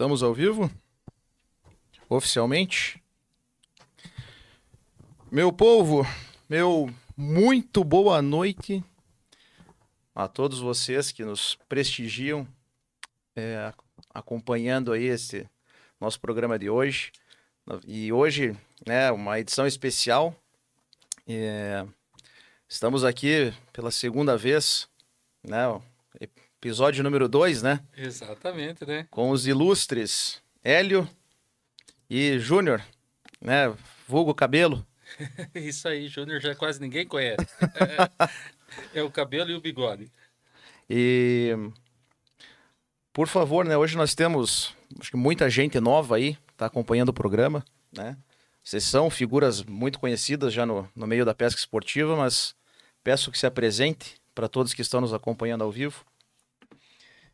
[0.00, 0.70] Estamos ao vivo?
[2.08, 3.02] Oficialmente?
[5.30, 6.06] Meu povo,
[6.48, 8.82] meu muito boa noite
[10.14, 12.48] a todos vocês que nos prestigiam,
[13.36, 13.74] é,
[14.08, 15.46] acompanhando aí esse
[16.00, 17.12] nosso programa de hoje.
[17.86, 18.56] E hoje,
[18.86, 20.34] né, uma edição especial.
[21.28, 21.86] É,
[22.66, 24.88] estamos aqui pela segunda vez,
[25.44, 25.78] né,
[26.60, 27.80] episódio número 2, né?
[27.96, 29.06] Exatamente, né?
[29.10, 31.08] Com os ilustres Hélio
[32.08, 32.84] e Júnior,
[33.40, 33.74] né?
[34.06, 34.86] Vulgo Cabelo.
[35.54, 37.46] Isso aí, Júnior já quase ninguém conhece.
[38.94, 40.12] é o cabelo e o bigode.
[40.88, 41.56] E
[43.10, 43.78] por favor, né?
[43.78, 48.18] Hoje nós temos acho que muita gente nova aí, tá acompanhando o programa, né?
[48.62, 52.54] Vocês são figuras muito conhecidas já no, no meio da pesca esportiva, mas
[53.02, 56.04] peço que se apresente para todos que estão nos acompanhando ao vivo.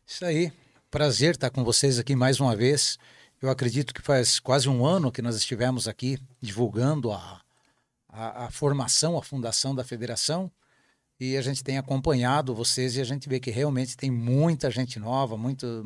[0.09, 0.53] Isso aí.
[0.89, 2.97] Prazer estar com vocês aqui mais uma vez.
[3.41, 7.41] Eu acredito que faz quase um ano que nós estivemos aqui divulgando a,
[8.07, 10.49] a, a, formação, a fundação da federação.
[11.19, 14.97] E a gente tem acompanhado vocês e a gente vê que realmente tem muita gente
[14.97, 15.83] nova, muito,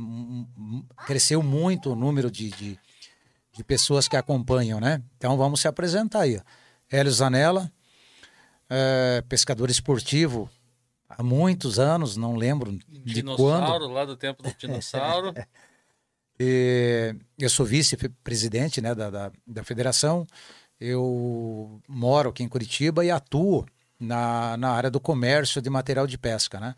[1.08, 2.80] cresceu muito o número de, de,
[3.52, 5.02] de pessoas que acompanham, né?
[5.18, 6.40] Então vamos se apresentar aí.
[6.92, 7.72] Hélio Zanella,
[8.70, 10.48] é, pescador esportivo
[11.18, 13.94] há muitos anos, não lembro de dinossauro, quando.
[13.94, 15.34] lá do tempo do dinossauro.
[16.40, 20.26] e, eu sou vice-presidente né, da, da, da, federação.
[20.80, 23.66] Eu moro aqui em Curitiba e atuo
[24.00, 26.76] na, na área do comércio de material de pesca, né?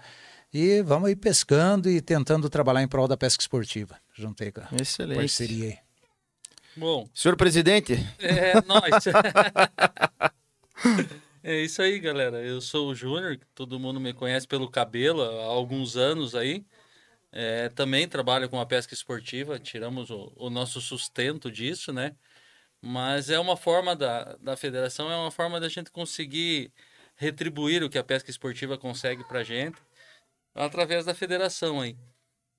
[0.54, 3.98] E vamos aí pescando e tentando trabalhar em prol da pesca esportiva.
[4.14, 5.18] Juntei com a Excelente.
[5.18, 5.78] parceria aí.
[6.76, 7.10] Bom.
[7.14, 7.94] Senhor presidente.
[8.20, 9.04] É, nós.
[11.46, 12.42] É isso aí, galera.
[12.42, 16.66] Eu sou o Júnior, todo mundo me conhece pelo cabelo há alguns anos aí.
[17.34, 22.16] É, também trabalho com a pesca esportiva, tiramos o, o, nosso sustento disso, né?
[22.82, 26.72] Mas é uma forma da, da federação, é uma forma da gente conseguir
[27.16, 29.82] retribuir o que a pesca esportiva consegue pra gente
[30.56, 31.98] através da federação aí.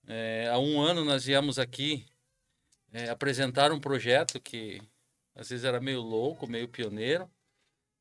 [0.09, 2.06] É, há um ano nós viemos aqui
[2.93, 4.81] é, apresentar um projeto que
[5.34, 7.31] às vezes era meio louco, meio pioneiro,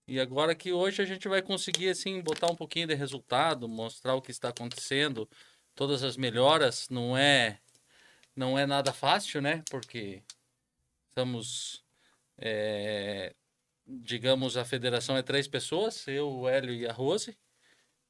[0.07, 4.15] e agora que hoje a gente vai conseguir assim botar um pouquinho de resultado, mostrar
[4.15, 5.29] o que está acontecendo,
[5.75, 7.59] todas as melhoras, não é
[8.35, 9.63] não é nada fácil, né?
[9.69, 10.23] Porque
[11.09, 11.83] estamos
[12.37, 13.35] é,
[13.87, 17.37] digamos a federação é três pessoas, eu, o Hélio e a Rose,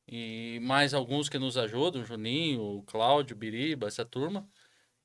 [0.08, 4.48] e mais alguns que nos ajudam, o Juninho, o Cláudio, o Biriba, essa turma.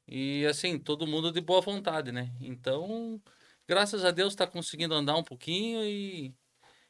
[0.06, 2.34] E assim, todo mundo de boa vontade, né?
[2.41, 3.20] Então,
[3.66, 6.34] graças a Deus está conseguindo andar um pouquinho e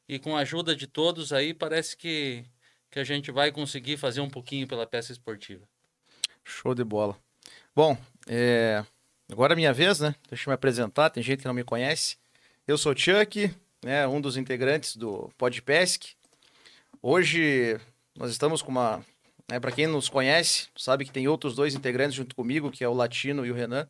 [0.08, 2.44] e com a ajuda de todos aí, parece que,
[2.90, 5.68] que a gente vai conseguir fazer um pouquinho pela peça esportiva.
[6.42, 7.16] Show de bola.
[7.76, 7.96] Bom,
[8.26, 8.82] é...
[9.30, 10.14] agora é minha vez, né?
[10.28, 12.16] Deixa eu me apresentar, tem gente que não me conhece.
[12.66, 13.54] Eu sou o Chuck,
[13.84, 16.14] né, um dos integrantes do Podpesc.
[17.02, 17.78] Hoje
[18.16, 19.04] nós estamos com uma.
[19.48, 22.88] Né, Para quem nos conhece, sabe que tem outros dois integrantes junto comigo, que é
[22.88, 23.88] o Latino e o Renan.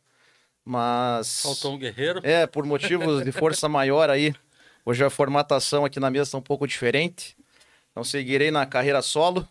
[0.64, 1.42] Mas.
[1.42, 2.20] Faltou um guerreiro.
[2.22, 4.34] É, por motivos de força maior aí,
[4.88, 7.36] Hoje a formatação aqui na mesa está um pouco diferente.
[7.90, 9.46] Então seguirei na carreira solo.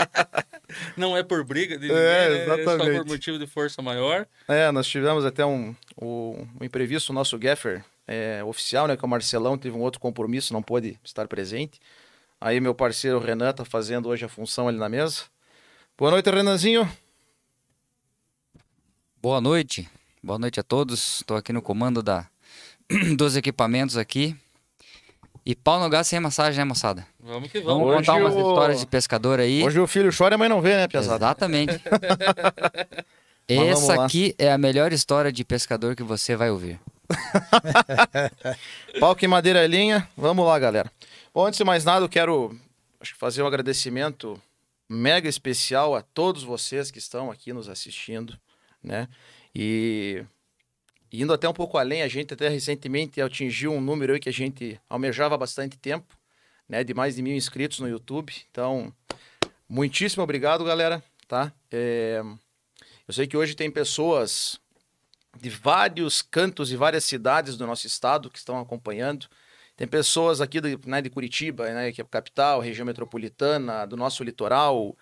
[0.94, 4.26] Não é por briga de é, ninguém, é só por motivo de força maior.
[4.46, 9.02] É, nós tivemos até um, um, um imprevisto, o nosso Gaffer é, oficial, né, que
[9.02, 11.80] é o Marcelão, teve um outro compromisso, não pôde estar presente.
[12.38, 15.22] Aí meu parceiro Renan tá fazendo hoje a função ali na mesa.
[15.96, 16.86] Boa noite, Renanzinho.
[19.16, 19.88] Boa noite.
[20.22, 21.20] Boa noite a todos.
[21.20, 22.28] Estou aqui no comando da
[23.16, 24.36] dos equipamentos aqui.
[25.44, 27.06] E pau no gás sem massagem, né, moçada?
[27.18, 27.84] Vamos que vamos.
[27.86, 28.38] Vamos contar umas o...
[28.38, 29.64] histórias de pescador aí.
[29.64, 31.24] Hoje o filho chora, mas não vê, né, pesado?
[31.24, 31.80] Exatamente.
[33.48, 36.80] Essa aqui é a melhor história de pescador que você vai ouvir.
[39.00, 40.08] Pau que madeira linha.
[40.16, 40.90] Vamos lá, galera.
[41.34, 42.56] Bom, antes de mais nada, eu quero
[43.18, 44.40] fazer um agradecimento
[44.88, 48.38] mega especial a todos vocês que estão aqui nos assistindo,
[48.82, 49.08] né?
[49.54, 50.24] E
[51.12, 54.80] indo até um pouco além, a gente até recentemente atingiu um número que a gente
[54.88, 56.16] almejava há bastante tempo,
[56.68, 56.82] né?
[56.82, 58.32] De mais de mil inscritos no YouTube.
[58.50, 58.94] Então,
[59.68, 61.52] muitíssimo obrigado, galera, tá?
[61.70, 62.22] É...
[63.06, 64.58] Eu sei que hoje tem pessoas
[65.38, 69.26] de vários cantos e várias cidades do nosso estado que estão acompanhando.
[69.76, 73.96] Tem pessoas aqui de, né, de Curitiba, né, que é a capital, região metropolitana, do
[73.96, 74.96] nosso litoral,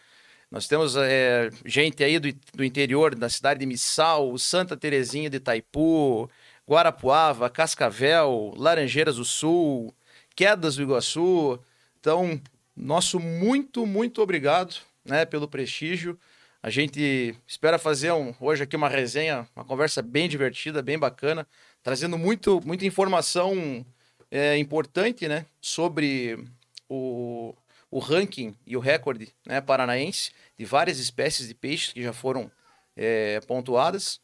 [0.51, 5.37] nós temos é, gente aí do, do interior, da cidade de Missal, Santa Terezinha de
[5.37, 6.29] Itaipu,
[6.69, 9.95] Guarapuava, Cascavel, Laranjeiras do Sul,
[10.35, 11.61] Quedas do Iguaçu.
[12.01, 12.41] Então,
[12.77, 16.19] nosso muito, muito obrigado né, pelo prestígio.
[16.63, 21.47] A gente espera fazer um, hoje aqui uma resenha, uma conversa bem divertida, bem bacana,
[21.83, 23.85] trazendo muito, muita informação
[24.31, 26.45] é, importante né, sobre
[26.89, 27.55] o,
[27.91, 32.51] o ranking e o recorde né, paranaense de várias espécies de peixes que já foram
[32.97, 34.21] é, pontuadas.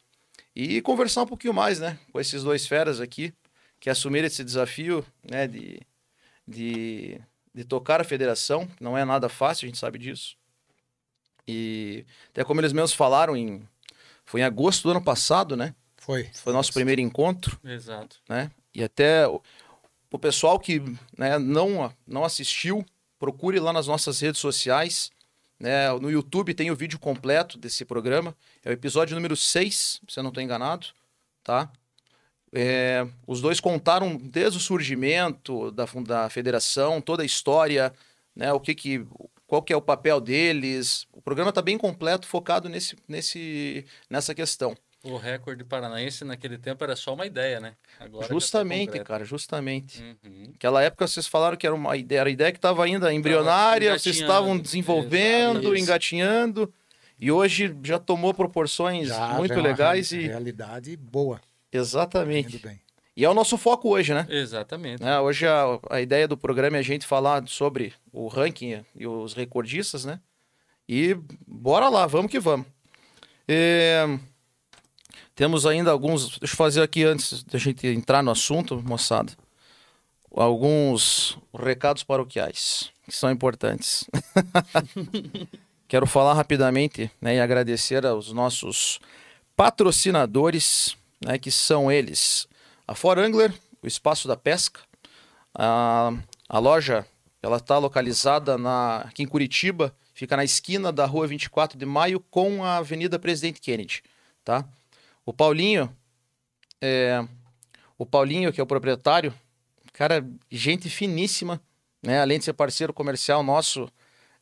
[0.55, 3.33] E conversar um pouquinho mais né, com esses dois feras aqui
[3.79, 5.79] que assumiram esse desafio né, de,
[6.47, 7.21] de,
[7.53, 8.67] de tocar a federação.
[8.79, 10.35] Não é nada fácil, a gente sabe disso.
[11.47, 13.67] E até como eles mesmos falaram, em,
[14.25, 15.73] foi em agosto do ano passado, né?
[15.97, 16.29] Foi.
[16.33, 18.17] Foi nosso primeiro encontro, Exato.
[18.27, 18.51] né?
[18.73, 19.41] E até o,
[20.11, 20.81] o pessoal que
[21.17, 22.85] né, não, não assistiu,
[23.19, 25.11] procure lá nas nossas redes sociais.
[25.59, 25.91] Né?
[25.99, 28.35] No YouTube tem o vídeo completo desse programa.
[28.63, 30.87] É o episódio número 6, se eu não estou enganado.
[31.43, 31.71] Tá?
[32.53, 37.93] É, os dois contaram desde o surgimento da, da federação, toda a história,
[38.35, 38.53] né?
[38.53, 39.05] o que que,
[39.45, 41.07] qual que é o papel deles.
[41.11, 44.75] O programa está bem completo, focado nesse, nesse, nessa questão.
[45.03, 47.73] O recorde paranaense naquele tempo era só uma ideia, né?
[47.99, 50.01] Agora tá justamente, cara, justamente.
[50.23, 50.47] Uhum.
[50.51, 53.97] Naquela época vocês falaram que era uma ideia, era a ideia que estava ainda embrionária,
[53.97, 55.77] vocês estavam desenvolvendo, Exato.
[55.77, 56.73] engatinhando,
[57.19, 61.39] e hoje já tomou proporções Já, muito já é uma legais e realidade boa.
[61.71, 62.57] exatamente.
[62.59, 62.79] Bem.
[63.15, 64.27] E é o nosso foco hoje, né?
[64.29, 65.01] Exatamente.
[65.01, 69.07] Né, Hoje a, a ideia do programa é a gente falar sobre o ranking e
[69.07, 70.19] os recordistas, né?
[70.87, 71.17] E
[71.47, 72.67] bora lá, vamos que vamos.
[73.47, 74.05] É,
[75.37, 76.39] Temos ainda alguns.
[76.39, 79.31] Deixa eu fazer aqui antes da gente entrar no assunto, moçada.
[80.35, 84.03] Alguns recados paroquiais que são importantes.
[85.87, 88.99] Quero falar rapidamente né, e agradecer aos nossos
[89.55, 92.47] patrocinadores, né, que são eles
[92.87, 93.53] a For Angler,
[93.83, 94.81] o Espaço da Pesca.
[95.53, 96.13] A,
[96.49, 97.05] a loja
[97.43, 102.19] ela está localizada na, aqui em Curitiba, fica na esquina da rua 24 de maio
[102.19, 104.01] com a Avenida Presidente Kennedy.
[104.43, 104.65] Tá?
[105.27, 105.93] O Paulinho,
[106.81, 107.21] é,
[107.97, 109.33] o Paulinho, que é o proprietário,
[109.91, 111.61] cara, gente finíssima,
[112.01, 112.21] né?
[112.21, 113.91] além de ser parceiro comercial nosso,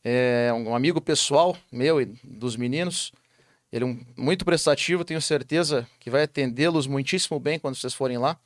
[0.04, 3.10] é um amigo pessoal meu e dos meninos.
[3.72, 8.18] Ele é um, muito prestativo, tenho certeza que vai atendê-los muitíssimo bem quando vocês forem
[8.18, 8.38] lá.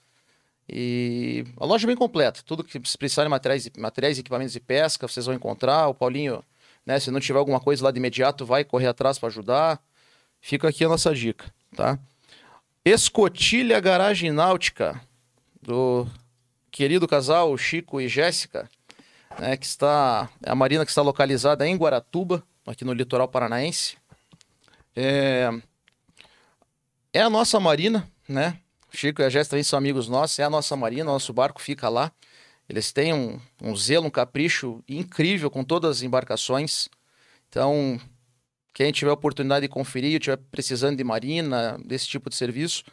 [0.67, 4.55] E a loja é bem completa, tudo que vocês precisarem de materiais, materiais e equipamentos
[4.55, 5.89] de pesca, vocês vão encontrar.
[5.89, 6.43] O Paulinho,
[6.87, 9.79] né, se não tiver alguma coisa lá de imediato, vai correr atrás para ajudar.
[10.41, 11.45] Fica aqui a nossa dica,
[11.77, 11.99] tá?
[12.85, 14.99] Escotilha Garagem Náutica,
[15.61, 16.07] do
[16.71, 18.71] querido casal Chico e Jéssica,
[19.39, 23.99] né, que está é a marina que está localizada em Guaratuba, aqui no litoral paranaense.
[24.97, 25.51] É,
[27.13, 28.59] é a nossa marina, né?
[28.91, 31.87] Chico e a Jéssica também são amigos nossos, é a nossa marina, nosso barco fica
[31.91, 32.11] lá.
[32.67, 36.89] Eles têm um, um zelo, um capricho incrível com todas as embarcações.
[37.49, 38.01] Então,
[38.73, 42.85] quem tiver a oportunidade de conferir, estiver precisando de marina, desse tipo de serviço,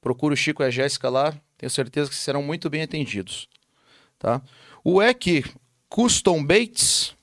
[0.00, 1.34] procure o Chico e a Jéssica lá.
[1.56, 3.48] Tenho certeza que serão muito bem atendidos.
[4.18, 4.42] Tá?
[4.84, 5.44] O EC
[5.88, 7.14] Custom Baits,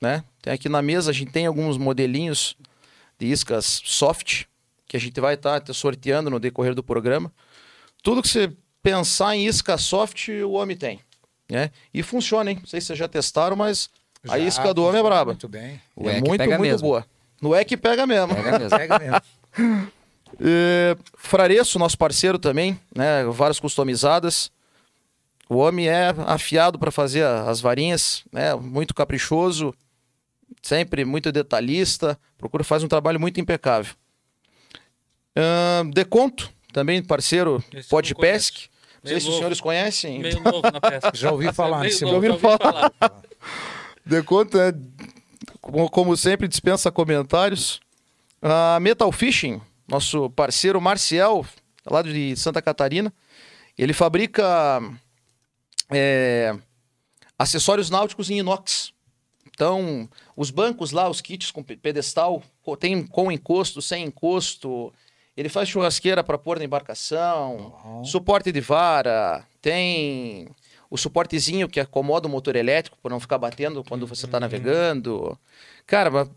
[0.00, 0.24] né?
[0.40, 2.56] Tem aqui na mesa, a gente tem alguns modelinhos
[3.18, 4.44] de iscas soft,
[4.86, 7.32] que a gente vai estar sorteando no decorrer do programa.
[8.02, 11.00] Tudo que você pensar em isca soft, o homem tem.
[11.50, 11.70] Né?
[11.92, 12.58] E funciona, hein?
[12.60, 13.90] Não sei se vocês já testaram, mas
[14.26, 15.32] a Já isca do homem é braba.
[15.32, 15.80] Muito bem.
[15.96, 16.88] O é EC muito, muito mesmo.
[16.88, 17.06] boa.
[17.40, 18.34] No EC pega mesmo.
[18.34, 18.70] Pega mesmo.
[18.78, 19.92] Pega mesmo.
[20.40, 23.24] É, Frareço, nosso parceiro também, né?
[23.24, 24.50] Várias customizadas.
[25.48, 28.54] O homem é afiado para fazer as varinhas, né?
[28.54, 29.74] Muito caprichoso,
[30.62, 32.18] sempre muito detalhista.
[32.36, 33.94] Procura faz um trabalho muito impecável.
[35.36, 38.20] Ahn, Deconto, também parceiro Esse eu Pod não.
[39.02, 39.36] Não sei Meio se os novo.
[39.38, 40.18] senhores conhecem.
[40.18, 41.12] Meio novo na pesca.
[41.14, 42.58] Já ouvi falar Meio novo, já ouvi falar?
[42.98, 43.22] falar.
[44.04, 44.72] Deconto é,
[45.60, 47.80] como, como sempre, dispensa comentários.
[48.40, 51.44] A Metal Fishing, nosso parceiro Marcial,
[51.84, 53.12] lá de Santa Catarina,
[53.76, 54.80] ele fabrica
[55.90, 56.56] é,
[57.38, 58.92] acessórios náuticos em inox.
[59.48, 62.42] Então, os bancos lá, os kits com pe- pedestal,
[62.78, 64.92] tem com encosto, sem encosto.
[65.36, 68.04] Ele faz churrasqueira para pôr na embarcação, Bom.
[68.04, 70.48] suporte de vara, tem
[70.90, 75.38] o suportezinho que acomoda o motor elétrico para não ficar batendo quando você está navegando.
[75.86, 76.30] Cara, uma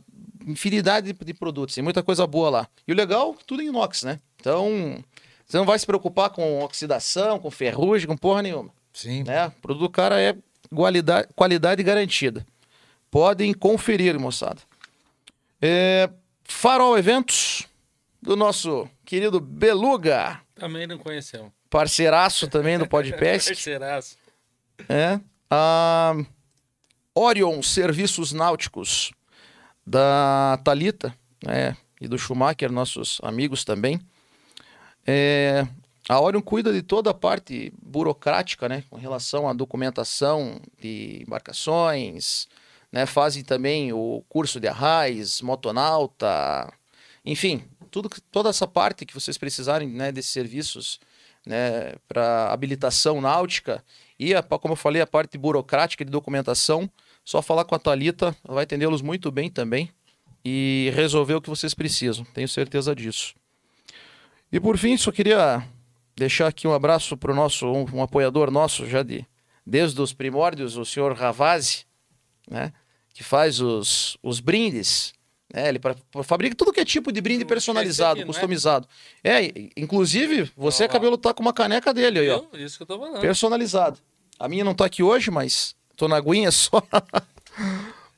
[0.45, 2.67] infinidade de, de produtos, tem muita coisa boa lá.
[2.87, 4.19] E o legal, tudo em inox, né?
[4.39, 4.97] Então,
[5.45, 9.23] você não vai se preocupar com oxidação, com ferrugem, com porra nenhuma Sim.
[9.23, 9.47] né?
[9.47, 10.35] O produto do cara é
[10.73, 12.45] qualidade, qualidade garantida.
[13.09, 14.61] Podem conferir, moçada.
[15.61, 16.09] É,
[16.43, 17.67] Farol Eventos,
[18.21, 21.51] do nosso querido Beluga, Também não conhecemos.
[21.69, 23.49] parceiraço também do Podpesc.
[23.53, 24.17] Parceiraço.
[24.89, 25.19] É.
[25.49, 26.15] A
[27.13, 29.11] Orion Serviços Náuticos,
[29.85, 31.75] da Talita, né?
[32.01, 34.01] e do Schumacher, nossos amigos também.
[35.05, 35.67] É,
[36.09, 42.47] a Orion cuida de toda a parte burocrática, né, com relação à documentação de embarcações,
[42.91, 46.73] né, fazem também o curso de arraiz, motonauta,
[47.23, 50.99] enfim, tudo, toda essa parte que vocês precisarem, né, desses serviços,
[51.45, 53.83] né, para habilitação náutica
[54.21, 56.87] e, a, como eu falei, a parte burocrática de documentação,
[57.25, 59.89] só falar com a Talita, ela vai atendê-los muito bem também
[60.45, 63.33] e resolver o que vocês precisam, tenho certeza disso.
[64.51, 65.65] E por fim, só queria
[66.15, 69.25] deixar aqui um abraço para o nosso, um, um, apoiador nosso já de
[69.65, 71.85] desde os primórdios, o senhor Ravazzi,
[72.47, 72.71] né?
[73.15, 75.13] Que faz os, os brindes.
[75.51, 75.69] Né?
[75.69, 78.87] Ele pra, pra, fabrica tudo que é tipo de brinde personalizado, aqui, customizado.
[79.23, 79.45] É?
[79.45, 79.51] é?
[79.75, 82.43] inclusive, você de tá com uma caneca dele aí, ó.
[82.53, 83.19] Isso que eu tô falando.
[83.19, 83.99] Personalizado.
[84.41, 86.81] A minha não tá aqui hoje, mas tô na aguinha só.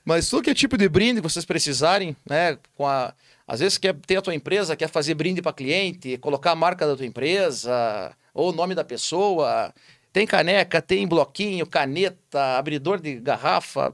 [0.06, 2.58] mas tudo que é tipo de brinde que vocês precisarem, né?
[2.76, 3.14] Com a
[3.46, 6.88] às vezes quer ter a tua empresa, quer fazer brinde para cliente, colocar a marca
[6.88, 9.74] da tua empresa ou o nome da pessoa.
[10.14, 13.94] Tem caneca, tem bloquinho, caneta, abridor de garrafa,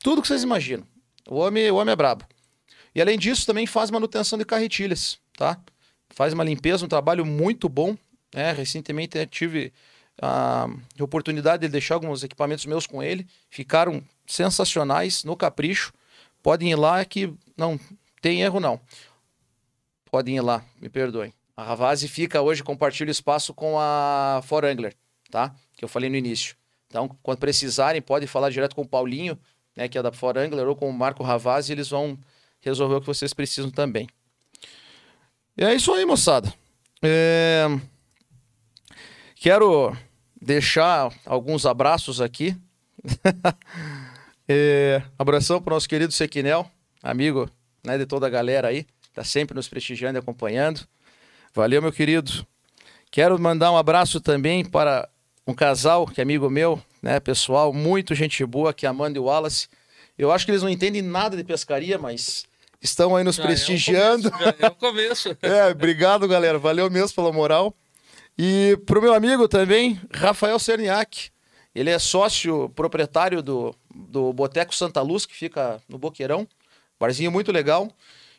[0.00, 0.86] tudo que vocês imaginam.
[1.26, 2.26] O homem, o homem é brabo.
[2.94, 5.58] E além disso, também faz manutenção de carretilhas, tá?
[6.10, 7.96] Faz uma limpeza, um trabalho muito bom.
[8.34, 8.52] Né?
[8.52, 9.72] Recentemente tive
[10.20, 10.68] a
[11.00, 13.26] oportunidade de deixar alguns equipamentos meus com ele.
[13.48, 15.92] Ficaram sensacionais, no capricho.
[16.42, 17.78] Podem ir lá que não
[18.20, 18.80] tem erro não.
[20.10, 21.32] Podem ir lá, me perdoem.
[21.56, 24.94] A Ravazzi fica hoje, compartilha espaço com a For Angler,
[25.30, 25.54] tá?
[25.76, 26.56] Que eu falei no início.
[26.88, 29.38] Então, quando precisarem, podem falar direto com o Paulinho,
[29.76, 32.18] né, que é da For Angler, ou com o Marco Ravazzi, eles vão
[32.60, 34.08] resolver o que vocês precisam também.
[35.56, 36.52] E é isso aí, moçada.
[37.02, 37.66] É...
[39.36, 39.96] Quero
[40.40, 42.56] deixar alguns abraços aqui.
[44.48, 45.02] é...
[45.18, 46.70] Abração para o nosso querido Sequinel,
[47.02, 47.50] amigo
[47.84, 50.80] né, de toda a galera aí, tá sempre nos prestigiando e acompanhando.
[51.54, 52.46] Valeu, meu querido.
[53.10, 55.08] Quero mandar um abraço também para
[55.46, 59.20] um casal que é amigo meu, né, pessoal, muito gente boa, que é Amanda e
[59.20, 59.68] Wallace.
[60.16, 62.44] Eu acho que eles não entendem nada de pescaria, mas
[62.80, 64.28] estão aí nos já prestigiando.
[64.28, 65.28] É o começo.
[65.28, 65.36] É o começo.
[65.42, 66.58] é, obrigado, galera.
[66.58, 67.74] Valeu mesmo pela moral.
[68.42, 71.30] E pro meu amigo também, Rafael Cerniak.
[71.74, 76.48] Ele é sócio proprietário do, do Boteco Santa Luz, que fica no Boqueirão.
[76.98, 77.94] Barzinho muito legal.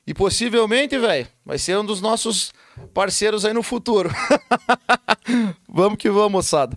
[0.08, 2.52] E possivelmente, velho, vai ser um dos nossos
[2.96, 4.10] parceiros aí no futuro.
[5.70, 6.76] vamos que vamos, moçada.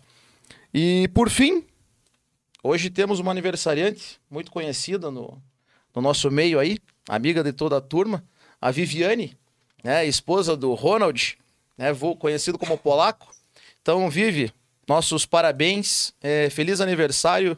[0.74, 1.64] E por fim,
[2.62, 5.42] hoje temos uma aniversariante muito conhecida no,
[5.96, 6.76] no nosso meio aí,
[7.08, 8.22] amiga de toda a turma,
[8.60, 9.34] a Viviane,
[9.82, 11.38] né, esposa do Ronald,
[11.76, 11.88] né,
[12.18, 13.34] conhecido como polaco.
[13.80, 14.52] Então, Vivi,
[14.88, 17.56] nossos parabéns, é, feliz aniversário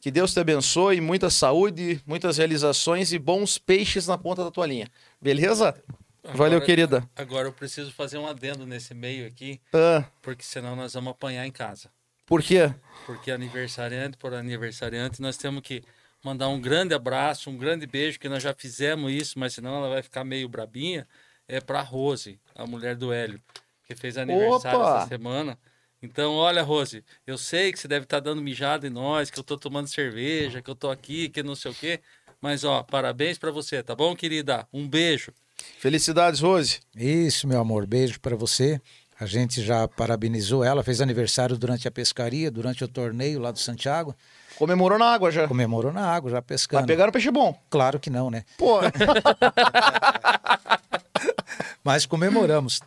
[0.00, 4.66] que Deus te abençoe, muita saúde, muitas realizações e bons peixes na ponta da tua
[4.66, 4.88] linha.
[5.20, 5.74] Beleza?
[6.22, 7.08] Agora, Valeu, querida.
[7.16, 10.04] Agora eu preciso fazer um adendo nesse meio aqui, ah.
[10.22, 11.90] porque senão nós vamos apanhar em casa.
[12.26, 12.72] Por quê?
[13.06, 15.82] Porque aniversariante por aniversariante, nós temos que
[16.22, 19.88] mandar um grande abraço, um grande beijo, que nós já fizemos isso, mas senão ela
[19.88, 21.08] vai ficar meio brabinha.
[21.48, 23.40] É para Rose, a mulher do Hélio,
[23.86, 24.98] que fez aniversário Opa!
[24.98, 25.58] essa semana.
[26.02, 29.38] Então, olha, Rose, eu sei que você deve estar tá dando mijada em nós, que
[29.38, 32.00] eu tô tomando cerveja, que eu tô aqui, que não sei o quê.
[32.40, 34.68] Mas, ó, parabéns para você, tá bom, querida?
[34.72, 35.32] Um beijo.
[35.78, 36.80] Felicidades, Rose.
[36.94, 37.84] Isso, meu amor.
[37.86, 38.80] Beijo para você.
[39.18, 43.58] A gente já parabenizou ela, fez aniversário durante a pescaria, durante o torneio lá do
[43.58, 44.14] Santiago.
[44.56, 45.48] Comemorou na água já.
[45.48, 46.82] Comemorou na água, já pescando.
[46.82, 47.60] Mas pegaram peixe bom?
[47.68, 48.44] Claro que não, né?
[48.56, 48.78] Pô.
[51.84, 52.80] Mas comemoramos.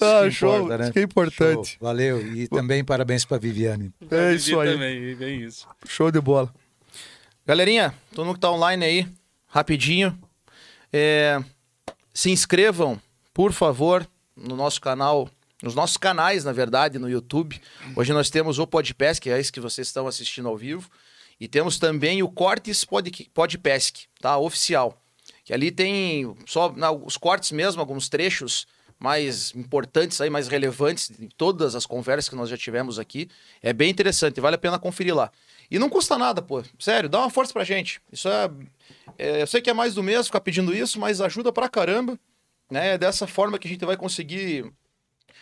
[0.00, 0.84] Ah, show, importa, né?
[0.84, 1.68] isso que é importante.
[1.70, 1.78] Show.
[1.80, 2.34] Valeu.
[2.34, 3.92] E também parabéns para Viviane.
[4.10, 4.72] É isso aí.
[4.72, 5.66] Também, bem isso.
[5.86, 6.52] Show de bola.
[7.46, 9.08] Galerinha, todo mundo que tá online aí,
[9.46, 10.18] rapidinho.
[10.92, 11.42] É,
[12.14, 13.00] se inscrevam,
[13.34, 15.28] por favor, no nosso canal,
[15.62, 17.60] nos nossos canais, na verdade, no YouTube.
[17.96, 20.88] Hoje nós temos o Podpesc, que é esse que vocês estão assistindo ao vivo.
[21.40, 24.38] E temos também o Cortes Pod, Podpesc, tá?
[24.38, 25.01] Oficial.
[25.52, 28.66] Que ali tem só não, os cortes mesmo, alguns trechos
[28.98, 33.28] mais importantes aí, mais relevantes de todas as conversas que nós já tivemos aqui.
[33.62, 35.30] É bem interessante, vale a pena conferir lá.
[35.70, 36.62] E não custa nada, pô.
[36.78, 38.00] Sério, dá uma força pra gente.
[38.10, 38.50] Isso é,
[39.18, 42.18] é eu sei que é mais do mesmo ficar pedindo isso, mas ajuda pra caramba,
[42.70, 42.94] né?
[42.94, 44.72] É dessa forma que a gente vai conseguir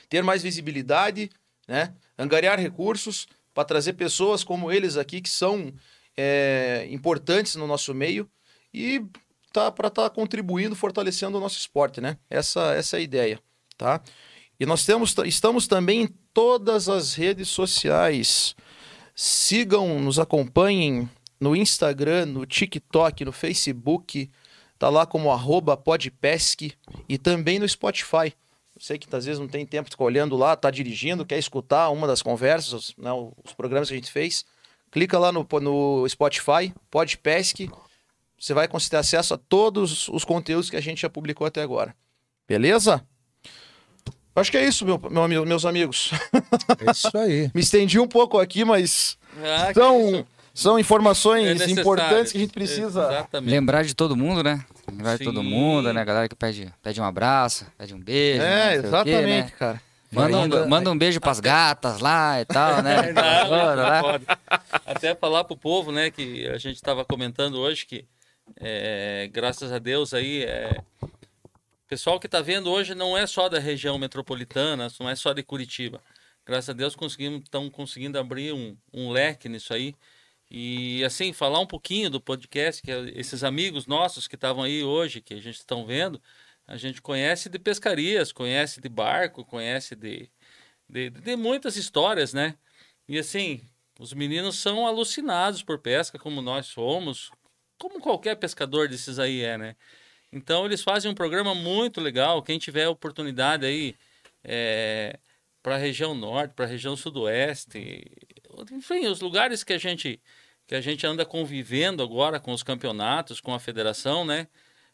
[0.09, 1.31] ter mais visibilidade,
[1.69, 1.95] né?
[2.19, 5.73] Angariar recursos para trazer pessoas como eles aqui que são
[6.17, 8.29] é, importantes no nosso meio
[8.75, 9.05] e
[9.53, 12.17] tá para estar tá contribuindo, fortalecendo o nosso esporte, né?
[12.29, 13.41] Essa, essa é a ideia
[13.81, 14.03] tá?
[14.59, 18.55] E nós temos, estamos também em todas as redes sociais.
[19.15, 21.09] Sigam, nos acompanhem
[21.41, 24.31] no Instagram, no TikTok, no Facebook,
[24.79, 26.75] tá lá como arroba podpesc
[27.09, 28.35] e também no Spotify.
[28.77, 31.39] Eu sei que às vezes não tem tempo de ficar olhando lá, tá dirigindo, quer
[31.39, 33.11] escutar uma das conversas, né,
[33.45, 34.45] os programas que a gente fez.
[34.91, 37.71] Clica lá no, no Spotify, Podpesc,
[38.41, 41.61] você vai conseguir ter acesso a todos os conteúdos que a gente já publicou até
[41.63, 41.95] agora.
[42.49, 43.05] Beleza?
[44.35, 46.13] Acho que é isso, meu, meu meus amigos.
[46.85, 47.51] É isso aí.
[47.55, 52.53] Me estendi um pouco aqui, mas Ah, são, são informações É importantes que a gente
[52.53, 53.09] precisa.
[53.09, 53.51] Exatamente.
[53.51, 54.65] Lembrar de todo mundo, né?
[54.91, 55.49] Lembrar de todo Sim.
[55.93, 56.01] né?
[56.01, 58.41] A galera que pede, pede um abraço, pede um beijo.
[58.43, 58.89] É, o quê, né?
[58.89, 59.83] exatamente, cara.
[60.13, 63.13] Manda, um, Ainda- manda um beijo pras gatas lá e tal, né?
[63.15, 64.21] Não, Bora, não né?
[64.85, 68.05] Até falar pro povo, né, que a gente estava comentando hoje que,
[68.57, 70.83] é, graças a Deus aí, é,
[71.91, 75.43] pessoal que está vendo hoje não é só da região metropolitana, não é só de
[75.43, 76.01] Curitiba.
[76.47, 79.95] Graças a Deus conseguimos, estão conseguindo abrir um, um leque nisso aí.
[80.49, 84.85] E assim, falar um pouquinho do podcast, que é esses amigos nossos que estavam aí
[84.85, 86.23] hoje, que a gente estão vendo,
[86.67, 90.31] a gente conhece de pescarias, conhece de barco, conhece de,
[90.89, 92.57] de, de muitas histórias, né?
[93.09, 93.61] E assim,
[93.99, 97.31] os meninos são alucinados por pesca, como nós somos,
[97.81, 99.77] como qualquer pescador desses aí é, né?
[100.31, 102.43] Então eles fazem um programa muito legal.
[102.43, 103.97] Quem tiver oportunidade aí
[105.63, 108.05] para a região norte, para a região sudoeste,
[108.71, 110.21] enfim, os lugares que a gente
[110.67, 114.47] que a gente anda convivendo agora com os campeonatos, com a federação, né?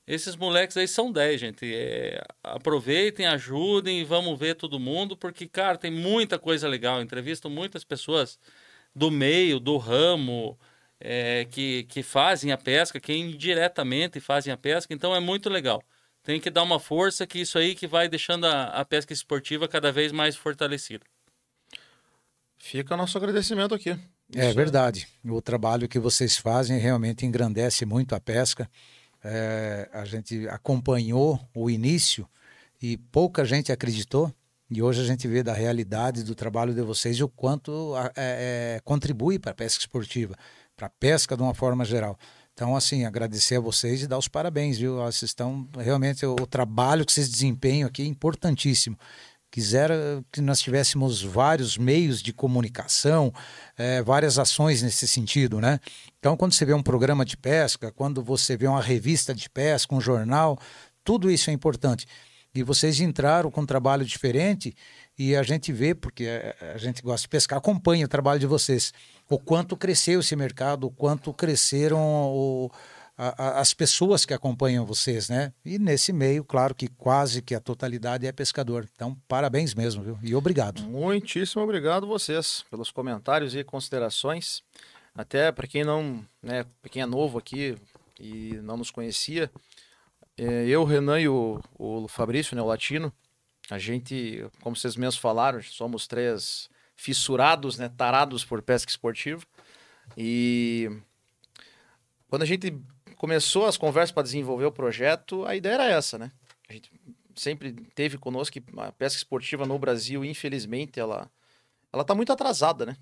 [0.07, 1.75] Esses moleques aí são 10, gente.
[1.75, 7.03] É, aproveitem, ajudem e vamos ver todo mundo, porque, cara, tem muita coisa legal.
[7.03, 8.39] Entrevisto muitas pessoas
[8.95, 10.59] do meio, do ramo,
[11.01, 15.83] é, que, que fazem a pesca, que indiretamente fazem a pesca, então é muito legal.
[16.23, 19.69] Tem que dar uma força que isso aí que vai deixando a, a pesca esportiva
[19.69, 21.05] cada vez mais fortalecida.
[22.59, 23.91] Fica nosso agradecimento aqui.
[24.35, 25.07] É Isso verdade.
[25.25, 28.69] O trabalho que vocês fazem realmente engrandece muito a pesca.
[29.23, 32.29] É, a gente acompanhou o início
[32.83, 34.33] e pouca gente acreditou.
[34.69, 38.11] E hoje a gente vê da realidade do trabalho de vocês e o quanto é,
[38.17, 40.35] é, contribui para a pesca esportiva,
[40.77, 42.19] para a pesca de uma forma geral.
[42.53, 44.97] Então, assim, agradecer a vocês e dar os parabéns, viu?
[44.97, 48.97] Vocês estão realmente o, o trabalho que vocês desempenham aqui é importantíssimo.
[49.51, 53.33] Quisera que nós tivéssemos vários meios de comunicação,
[53.79, 55.81] eh, várias ações nesse sentido, né?
[56.19, 59.95] Então, quando você vê um programa de pesca, quando você vê uma revista de pesca,
[59.95, 60.59] um jornal,
[61.05, 62.07] tudo isso é importante.
[62.55, 64.75] E vocês entraram com um trabalho diferente
[65.19, 68.47] e a gente vê, porque eh, a gente gosta de pescar, acompanha o trabalho de
[68.47, 68.93] vocês.
[69.29, 71.99] O quanto cresceu esse mercado, o quanto cresceram
[72.33, 72.71] o-
[73.19, 75.53] a- as pessoas que acompanham vocês, né?
[75.65, 78.89] E nesse meio, claro que quase que a totalidade é pescador.
[78.95, 80.19] Então, parabéns mesmo, viu?
[80.23, 80.83] E obrigado.
[80.83, 84.63] Muitíssimo obrigado vocês pelos comentários e considerações.
[85.15, 87.75] Até para quem não, né, quem é novo aqui
[88.21, 89.51] e não nos conhecia,
[90.37, 93.11] é, eu, Renan e o, o Fabrício, né, o Latino,
[93.71, 99.45] a gente, como vocês mesmos falaram, somos três fissurados, né, tarados por pesca esportiva.
[100.17, 100.91] E
[102.29, 102.77] quando a gente
[103.17, 106.33] começou as conversas para desenvolver o projeto, a ideia era essa, né?
[106.69, 106.91] A gente
[107.35, 111.31] sempre teve conosco que a pesca esportiva no Brasil, infelizmente, ela
[111.93, 112.97] ela está muito atrasada, né?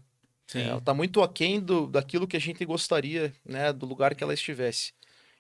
[0.68, 4.34] Ela está muito aquém do, daquilo que a gente gostaria, né, do lugar que ela
[4.34, 4.92] estivesse.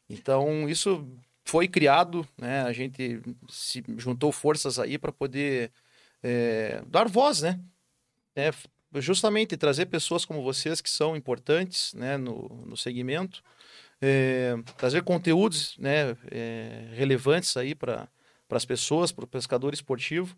[0.08, 1.06] Então, isso
[1.44, 2.62] foi criado, né?
[2.62, 5.70] A gente se juntou forças aí para poder
[6.22, 7.60] é, dar voz, né?
[8.36, 8.50] É,
[9.00, 13.42] justamente trazer pessoas como vocês que são importantes, né, no, no segmento,
[14.00, 18.08] é, trazer conteúdos, né, é, relevantes aí para
[18.50, 20.36] as pessoas, para o pescador esportivo,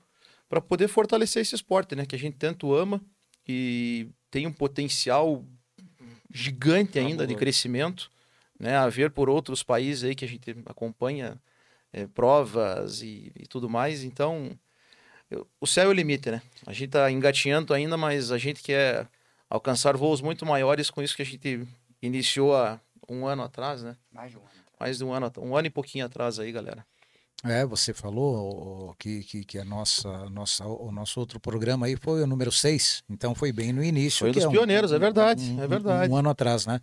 [0.48, 3.00] para poder fortalecer esse esporte, né, que a gente tanto ama
[3.46, 5.44] e tem um potencial
[6.32, 7.38] gigante ainda de Fabuloso.
[7.38, 8.10] crescimento,
[8.58, 11.40] né, a ver por outros países aí que a gente acompanha
[11.92, 14.04] é, provas e, e tudo mais.
[14.04, 14.58] Então,
[15.30, 16.40] eu- o céu é o limite, né?
[16.66, 19.08] A gente tá engatinhando ainda, mas a gente quer
[19.48, 21.66] alcançar voos muito maiores com isso que a gente
[22.02, 23.96] iniciou há um ano atrás, né?
[24.12, 24.50] Mais de um ano.
[24.78, 26.84] Mais de um ano, um ano e pouquinho atrás aí, galera.
[27.44, 32.22] É, você falou que, que, que a nossa, nossa, o nosso outro programa aí foi
[32.22, 34.20] o número 6, então foi bem no início.
[34.20, 36.12] Foi que dos um- pioneiros, é verdade, um- é verdade.
[36.12, 36.80] Um ano atrás, né?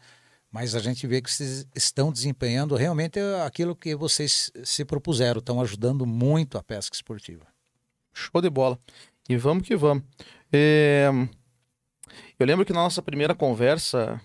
[0.51, 5.59] Mas a gente vê que vocês estão desempenhando realmente aquilo que vocês se propuseram, estão
[5.59, 7.45] ajudando muito a pesca esportiva.
[8.13, 8.77] Show de bola.
[9.27, 10.03] E vamos que vamos.
[10.51, 11.07] É,
[12.39, 14.21] Eu lembro que na nossa primeira conversa,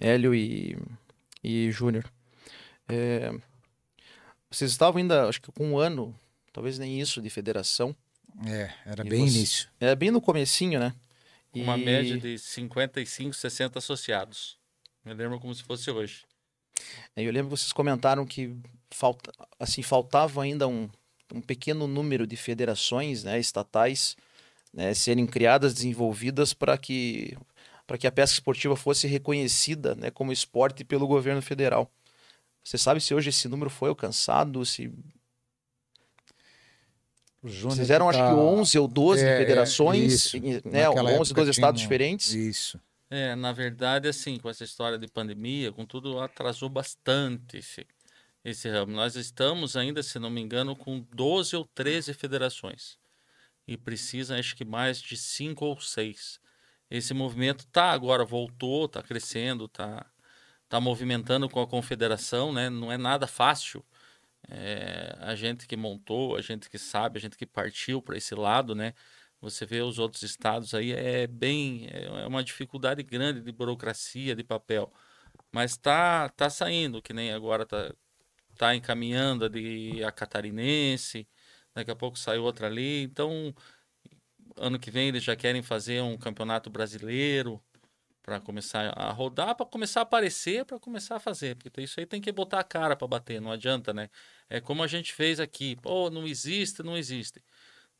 [0.00, 0.76] Hélio e,
[1.42, 2.04] e Júnior,
[2.88, 3.30] é,
[4.50, 6.14] vocês estavam ainda, acho que com um ano,
[6.52, 7.94] talvez nem isso, de federação.
[8.46, 9.68] É, era E bem você- início.
[9.80, 10.94] É bem no comecinho, né?
[11.54, 14.56] Uma E- média de 55, 60 associados.
[15.04, 16.24] Me lembro como se fosse hoje.
[17.16, 18.56] Eu lembro que vocês comentaram que
[18.90, 20.88] falta, assim, faltava ainda um,
[21.32, 24.16] um pequeno número de federações né, estatais
[24.72, 27.36] né, serem criadas, desenvolvidas para que,
[27.86, 31.90] para que a pesca esportiva fosse reconhecida né, como esporte pelo governo federal.
[32.62, 34.64] Você sabe se hoje esse número foi alcançado?
[34.64, 34.92] Se
[37.42, 38.10] vocês eram, tá...
[38.10, 40.88] acho que 11 ou 12 é, federações, é, né?
[40.88, 41.84] 11, 12 estados um...
[41.84, 42.32] diferentes.
[42.32, 42.80] Isso.
[43.10, 47.84] É, na verdade, assim, com essa história de pandemia, com tudo, atrasou bastante esse,
[48.44, 48.92] esse ramo.
[48.92, 52.98] Nós estamos ainda, se não me engano, com 12 ou 13 federações.
[53.66, 56.40] E precisa, acho que mais de 5 ou 6.
[56.90, 60.04] Esse movimento tá agora, voltou, tá crescendo, tá,
[60.68, 62.68] tá movimentando com a confederação, né?
[62.68, 63.84] Não é nada fácil
[64.48, 68.34] é, a gente que montou, a gente que sabe, a gente que partiu para esse
[68.34, 68.94] lado, né?
[69.40, 71.88] Você vê os outros estados aí, é bem.
[71.90, 74.92] É uma dificuldade grande de burocracia, de papel.
[75.52, 77.92] Mas tá, tá saindo, que nem agora tá,
[78.56, 81.28] tá encaminhando a de a catarinense,
[81.74, 83.02] daqui a pouco sai outra ali.
[83.02, 83.54] Então,
[84.56, 87.62] ano que vem eles já querem fazer um campeonato brasileiro
[88.22, 92.06] para começar a rodar, para começar a aparecer, para começar a fazer, porque isso aí
[92.06, 94.08] tem que botar a cara para bater, não adianta, né?
[94.48, 97.42] É como a gente fez aqui, pô, não existe, não existe.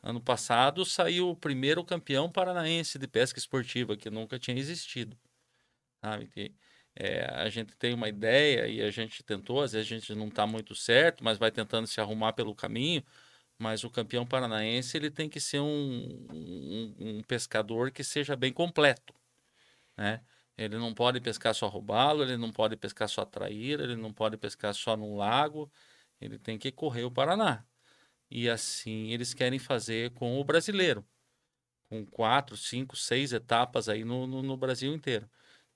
[0.03, 5.19] Ano passado saiu o primeiro campeão paranaense de pesca esportiva, que nunca tinha existido.
[6.05, 6.29] Sabe?
[6.29, 6.55] Que,
[6.97, 10.29] é, a gente tem uma ideia e a gente tentou, às vezes a gente não
[10.29, 13.03] está muito certo, mas vai tentando se arrumar pelo caminho.
[13.59, 18.53] Mas o campeão paranaense ele tem que ser um, um, um pescador que seja bem
[18.53, 19.15] completo
[19.97, 20.21] né?
[20.57, 24.37] Ele não pode pescar só robalo, ele não pode pescar só traíra, ele não pode
[24.37, 25.71] pescar só no lago,
[26.21, 27.65] ele tem que correr o Paraná.
[28.31, 31.05] E assim eles querem fazer com o brasileiro,
[31.89, 35.29] com quatro, cinco, seis etapas aí no, no, no Brasil inteiro.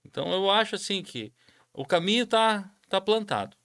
[0.07, 1.33] Então eu acho assim que
[1.73, 3.57] o caminho está tá plantado.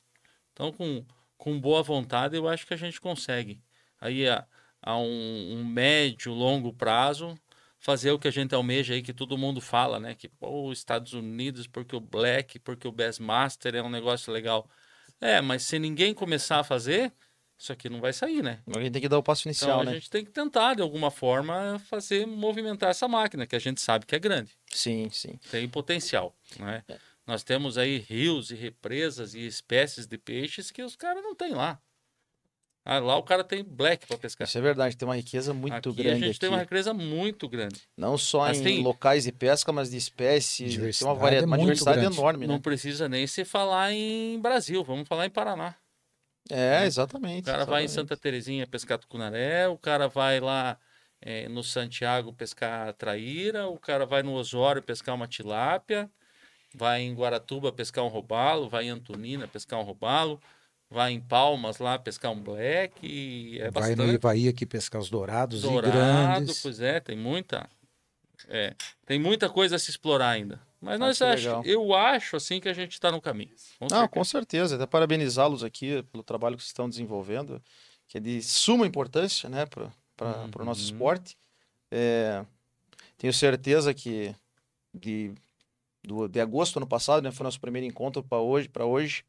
[0.52, 1.06] Então com,
[1.38, 3.62] com boa vontade eu acho que a gente consegue.
[4.00, 4.46] Aí a,
[4.82, 7.38] a um, um médio, longo prazo
[7.82, 10.14] fazer o que a gente almeja aí, que todo mundo fala, né?
[10.14, 14.70] Que, pô, Estados Unidos, porque o Black, porque o Bassmaster é um negócio legal.
[15.20, 17.12] É, mas se ninguém começar a fazer,
[17.62, 18.60] isso aqui não vai sair, né?
[18.76, 19.92] A gente tem que dar o passo inicial, então, né?
[19.92, 23.80] a gente tem que tentar, de alguma forma, fazer movimentar essa máquina, que a gente
[23.80, 24.52] sabe que é grande.
[24.68, 25.40] Sim, sim.
[25.52, 26.84] Tem potencial, né?
[26.88, 26.98] É.
[27.28, 31.54] Nós temos aí rios e represas e espécies de peixes que os caras não têm
[31.54, 31.80] lá.
[32.84, 34.48] Ah, lá o cara tem black para pescar.
[34.48, 36.10] Isso é verdade, tem uma riqueza muito aqui grande.
[36.10, 36.40] A gente aqui.
[36.40, 37.80] tem uma riqueza muito grande.
[37.96, 38.82] Não só mas em tem...
[38.82, 40.98] locais de pesca, mas de espécies.
[40.98, 42.18] Tem uma, variedade, é uma diversidade grande.
[42.18, 42.48] enorme.
[42.48, 42.52] Né?
[42.52, 45.76] Não precisa nem se falar em Brasil, vamos falar em Paraná.
[46.50, 47.44] É, exatamente.
[47.44, 47.70] O cara exatamente.
[47.70, 50.78] vai em Santa Terezinha pescar tucunaré, o cara vai lá
[51.22, 56.10] é, no Santiago pescar traíra, o cara vai no Osório pescar uma tilápia,
[56.76, 60.42] vai em Guaratuba pescar um robalo, vai em Antonina pescar um robalo
[60.92, 63.98] vai em Palmas lá pescar um black e é vai bastante.
[63.98, 66.62] no Ivaí aqui pescar os dourados Dourado, e grandes.
[66.62, 67.68] pois é, tem muita
[68.50, 68.76] é,
[69.06, 70.60] tem muita coisa a se explorar ainda.
[70.82, 73.52] Mas nós acho, eu acho assim que a gente está no caminho.
[73.78, 74.08] Com Não, certeza.
[74.08, 74.76] com certeza.
[74.76, 77.62] Até parabenizá-los aqui pelo trabalho que vocês estão desenvolvendo,
[78.08, 79.86] que é de suma importância né, para
[80.22, 80.50] uhum.
[80.60, 81.38] o nosso esporte.
[81.92, 82.44] É,
[83.16, 84.34] tenho certeza que
[84.92, 85.32] de,
[86.04, 89.24] do, de agosto ano passado, né, foi nosso primeiro encontro para hoje, para hoje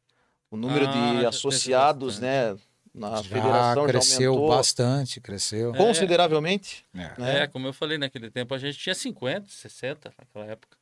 [0.49, 2.57] o número ah, de associados, né?
[2.93, 5.73] Na já federação cresceu já aumentou bastante, cresceu.
[5.73, 6.85] Consideravelmente.
[6.93, 7.19] É.
[7.19, 7.39] Né?
[7.39, 10.77] é, como eu falei naquele tempo, a gente tinha 50, 60 naquela época.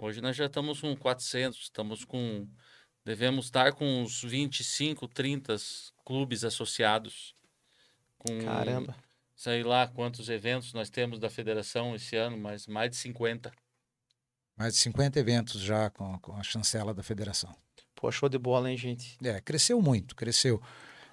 [0.00, 2.46] Hoje nós já estamos com 400, estamos com.
[3.04, 5.56] Devemos estar com uns 25, 30
[6.04, 7.34] clubes associados.
[8.16, 8.94] Com, Caramba.
[9.34, 13.50] Sei lá quantos eventos nós temos da federação esse ano, mas mais de 50.
[14.56, 17.52] Mais de 50 eventos já com, com a chancela da federação.
[17.96, 19.16] Pô, show de bola, hein, gente?
[19.24, 20.62] É, cresceu muito, cresceu.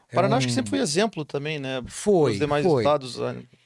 [0.10, 0.38] É Paraná um...
[0.38, 1.82] acho que sempre foi exemplo também, né?
[1.88, 2.34] Foi.
[2.34, 2.84] Os demais foi.
[2.84, 3.20] estados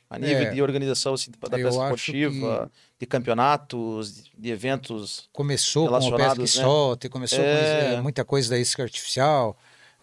[0.10, 3.00] a, nível é, de organização assim, da pesca esportiva, que...
[3.02, 5.30] de campeonatos, de eventos.
[5.32, 6.48] Começou com o pesca né?
[6.48, 7.96] solte, começou é...
[7.96, 9.56] com muita coisa da isca artificial.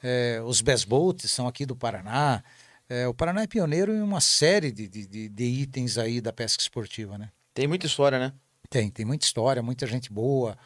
[0.03, 2.43] É, os best boats são aqui do Paraná.
[2.89, 6.63] É, o Paraná é pioneiro em uma série de, de, de, itens aí da pesca
[6.63, 7.31] esportiva, né?
[7.53, 8.33] Tem muita história, né?
[8.71, 10.57] Tem, tem muita história, muita gente boa,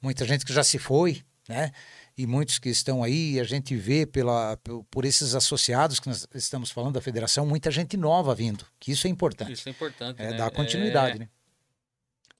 [0.00, 1.72] muita gente que já se foi, né?
[2.18, 4.58] E muitos que estão aí, a gente vê pela,
[4.90, 9.06] por esses associados que nós estamos falando da federação, muita gente nova vindo, que isso
[9.06, 9.52] é importante.
[9.52, 10.36] Isso é importante, é, né?
[10.38, 11.18] Dar continuidade, é...
[11.20, 11.28] né?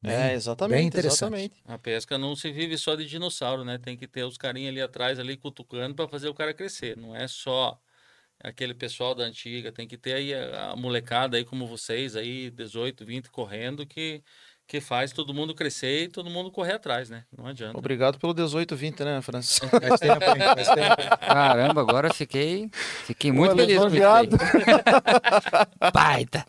[0.03, 0.79] Bem, é, exatamente.
[0.79, 1.35] Bem interessante.
[1.35, 1.55] Exatamente.
[1.65, 3.77] A pesca não se vive só de dinossauro, né?
[3.77, 6.97] Tem que ter os carinhos ali atrás, ali cutucando para fazer o cara crescer.
[6.97, 7.79] Não é só
[8.41, 12.51] aquele pessoal da antiga, tem que ter aí a, a molecada aí como vocês aí,
[12.51, 14.23] 18, 20 correndo que
[14.66, 17.24] que faz todo mundo crescer e todo mundo correr atrás, né?
[17.37, 17.79] Não adianta.
[17.79, 19.59] Obrigado pelo 1820, né, Francis?
[19.70, 20.42] Faz tempo, hein?
[20.55, 21.18] Faz tempo.
[21.20, 22.68] Caramba, agora fiquei,
[23.05, 24.37] fiquei muito Pô, feliz isso lisonjeado.
[24.37, 25.90] aí.
[25.94, 26.44] Baita.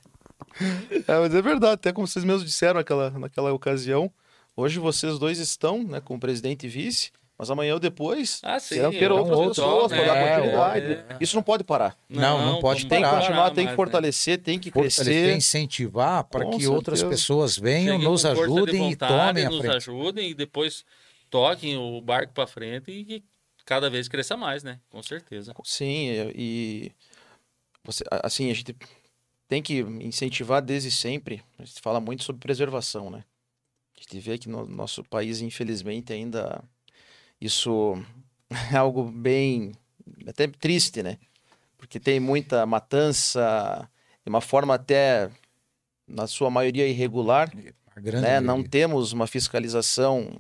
[1.08, 4.12] É, mas é verdade, até como vocês mesmos disseram naquela, naquela ocasião,
[4.56, 8.60] hoje vocês dois estão, né, com o presidente e vice, mas amanhã ou depois Ah,
[8.60, 8.76] sim.
[8.76, 9.98] serão ter é outras outro, pessoas né?
[9.98, 10.86] para dar É, continuidade.
[10.94, 11.18] é.
[11.22, 11.98] Isso não pode parar.
[12.10, 13.20] Não, não pode como Tem que parar.
[13.22, 13.76] continuar, tem que né?
[13.76, 15.36] fortalecer, tem que Fortalecer, crescer.
[15.36, 17.22] incentivar para Com que outras certeza.
[17.22, 19.76] pessoas venham, Cheguem nos ajudem e vontade, tomem a nos frente.
[19.76, 20.84] ajudem e depois
[21.30, 23.24] toquem o barco para frente e que
[23.66, 24.80] cada vez cresça mais, né?
[24.90, 25.54] Com certeza.
[25.64, 26.92] Sim, e, e
[27.84, 28.76] você, a- assim, a gente
[29.48, 31.44] tem que incentivar desde sempre.
[31.60, 33.24] A gente fala muito sobre preservação, né?
[33.98, 36.64] A gente vê que no nosso país, infelizmente, ainda
[37.40, 38.02] isso
[38.72, 39.74] é algo bem
[40.28, 41.18] até triste, né?
[41.78, 43.90] Porque tem muita matança,
[44.24, 45.30] de uma forma até,
[46.08, 47.52] na sua maioria, irregular.
[47.96, 48.40] Né?
[48.40, 50.38] Não temos uma fiscalização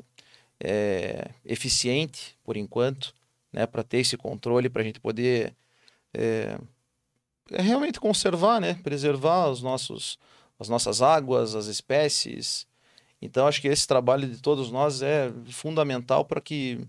[0.60, 3.14] é, eficiente, por enquanto,
[3.52, 3.66] né?
[3.66, 5.56] para ter esse controle, para a gente poder
[6.14, 6.58] é,
[7.52, 8.74] é realmente conservar, né?
[8.84, 10.20] preservar os nossos,
[10.60, 12.67] as nossas águas, as espécies.
[13.22, 16.80] Então, acho que esse trabalho de todos nós é fundamental para que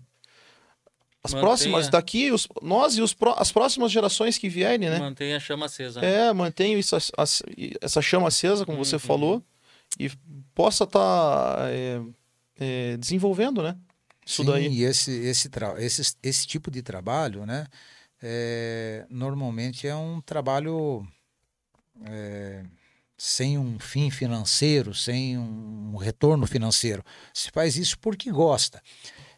[1.23, 4.99] as Mantenha- próximas daqui, os, nós e os, as próximas gerações que vierem, né?
[4.99, 5.99] Mantenha a chama acesa.
[6.05, 6.95] É, mantenha isso,
[7.81, 8.99] essa chama acesa, como você Uhum.
[8.99, 9.43] falou,
[9.99, 10.09] e
[10.53, 11.67] possa estar
[12.99, 13.77] desenvolvendo, né?
[14.25, 14.67] Isso Sim, daí.
[14.67, 17.65] e esse, esse, esse, esse tipo de trabalho, né,
[18.21, 21.03] é, normalmente é um trabalho
[22.05, 22.63] é,
[23.19, 27.03] sem um fim financeiro, sem um retorno financeiro.
[27.33, 28.81] Se faz isso porque gosta.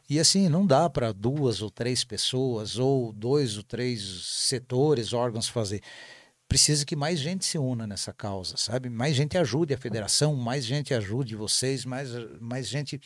[0.07, 5.47] E assim, não dá para duas ou três pessoas, ou dois ou três setores, órgãos
[5.47, 5.81] fazer.
[6.47, 8.89] Precisa que mais gente se una nessa causa, sabe?
[8.89, 12.99] Mais gente ajude a federação, mais gente ajude vocês, mais, mais gente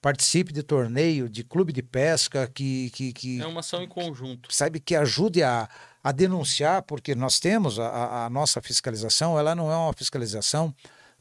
[0.00, 4.48] participe de torneio, de clube de pesca, que, que, que É uma ação em conjunto.
[4.52, 5.68] sabe, que ajude a,
[6.08, 10.72] a denunciar, porque nós temos a- a, nossa fiscalização, ela não é uma fiscalização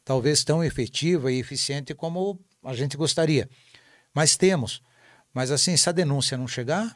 [0.03, 3.49] talvez tão efetiva e eficiente como a gente gostaria.
[4.13, 4.83] Mas temos.
[5.33, 6.95] Mas assim, se a denúncia não chegar,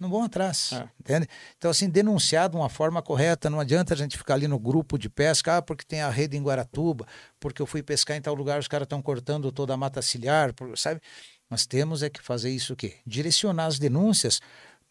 [0.00, 0.88] não vão atrás, É.
[0.98, 1.28] entende?
[1.58, 4.96] Então assim, denunciar de uma forma correta, não adianta a gente ficar ali no grupo
[4.98, 7.06] de pesca, ah, porque tem a rede em Guaratuba,
[7.38, 10.54] porque eu fui pescar em tal lugar, os caras estão cortando toda a mata ciliar,
[10.74, 11.02] sabe?
[11.50, 12.96] Nós temos é que fazer isso o quê?
[13.06, 14.40] Direcionar as denúncias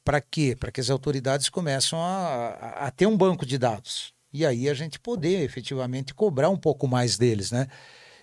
[0.06, 0.56] para quê?
[0.58, 4.14] Para que as autoridades começam a, a, a ter um banco de dados.
[4.32, 7.68] E aí a gente poder efetivamente cobrar um pouco mais deles, né?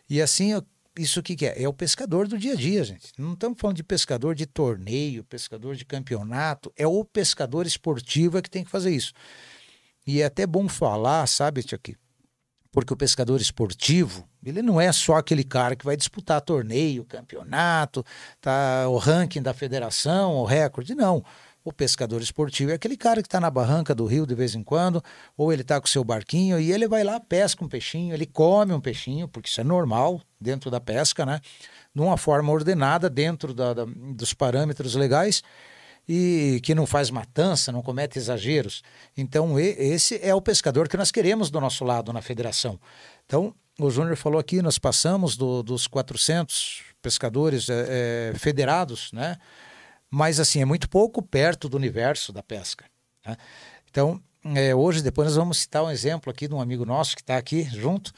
[0.09, 0.53] E assim,
[0.97, 1.62] isso o que, que é?
[1.62, 3.12] É o pescador do dia a dia, gente.
[3.18, 8.42] Não estamos falando de pescador de torneio, pescador de campeonato, é o pescador esportivo é
[8.42, 9.12] que tem que fazer isso.
[10.07, 11.97] E é até bom falar, sabe, Tiaki?
[12.71, 18.05] Porque o pescador esportivo, ele não é só aquele cara que vai disputar torneio, campeonato,
[18.40, 21.23] tá, o ranking da federação, o recorde, não.
[21.64, 24.64] O pescador esportivo é aquele cara que está na barranca do rio de vez em
[24.64, 25.03] quando,
[25.37, 28.27] ou ele está com o seu barquinho e ele vai lá, pesca um peixinho, ele
[28.27, 31.40] come um peixinho, porque isso é normal dentro da pesca, né?
[31.94, 35.42] De uma forma ordenada, dentro da- da- dos parâmetros legais
[36.09, 38.83] e que não faz matança, não comete exageros.
[39.16, 42.77] Então, esse é o pescador que nós queremos do nosso lado na federação.
[43.25, 49.37] Então, o Júnior falou aqui, nós passamos do- dos 400 pescadores eh, eh, federados, né?
[50.14, 52.85] Mas, assim, é muito pouco perto do universo da pesca.
[53.25, 53.35] né?
[53.90, 54.22] Então,
[54.55, 57.38] eh, hoje, depois nós vamos citar um exemplo aqui de um amigo nosso que está
[57.38, 58.12] aqui junto,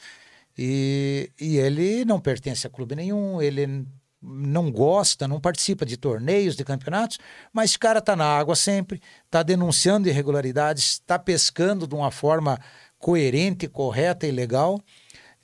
[0.57, 3.87] e, e ele não pertence a clube nenhum, ele
[4.21, 7.17] não gosta, não participa de torneios, de campeonatos,
[7.53, 12.59] mas esse cara está na água sempre, está denunciando irregularidades, está pescando de uma forma
[12.97, 14.81] coerente, correta e legal.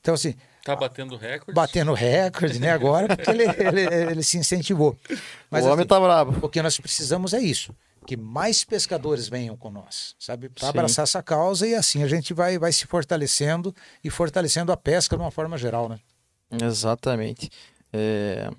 [0.02, 1.54] Então, assim, Tá batendo recorde.
[1.54, 4.96] batendo recorde, né, agora, porque ele, ele, ele se incentivou.
[5.50, 6.46] Mas o homem assim, tá bravo.
[6.46, 11.04] o que nós precisamos é isso, que mais pescadores venham com nós, sabe, para abraçar
[11.04, 15.22] essa causa e assim a gente vai, vai se fortalecendo e fortalecendo a pesca de
[15.24, 16.00] uma forma geral, né?
[16.64, 17.50] Exatamente.
[17.92, 18.50] É,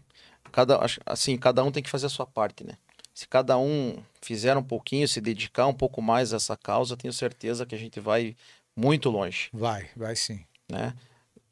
[0.51, 2.75] cada, assim, cada um tem que fazer a sua parte, né?
[3.15, 7.13] Se cada um fizer um pouquinho, se dedicar um pouco mais a essa causa, tenho
[7.13, 8.35] certeza que a gente vai
[8.75, 10.45] muito longe, Vai, vai sim.
[10.69, 10.95] né?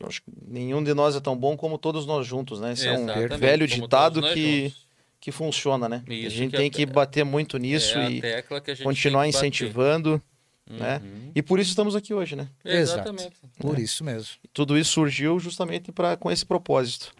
[0.00, 2.72] Eu acho que nenhum de nós é tão bom como todos nós juntos, né?
[2.72, 3.06] Esse é um
[3.38, 4.86] velho ditado que, juntos.
[5.20, 6.02] que funciona, né?
[6.08, 10.20] a Isso gente que tem que bater muito nisso é a e a continuar incentivando,
[10.66, 11.02] né?
[11.04, 11.32] Uhum.
[11.34, 12.48] E por isso estamos aqui hoje, né?
[12.64, 13.32] Exatamente.
[13.58, 14.30] Por isso mesmo.
[14.54, 17.12] Tudo isso surgiu justamente para com esse propósito.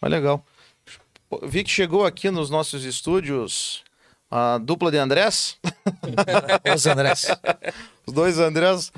[0.00, 0.44] Mas legal.
[1.44, 3.84] Vi que chegou aqui nos nossos estúdios
[4.30, 5.58] a dupla de Andrés,
[6.74, 7.26] Os Andrés.
[8.06, 8.92] os dois Andrés.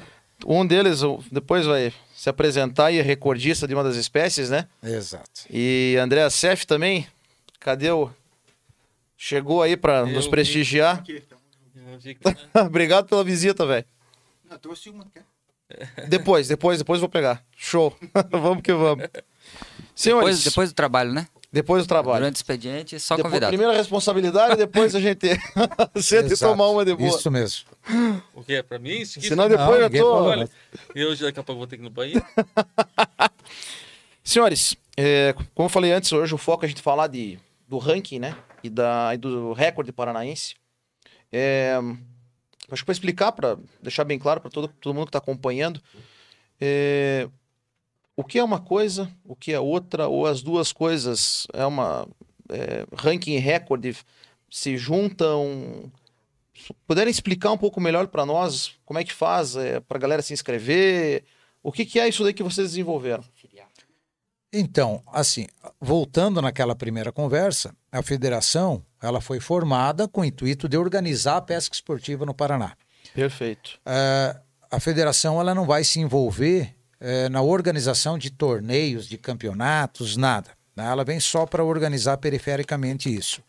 [0.47, 4.67] Um deles depois vai se apresentar e é recordista de uma das espécies, né?
[4.83, 5.43] Exato.
[5.49, 7.07] E André Sef também.
[7.61, 8.11] Cadê o.
[9.17, 10.31] Chegou aí pra Eu nos vi.
[10.33, 10.97] prestigiar.
[10.99, 11.39] Aqui, então.
[12.53, 13.85] Tá- Obrigado pela visita, velho.
[14.45, 15.25] Não, eu trouxe uma, quer?
[16.09, 17.45] Depois, depois, depois eu vou pegar.
[17.57, 17.97] Show.
[18.33, 19.07] vamos que vamos.
[19.95, 21.29] Senhores, Depois, depois do trabalho, né?
[21.53, 22.19] Depois do trabalho.
[22.19, 23.51] Durante o expediente, só Depois- convidado.
[23.51, 25.27] primeira responsabilidade, depois a gente
[26.01, 27.09] senta e tomar uma de boa.
[27.09, 27.65] Isso mesmo.
[28.35, 28.91] O que é pra mim?
[29.01, 29.29] Isso aqui?
[29.29, 30.15] Senão depois Não, eu tô.
[30.25, 30.51] Olha,
[30.95, 32.23] eu já daqui a pouco vou ter que ir no banheiro.
[34.23, 37.79] Senhores, é, como eu falei antes, hoje o foco é a gente falar de, do
[37.79, 38.37] ranking, né?
[38.63, 40.55] E, da, e do recorde paranaense.
[41.33, 41.79] É,
[42.71, 45.81] acho que para explicar, para deixar bem claro para todo, todo mundo que está acompanhando,
[46.61, 47.29] é,
[48.19, 52.05] o que é uma coisa, o que é outra, ou as duas coisas é uma
[52.51, 53.97] é, ranking recorde
[54.51, 55.89] se juntam.
[56.85, 60.21] Puderem explicar um pouco melhor para nós como é que faz é, para a galera
[60.21, 61.23] se inscrever?
[61.63, 63.23] O que, que é isso daí que vocês desenvolveram?
[64.53, 65.47] Então, assim,
[65.81, 71.43] voltando naquela primeira conversa, a federação ela foi formada com o intuito de organizar a
[71.43, 72.77] pesca esportiva no Paraná.
[73.15, 73.79] Perfeito.
[73.87, 80.17] Eh, a federação ela não vai se envolver eh, na organização de torneios, de campeonatos,
[80.17, 80.51] nada.
[80.75, 80.87] né?
[80.87, 83.43] Ela vem só para organizar perifericamente isso.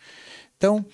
[0.57, 0.85] Então,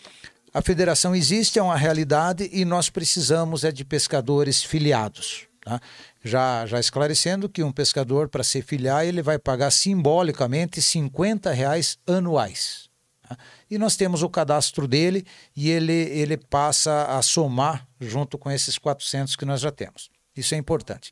[0.53, 5.47] a federação existe, é uma realidade e nós precisamos é de pescadores filiados.
[5.61, 5.81] tá?
[6.23, 11.97] Já, já esclarecendo que um pescador, para se filiar, ele vai pagar simbolicamente 50 reais
[12.07, 12.89] anuais.
[13.27, 13.37] tá?
[13.69, 18.77] E nós temos o cadastro dele e ele, ele passa a somar junto com esses
[18.77, 20.09] 400 que nós já temos.
[20.37, 21.11] Isso é importante.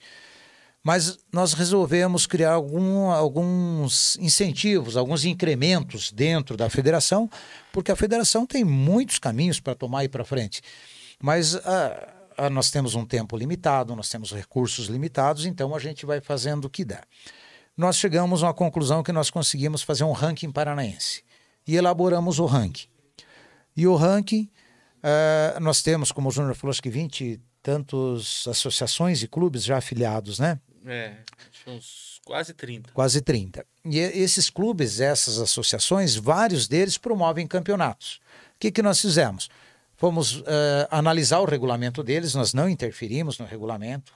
[0.84, 7.30] Mas nós resolvemos criar algum, alguns incentivos, alguns incrementos dentro da federação,
[7.72, 10.62] porque a federação tem muitos caminhos para tomar e para frente.
[11.22, 16.06] Mas ah, ah, nós temos um tempo limitado, nós temos recursos limitados, então a gente
[16.06, 17.02] vai fazendo o que dá.
[17.78, 21.24] Nós chegamos a uma conclusão que nós conseguimos fazer um ranking paranaense
[21.66, 22.88] e elaboramos o ranking.
[23.76, 24.50] E o ranking,
[25.02, 29.64] ah, nós temos, como o Júnior falou, acho que 20 e tantos associações e clubes
[29.64, 30.60] já afiliados, né?
[30.86, 31.16] É,
[31.68, 32.92] uns quase 30.
[32.92, 33.66] Quase 30.
[33.86, 38.20] E esses clubes, essas associações, vários deles promovem campeonatos.
[38.56, 39.50] O que, que nós fizemos?
[39.96, 44.14] Fomos eh, analisar o regulamento deles, nós não interferimos no regulamento.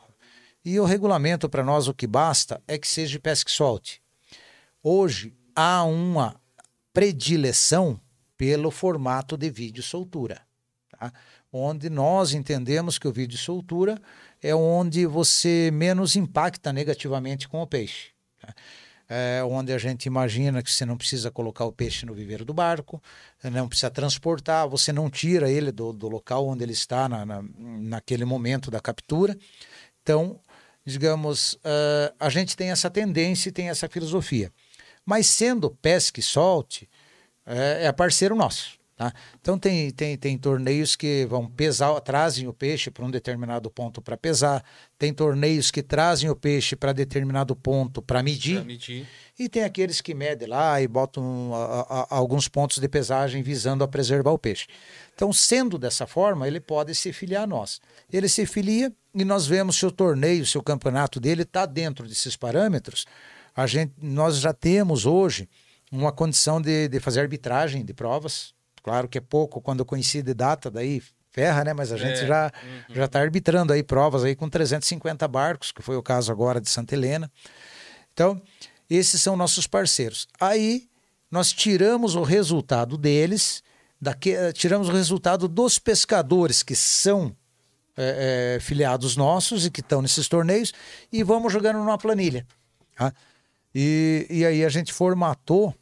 [0.65, 4.01] E o regulamento, para nós, o que basta é que seja de pesca e solte.
[4.84, 6.36] Hoje, há uma
[6.91, 7.99] predileção
[8.38, 10.41] pelo formato de vídeo soltura,
[10.91, 11.13] tá?
[11.51, 13.99] onde nós entendemos que o vídeo soltura
[14.41, 18.12] é onde você menos impacta negativamente com o peixe.
[18.41, 18.54] tá?
[19.10, 22.54] É onde a gente imagina que você não precisa colocar o peixe no viveiro do
[22.54, 23.02] barco,
[23.41, 27.41] não precisa transportar, você não tira ele do, do local onde ele está na, na,
[27.58, 29.38] naquele momento da captura.
[30.04, 30.38] Então,
[30.86, 34.52] digamos, eh, a gente tem essa tendência e tem essa filosofia.
[35.06, 36.89] Mas sendo pesca e solte,
[37.45, 38.78] é, é parceiro nosso.
[38.97, 39.13] Tá?
[39.39, 44.01] Então tem, tem, tem torneios que vão pesar, trazem o peixe para um determinado ponto
[44.01, 44.65] para pesar,
[44.97, 49.07] tem torneios que trazem o peixe para determinado ponto para medir, medir.
[49.38, 53.83] e tem aqueles que medem lá e botam a- a- alguns pontos de pesagem visando
[53.83, 54.65] a preservar o peixe.
[55.13, 57.79] Então, sendo dessa forma, ele pode se filiar a nós.
[58.12, 62.07] Ele se filia e nós vemos se o torneio, se o campeonato dele está dentro
[62.07, 63.05] desses parâmetros.
[63.55, 65.47] A gente, nós já temos hoje
[65.91, 68.57] uma condição de, de fazer arbitragem de provas.
[68.88, 71.73] Claro que é pouco quando coincide data, daí ferra, né?
[71.73, 72.52] Mas a gente É, já
[72.89, 76.69] já está arbitrando aí provas aí com 350 barcos, que foi o caso agora de
[76.69, 77.30] Santa Helena.
[78.13, 78.41] Então,
[78.89, 80.26] esses são nossos parceiros.
[80.39, 80.88] Aí
[81.30, 83.62] nós tiramos o resultado deles,
[84.00, 87.36] daque, eh, tiramos o resultado dos pescadores que são
[87.97, 90.71] eh, eh, filiados nossos e que estão nesses torneios
[91.12, 92.47] e vamos jogando numa planilha.
[92.95, 93.12] tá?
[93.76, 95.76] E, e aí a gente formatou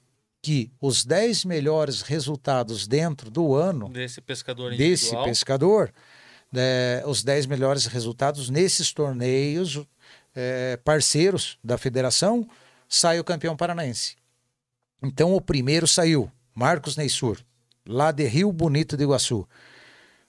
[0.45, 5.91] que os 10 melhores resultados dentro do ano Desse pescador desse pescador,
[6.51, 9.81] né, os 10 melhores resultados nesses torneios
[10.35, 12.47] eh, parceiros da federação,
[12.87, 14.17] sai o campeão paranaense.
[15.01, 17.39] Então o primeiro saiu, Marcos Neissur,
[17.83, 19.47] lá de Rio Bonito de Iguaçu.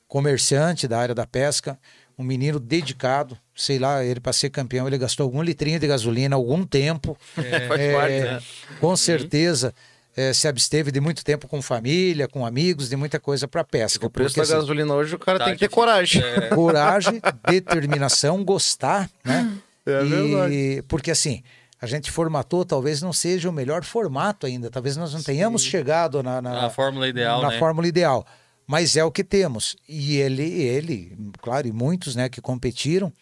[0.09, 1.79] Comerciante da área da pesca,
[2.17, 6.37] um menino dedicado, sei lá, ele para ser campeão, ele gastou algum litrinho de gasolina,
[6.37, 7.19] algum tempo.
[7.35, 7.47] Faz
[7.81, 8.43] É, parte, né?
[8.81, 9.75] Com certeza
[10.17, 14.07] eh, se absteve de muito tempo com família, com amigos, de muita coisa para pesca.
[14.07, 16.23] O preço porque, da assim, gasolina hoje, o cara Tá tem que ter coragem.
[16.23, 19.53] É, coragem, determinação, gostar, né?
[19.85, 20.85] É e, verdade.
[20.89, 21.43] Porque assim,
[21.81, 26.23] a gente formatou, talvez não seja o melhor formato ainda, talvez nós não tenhamos chegado
[26.23, 27.59] na, na, a fórmula ideal, na né?
[27.59, 28.27] fórmula ideal.
[28.67, 29.77] Mas é o que temos.
[29.89, 33.13] E ele, ele, claro, e muitos né, que competiram,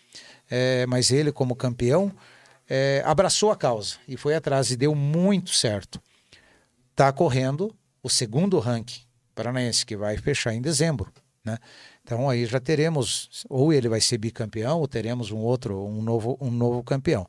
[0.50, 2.10] é, mas ele como campeão,
[2.70, 6.00] é, abraçou a causa e foi atrás e deu muito certo.
[6.94, 7.74] Está correndo
[8.04, 9.02] o segundo ranking
[9.34, 11.12] paranaense, que vai fechar em dezembro.
[11.44, 11.58] Né?
[12.04, 16.38] Então aí já teremos, ou ele vai ser bicampeão, ou teremos um outro, um novo,
[16.40, 17.26] um novo campeão.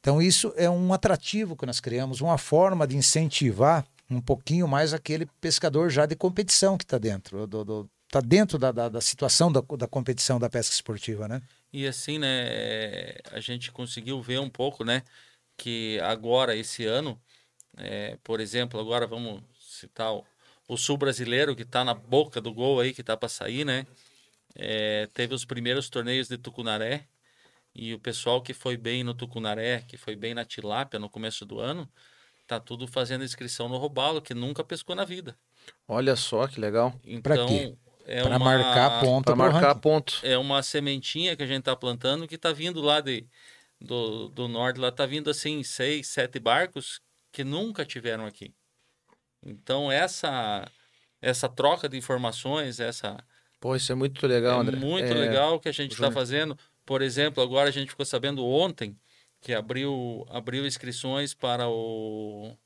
[0.00, 4.94] Então isso é um atrativo que nós criamos, uma forma de incentivar um pouquinho mais
[4.94, 9.00] aquele pescador já de competição que está dentro, do, do, tá dentro da, da, da
[9.02, 11.42] situação da, da competição da pesca esportiva, né?
[11.70, 15.02] E assim, né, a gente conseguiu ver um pouco, né,
[15.58, 17.20] que agora, esse ano,
[17.76, 20.24] é, por exemplo, agora vamos citar o,
[20.68, 23.86] o sul brasileiro que está na boca do gol aí, que está para sair, né,
[24.54, 27.06] é, teve os primeiros torneios de Tucunaré,
[27.74, 31.44] e o pessoal que foi bem no Tucunaré, que foi bem na Tilápia no começo
[31.44, 31.90] do ano,
[32.46, 35.36] tá tudo fazendo inscrição no robalo, que nunca pescou na vida.
[35.88, 36.94] Olha só que legal.
[37.04, 37.76] Então, quê?
[38.06, 39.80] é Para uma, marcar ponto Para marcar ranking.
[39.80, 40.20] ponto.
[40.22, 43.26] é uma sementinha que a gente tá plantando que tá vindo lá de,
[43.80, 47.00] do, do norte, lá tá vindo assim seis, sete barcos
[47.34, 48.54] que nunca tiveram aqui.
[49.42, 50.70] Então essa
[51.20, 53.16] essa troca de informações, essa
[53.60, 54.76] Pô, isso é muito legal, é André.
[54.76, 56.56] muito É, legal que a gente está fazendo.
[56.86, 58.96] Por exemplo, agora a gente ficou sabendo ontem
[59.40, 62.56] que abriu, abriu inscrições para o.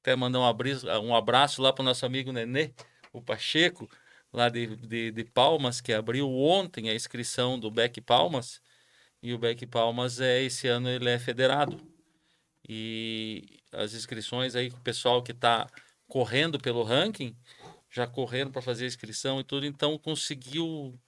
[0.00, 2.72] Até mandar um abraço, um abraço lá para o nosso amigo Nenê,
[3.12, 3.90] o Pacheco,
[4.32, 8.60] lá de, de, de Palmas, que abriu ontem a inscrição do Beck Palmas.
[9.22, 11.80] E o Beck Palmas, é, esse ano, ele é federado.
[12.68, 15.66] E as inscrições aí, com o pessoal que está
[16.06, 17.36] correndo pelo ranking,
[17.90, 20.98] já correndo para fazer a inscrição e tudo, então conseguiu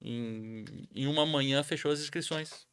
[0.00, 2.66] em, em uma manhã fechou as inscrições.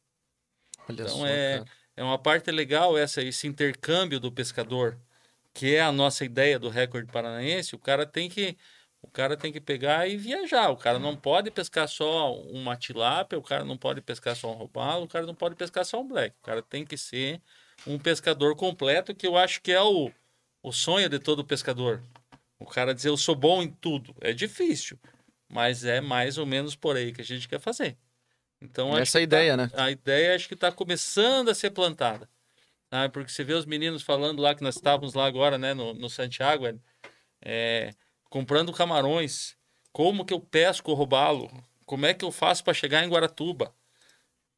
[0.88, 1.70] Olha Então só, é, cara.
[1.96, 4.98] é uma parte legal essa esse intercâmbio do pescador,
[5.54, 7.74] que é a nossa ideia do recorde paranaense.
[7.74, 8.56] O cara tem que
[9.00, 10.70] o cara tem que pegar e viajar.
[10.70, 14.54] O cara não pode pescar só uma tilápia, o cara não pode pescar só um
[14.54, 16.36] robalo, o cara não pode pescar só um black.
[16.38, 17.42] O cara tem que ser
[17.86, 20.10] um pescador completo, que eu acho que é o,
[20.62, 22.02] o sonho de todo pescador.
[22.58, 24.14] O cara dizer eu sou bom em tudo.
[24.20, 24.98] É difícil,
[25.48, 27.96] mas é mais ou menos por aí que a gente quer fazer.
[28.60, 29.70] Então, Essa é a tá- ideia, né?
[29.74, 32.28] a ideia acho que está começando a ser plantada.
[33.12, 36.10] Porque você vê os meninos falando lá que nós estávamos lá agora, né, no, no
[36.10, 36.74] Santiago, é,
[37.42, 37.94] é,
[38.28, 39.56] comprando camarões.
[39.90, 41.50] Como que eu pesco o robalo?
[41.86, 43.74] Como é que eu faço para chegar em Guaratuba?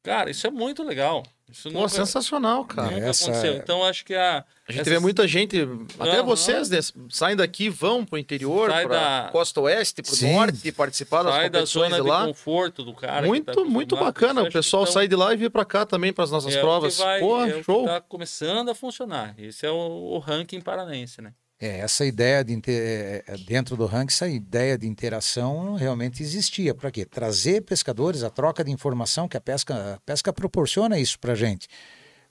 [0.03, 1.23] Cara, isso é muito legal.
[1.51, 2.89] Isso Pô, nunca, sensacional, cara.
[2.91, 3.55] nunca Essa- aconteceu.
[3.55, 4.43] Então, acho que a.
[4.67, 5.61] A gente essas- vê muita gente,
[5.99, 6.23] até Aham.
[6.23, 6.79] vocês, né,
[7.09, 10.33] saem daqui, vão pro interior, Sai pra da- costa oeste, pro Sim.
[10.33, 12.25] norte, participar das sai da competições zona de de lá.
[12.25, 13.27] conforto do cara.
[13.27, 14.41] muito, tá muito bacana.
[14.41, 16.99] O pessoal tão- sai de lá e vir pra cá também, pras nossas é provas.
[16.99, 17.81] O vai, Pô, é o show.
[17.83, 19.35] que tá começando a funcionar.
[19.37, 19.75] Esse é o,
[20.15, 21.31] o ranking paranense, né?
[21.57, 26.21] É, essa ideia de inte- é, é, dentro do ranking, essa ideia de interação realmente
[26.21, 26.73] existia.
[26.75, 27.05] Para quê?
[27.05, 31.67] Trazer pescadores, a troca de informação que a pesca, a pesca proporciona isso para gente.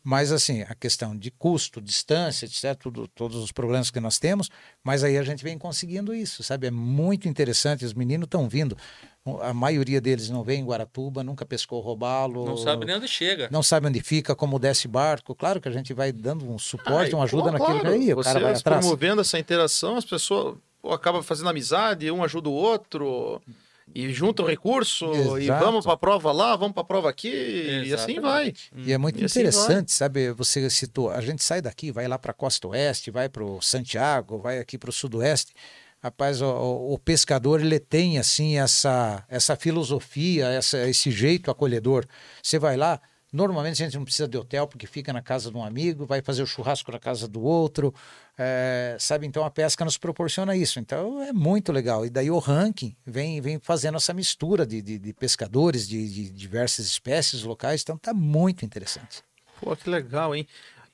[0.02, 4.50] Mas assim, a questão de custo, distância, etc., tudo, todos os problemas que nós temos,
[4.82, 6.66] mas aí a gente vem conseguindo isso, sabe?
[6.66, 7.86] É muito interessante.
[7.86, 8.76] Os meninos estão vindo.
[9.40, 12.44] A maioria deles não vem em Guaratuba, nunca pescou robalo.
[12.44, 13.48] Não sabe nem onde chega.
[13.50, 15.34] não sabe onde fica, como desce barco.
[15.34, 18.12] Claro que a gente vai dando um suporte, Ah, uma ajuda pô, naquilo claro, aí,
[18.12, 18.82] o cara vai atrás.
[18.82, 23.40] promovendo essa interação, as pessoas pô, acabam fazendo amizade, um ajuda o outro,
[23.94, 25.06] e juntam recurso,
[25.38, 25.64] e Exato.
[25.64, 27.28] vamos pra prova lá, vamos pra prova aqui,
[27.86, 28.48] e assim vai.
[28.48, 28.70] Exatamente.
[28.76, 30.32] E é muito E assim interessante, sabe?
[30.32, 33.62] Você citou, a gente sai daqui, vai lá para a costa oeste, vai para o
[33.62, 35.54] Santiago, vai aqui para o sudoeste.
[36.04, 42.04] Rapaz, o, o- pescador ele tem assim essa essa filosofia, essa, esse jeito acolhedor.
[42.42, 43.00] Você vai lá,
[43.32, 46.20] normalmente a gente não precisa de hotel porque fica na casa de um amigo, vai
[46.20, 47.94] fazer o churrasco na casa do outro,
[48.36, 49.26] é, sabe?
[49.26, 50.78] Então a pesca nos proporciona isso.
[50.78, 52.04] Então é muito legal.
[52.04, 56.28] E daí o ranking vem vem fazendo essa mistura de, de, de pescadores de, de
[56.28, 57.80] diversas espécies locais.
[57.80, 59.22] Então tá muito interessante.
[59.58, 60.46] Pô, que legal, hein?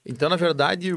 [0.07, 0.97] Então, na verdade,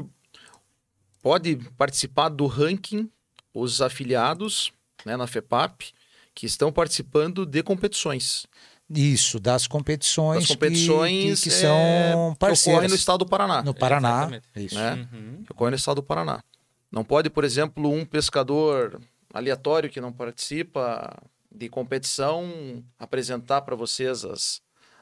[1.20, 3.10] pode participar do ranking
[3.54, 4.72] os afiliados
[5.06, 5.92] né, na FEPAP
[6.34, 8.46] que estão participando de competições.
[8.90, 12.90] Isso, das competições, Das que- competições que, que é, são que ocorrem parceiras.
[12.90, 13.62] no estado do Paraná.
[13.62, 14.46] No Paraná, Exatamente.
[14.56, 14.74] isso.
[14.74, 15.08] Né?
[15.12, 15.42] Uhum.
[15.44, 16.42] que ocorre no estado do Paraná.
[16.92, 19.00] Não pode, por exemplo, um pescador
[19.32, 21.16] aleatório que não participa
[21.54, 24.60] de competição apresentar para vocês as,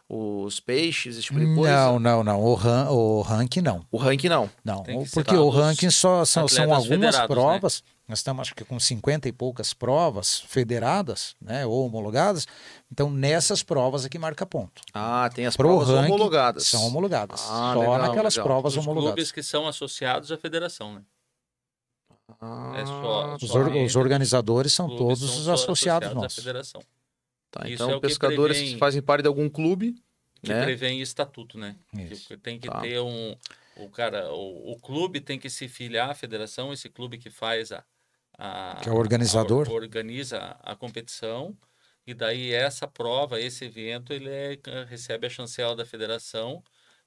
[0.08, 1.74] os peixes, esse tipo de coisa.
[1.74, 2.40] Não, não, não.
[2.40, 3.84] O, ran, o ranking não.
[3.90, 4.48] O ranking não.
[4.64, 7.82] Não, que porque o ranking só são, são algumas federados, provas.
[8.12, 12.46] Nós estamos, acho que, com 50 e poucas provas federadas, né, ou homologadas.
[12.92, 14.82] Então, nessas provas aqui marca ponto.
[14.92, 16.66] Ah, tem as Pro provas ranking, homologadas.
[16.66, 17.40] São homologadas.
[17.48, 18.46] Ah, só legal, naquelas legal.
[18.46, 19.14] provas Os homologadas.
[19.14, 21.02] clubes que são associados à federação, né?
[22.38, 26.34] Ah, É só- Os, só or- os organizadores são todos são os associados à nossos.
[26.38, 26.82] federação.
[27.50, 29.94] Tá, então, é pescadores que fazem parte de algum clube
[30.42, 30.64] que né?
[30.64, 31.76] prevê em estatuto, né?
[31.94, 32.80] Que tem que Tá.
[32.82, 33.34] ter um.
[33.78, 37.72] O cara, o, o clube tem que se filiar à federação, esse clube que faz
[37.72, 37.82] a.
[38.38, 39.68] a Que é o organizador.
[39.68, 41.56] a- organiza a, competição.
[42.06, 44.58] E daí essa prova, esse evento, ele é,
[44.88, 46.62] recebe a chancela da federação.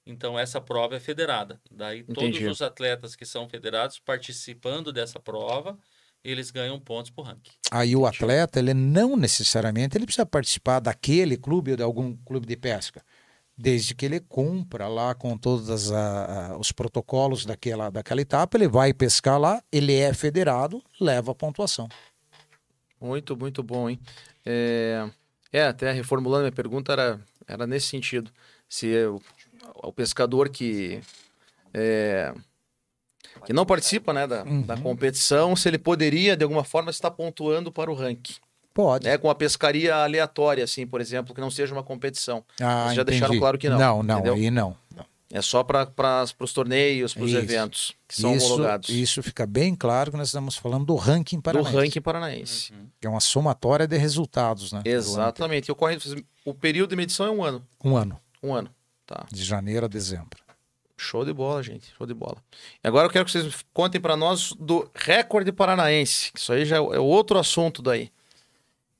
[0.05, 1.59] Então essa prova é federada.
[1.69, 2.39] Daí Entendi.
[2.39, 5.77] todos os atletas que são federados participando dessa prova,
[6.23, 7.51] eles ganham pontos por ranking.
[7.71, 12.45] Aí o atleta, ele não necessariamente ele precisa participar daquele clube ou de algum clube
[12.47, 13.03] de pesca,
[13.57, 15.69] desde que ele cumpra lá com todos
[16.59, 21.87] os protocolos daquela, daquela etapa, ele vai pescar lá, ele é federado, leva a pontuação.
[22.99, 23.99] Muito, muito bom, hein?
[24.45, 25.09] É,
[25.51, 28.31] é, até reformulando minha pergunta, era, era nesse sentido.
[28.67, 29.21] Se o,
[29.75, 30.99] o pescador que,
[31.73, 32.33] é,
[33.45, 37.71] que não participa né, da, da competição, se ele poderia, de alguma forma, estar pontuando
[37.71, 38.35] para o ranking.
[38.75, 39.05] Pode.
[39.07, 42.43] Né, com a pescaria aleatória, assim, por exemplo, que não seja uma competição.
[42.61, 43.39] Ah, Vocês já deixaram entendi.
[43.39, 44.33] claro que não, Não, não, entendeu?
[44.33, 44.75] aí não.
[44.93, 45.05] não.
[45.31, 45.87] É só para
[46.39, 48.89] os torneios, para os eventos que são isso, homologados.
[48.89, 51.75] isso fica bem claro que nós estamos falando do ranking do paranaense.
[51.77, 52.73] ranking paranaense.
[53.01, 54.81] Que é uma somatória de resultados, né?
[54.83, 54.89] do.
[54.89, 55.71] Exatamente.
[55.71, 55.97] Ocorre,
[56.45, 57.65] o período de medição é um ano.
[57.83, 58.69] Um ano, Um ano.
[59.07, 59.25] Tá.
[59.31, 60.39] de janeiro a dezembro.
[60.97, 61.91] Show de bola, gente.
[61.97, 62.37] Show de bola.
[62.83, 66.31] E agora eu quero que vocês contem para nós do recorde paranaense.
[66.35, 68.09] Isso aí já é é outro assunto daí.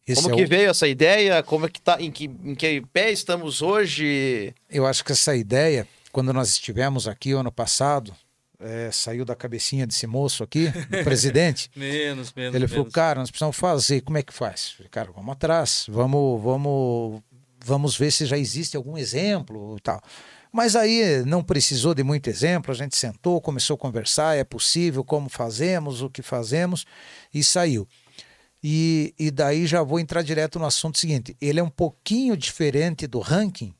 [0.08, 1.42] Esse Como é que o- veio essa ideia?
[1.42, 1.98] Como é que tá?
[2.00, 4.54] Em que, em que pé estamos hoje?
[4.70, 8.14] Eu acho que essa ideia, quando nós estivemos aqui ano passado,
[8.60, 11.70] é, saiu da cabecinha desse moço aqui, do presidente.
[11.76, 12.56] Menos, menos.
[12.56, 12.94] Ele falou, menos.
[12.94, 14.72] cara, nós precisamos fazer, como é que faz?
[14.72, 17.22] Falei, cara, vamos atrás, vamos, vamos,
[17.64, 20.00] vamos ver se já existe algum exemplo e tal.
[20.52, 25.04] Mas aí não precisou de muito exemplo, a gente sentou, começou a conversar, é possível,
[25.04, 26.86] como fazemos, o que fazemos,
[27.34, 27.86] e saiu.
[28.68, 33.06] E, e daí já vou entrar direto no assunto seguinte: ele é um pouquinho diferente
[33.06, 33.76] do ranking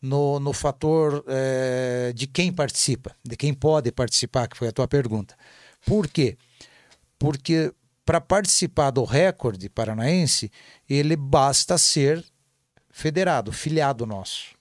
[0.00, 4.88] no, no fator eh, de quem participa, de quem pode participar, que foi a tua
[4.88, 5.36] pergunta.
[5.84, 6.38] Por quê?
[7.18, 7.70] Porque
[8.02, 10.50] para participar do recorde paranaense,
[10.88, 12.24] ele basta ser
[12.90, 14.54] federado, filiado nosso.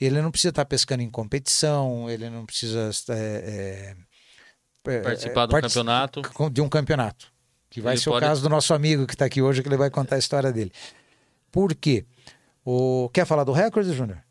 [0.00, 3.94] Ele não precisa estar pescando em competição, ele não precisa é,
[4.86, 6.22] é, Participar do partici- campeonato.
[6.50, 7.31] de um campeonato.
[7.72, 9.68] Que vai Ele ser pode- o caso do nosso amigo que está aqui hoje, que
[9.68, 10.70] ele vai contar a história dele.
[11.50, 12.04] Por quê?
[12.64, 13.08] O...
[13.12, 14.22] Quer falar do recorde, Júnior?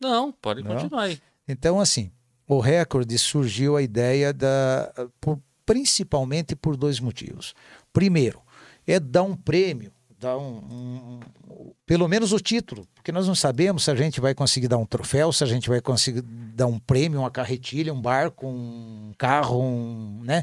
[0.00, 0.74] Não, pode Não?
[0.74, 1.20] continuar aí.
[1.46, 2.10] Então, assim,
[2.46, 4.92] o recorde surgiu a ideia da.
[5.20, 7.54] por- principalmente por dois motivos.
[7.92, 8.42] Primeiro,
[8.86, 13.34] é dar um prêmio, dar um, um- um- pelo menos o título, porque nós não
[13.34, 16.66] sabemos se a gente vai conseguir dar um troféu, se a gente vai conseguir dar
[16.66, 20.42] um prêmio, uma carretilha, um barco, um carro, um, né?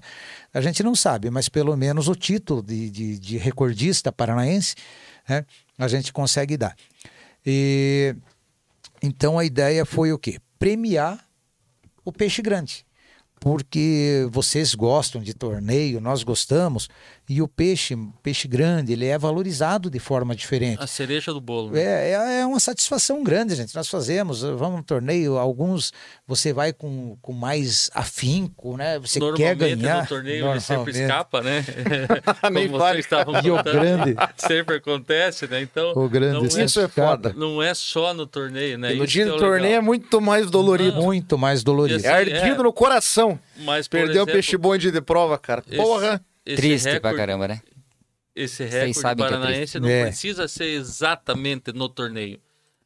[0.53, 4.75] A gente não sabe, mas pelo menos o título de, de, de recordista paranaense,
[5.27, 5.45] né?
[5.77, 6.75] A gente consegue dar.
[7.45, 8.15] E
[9.03, 10.39] então a ideia foi o quê?
[10.57, 11.23] Premiar
[12.03, 12.85] o peixe grande.
[13.39, 16.89] Porque vocês gostam de torneio, nós gostamos,
[17.27, 20.81] e o peixe, peixe grande, ele é valorizado de forma diferente.
[20.81, 21.71] A cereja do bolo.
[21.71, 21.81] né?
[21.81, 23.73] É, é, é uma satisfação grande, gente.
[23.75, 25.91] Nós fazemos, vamos no torneio, alguns
[26.27, 28.99] você vai com, com mais afinco, né?
[28.99, 30.01] Você quer Normalmente ganhar.
[30.03, 31.63] no torneio ele sempre escapa, né?
[32.51, 33.01] Nem Como vale.
[33.01, 35.61] vocês estavam E o grande, sempre acontece, né?
[35.61, 37.33] Então, o grande não, é, Isso é foda.
[37.35, 38.93] não é só no torneio, né?
[38.93, 41.01] E no Isso dia que do é torneio é muito mais dolorido.
[41.01, 42.01] muito mais dolorido.
[42.01, 42.63] E É assim, ardido é.
[42.63, 43.39] no coração.
[43.59, 45.63] Mas, Perdeu o peixe bonde de prova, cara.
[45.67, 46.15] esse- Porra!
[46.15, 47.61] esse Triste pra recorde- caramba, né?
[48.35, 50.03] Esse recorde é paranaense não É.
[50.07, 52.39] precisa ser exatamente no torneio.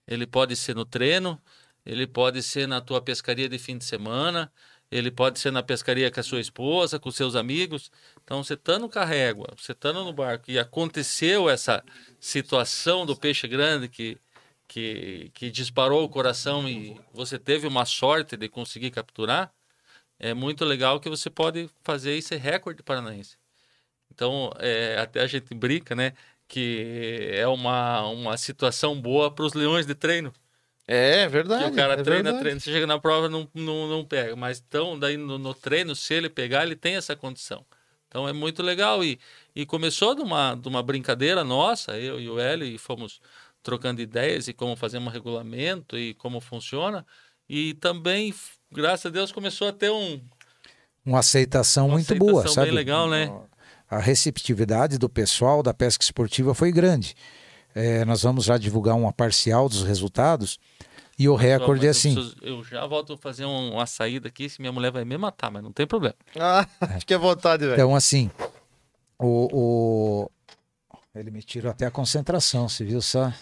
[0.07, 1.41] Ele pode ser no treino,
[1.86, 4.51] ele pode ser na tua pescaria de fim de semana,
[4.91, 7.91] ele pode ser na pescaria com a sua esposa, com seus amigos.
[8.24, 11.84] Então, você estando com a régua, você estando no barco e aconteceu essa
[12.20, 14.18] situação do peixe grande que,
[14.68, 19.51] que, que disparou o coração e você teve uma sorte de conseguir capturar,
[20.20, 23.38] é muito legal que você pode fazer esse recorde paranaense.
[24.20, 26.14] Então, é, até a gente brinca, né?
[26.46, 30.34] Que é uma, uma situação boa para os leões de treino.
[30.88, 31.64] É Que verdade.
[31.64, 32.40] o cara é treina, verdade.
[32.40, 32.60] treina.
[32.60, 34.36] Você chega na prova não, não, não pega.
[34.36, 37.66] Mas então, daí no, no treino, se ele pegar, ele tem essa condição.
[38.08, 39.04] Então é muito legal.
[39.04, 39.20] E,
[39.56, 43.22] e começou de uma, de uma brincadeira nossa, eu e o Hélio, e fomos
[43.64, 47.06] trocando ideias e como fazer um regulamento e como funciona.
[47.48, 48.34] E também,
[48.72, 50.22] graças a Deus, começou a ter um,
[51.06, 52.68] Uma aceitação uma muito boa, aceitação sabe?
[52.68, 53.36] bem legal, né?
[53.90, 57.16] A receptividade do pessoal da pesca esportiva foi grande.
[57.74, 60.60] É, nós vamos já divulgar uma parcial dos resultados.
[61.18, 62.14] E o recorde é assim.
[62.14, 65.18] preciso- Eu já volto a fazer um- uma saída aqui, se minha mulher vai me
[65.18, 66.16] matar, mas não tem problema.
[66.40, 66.66] Ah,
[67.00, 67.74] fique à vontade, velho.
[67.74, 68.30] Então, assim,
[69.18, 70.32] o, o-
[71.14, 73.34] Ele me tirou até a concentração, você viu só?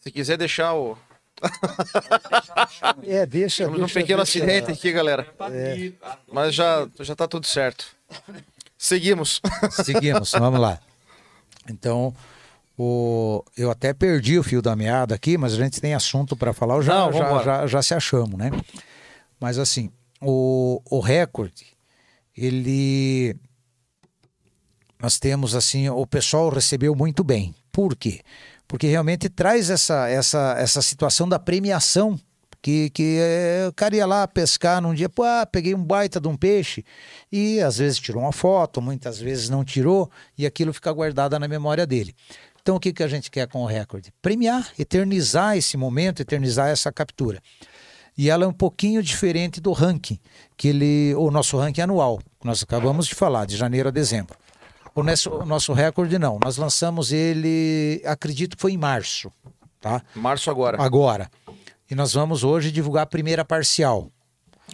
[0.00, 0.96] Se quiser deixar o,
[3.06, 3.64] É, deixa.
[3.64, 5.26] Temos um deixa pequeno se- acidente aqui, galera.
[6.32, 7.86] Mas já, já tá tudo certo.
[8.82, 9.40] Seguimos.
[9.84, 10.80] Seguimos, vamos lá.
[11.70, 12.12] Então,
[12.76, 16.52] o, eu até perdi o fio da meada aqui, mas a gente tem assunto para
[16.52, 18.50] falar, eu já, Não, já, já, já se achamos, né?
[19.38, 19.88] Mas assim,
[20.20, 21.64] o, o recorde,
[22.36, 23.36] ele.
[25.00, 27.54] Nós temos assim, o pessoal recebeu muito bem.
[27.70, 28.20] Por quê?
[28.66, 32.18] Porque realmente traz essa, essa, essa situação da premiação.
[32.62, 36.20] Que, que é, o cara ia lá pescar num dia, pô, ah, peguei um baita
[36.20, 36.84] de um peixe,
[37.30, 40.08] e às vezes tirou uma foto, muitas vezes não tirou,
[40.38, 42.14] e aquilo fica guardado na memória dele.
[42.62, 44.12] Então o que, que a gente quer com o recorde?
[44.22, 47.42] Premiar, eternizar esse momento, eternizar essa captura.
[48.16, 50.20] E ela é um pouquinho diferente do ranking,
[50.56, 54.36] que ele, o nosso ranking anual, que nós acabamos de falar, de janeiro a dezembro.
[54.94, 59.32] O nosso, o nosso recorde não, nós lançamos ele, acredito que foi em março,
[59.80, 60.02] tá?
[60.14, 60.80] Março agora.
[60.80, 61.30] Agora.
[61.92, 64.10] E nós vamos hoje divulgar a primeira parcial.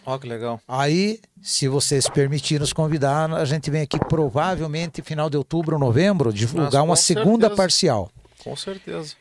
[0.07, 0.61] Ó, que legal.
[0.69, 5.81] Aí, se vocês permitirem nos convidar, a gente vem aqui provavelmente final de outubro ou
[5.81, 7.57] novembro divulgar com uma segunda certeza.
[7.57, 8.11] parcial.
[8.39, 9.17] Com certeza.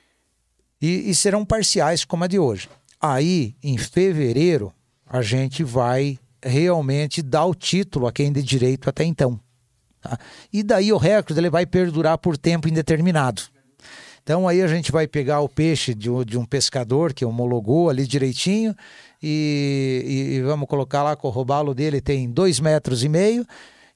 [0.79, 2.69] E, e serão parciais como a de hoje.
[3.01, 4.71] Aí, em fevereiro,
[5.09, 9.39] a gente vai realmente dar o título a quem de direito até então.
[9.99, 10.19] tá?
[10.53, 13.41] E daí o recorde ele vai perdurar por tempo indeterminado.
[14.27, 17.89] Então aí a gente vai pegar o peixe de, um- de um pescador que homologou
[17.89, 18.75] ali direitinho
[19.23, 23.47] e, e- vamos colocar lá que o robalo dele tem dois metros e meio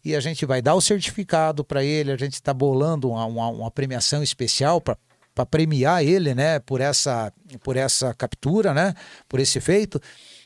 [0.06, 3.50] e a gente vai dar o certificado para ele, a gente está bolando uma, uma-
[3.50, 4.98] uma premiação especial para
[5.34, 7.32] para premiar ele, né, por essa
[7.64, 8.94] por essa captura, né,
[9.30, 10.00] por esse feito.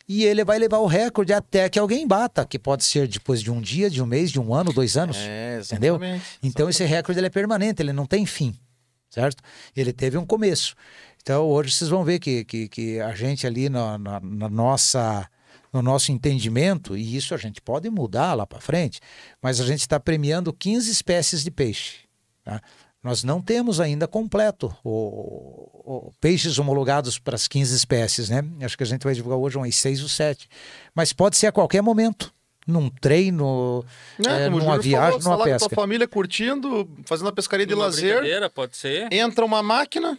[0.07, 3.49] E ele vai levar o recorde até que alguém bata, que pode ser depois de
[3.51, 5.17] um dia, de um mês, de um ano, dois anos.
[5.19, 5.95] É, Entendeu?
[5.95, 6.25] exatamente.
[6.43, 8.53] Então esse recorde ele é permanente, ele não tem fim,
[9.15, 9.41] certo?
[9.75, 10.75] Ele teve um começo.
[11.23, 15.27] Então hoje vocês vão ver que, que, que a gente ali na, na- na nossa
[15.73, 19.01] no nosso entendimento, e isso a gente pode mudar lá para frente,
[19.41, 21.97] mas a gente está premiando 15 espécies de peixe.
[22.45, 22.61] tá?
[23.03, 24.89] Nós não temos ainda completo o,
[26.07, 28.41] o- peixes homologados para as 15 espécies, né?
[28.61, 30.47] Acho que a gente vai divulgar hoje umas 6 ou 7.
[30.95, 32.33] Mas pode ser a qualquer momento,
[32.67, 33.83] num treino,
[34.25, 35.69] É, é, numa Júlio viagem, falou, numa lá com a pesca.
[35.69, 39.07] tua família curtindo, fazendo a pescaria de Numa lazer, brincadeira, pode ser.
[39.13, 40.17] entra uma máquina,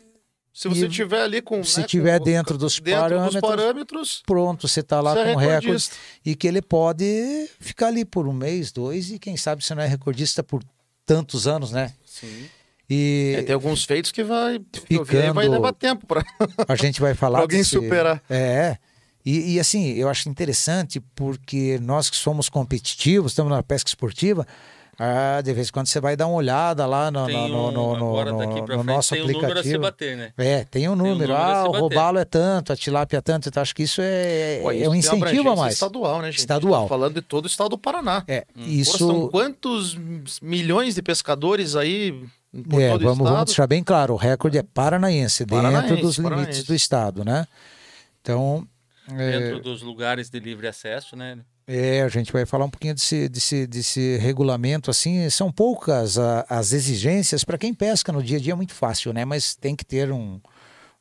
[0.52, 1.62] se você E tiver ali com...
[1.64, 5.20] se né, tiver com- dentro dos dentro parâmetros, dos parâmetros, pronto, você está lá você
[5.20, 5.96] é com o recorde recordista.
[6.24, 9.82] e que ele pode ficar ali por um mês, dois e quem sabe você não
[9.82, 10.62] é recordista por
[11.04, 11.92] tantos anos, né?
[12.04, 12.46] Sim.
[12.88, 14.60] E É, tem alguns feitos que vai, aí,
[14.96, 16.24] vai Ficando- levar tempo para
[16.68, 18.22] a gente vai falar alguém desse- superar.
[18.30, 18.78] É.
[19.26, 24.46] E, e, assim, eu acho interessante porque nós que somos competitivos, estamos na pesca esportiva,
[24.98, 27.70] ah, de vez em quando você vai dar uma olhada lá no, Tem no, um,
[27.72, 29.82] no, no, agora no- daqui pra no frente nosso tem um número a se aplicativo.
[29.82, 30.32] bater, né?
[30.38, 31.14] É, tem um um número.
[31.18, 33.48] número a ah, se o robalo é tanto, a tilápia é tanto.
[33.48, 35.74] Então acho que isso é, Pô, é isso um tem incentivo a mais.
[35.74, 36.38] Estadual, né, gente?
[36.40, 36.88] Estadual.
[36.88, 38.22] Falando de todo o estado do Paraná.
[38.28, 38.96] É, Pô, isso.
[38.96, 39.98] são quantos
[40.40, 42.12] milhões de pescadores aí
[42.70, 46.00] por É, todo o vamos, vamos deixar bem claro, o recorde é paranaense, dentro Paranaense,
[46.00, 46.62] dos limites paranaense.
[46.64, 47.46] do estado, né?
[48.22, 48.66] Então,
[49.12, 51.38] é, Dentro dos lugares de livre acesso, né?
[51.68, 56.46] é, a gente vai falar um pouquinho desse, desse, desse regulamento, assim, são poucas a-
[56.48, 59.24] as exigências para quem pesca no dia a dia é muito fácil, né?
[59.24, 60.40] Mas tem que ter um,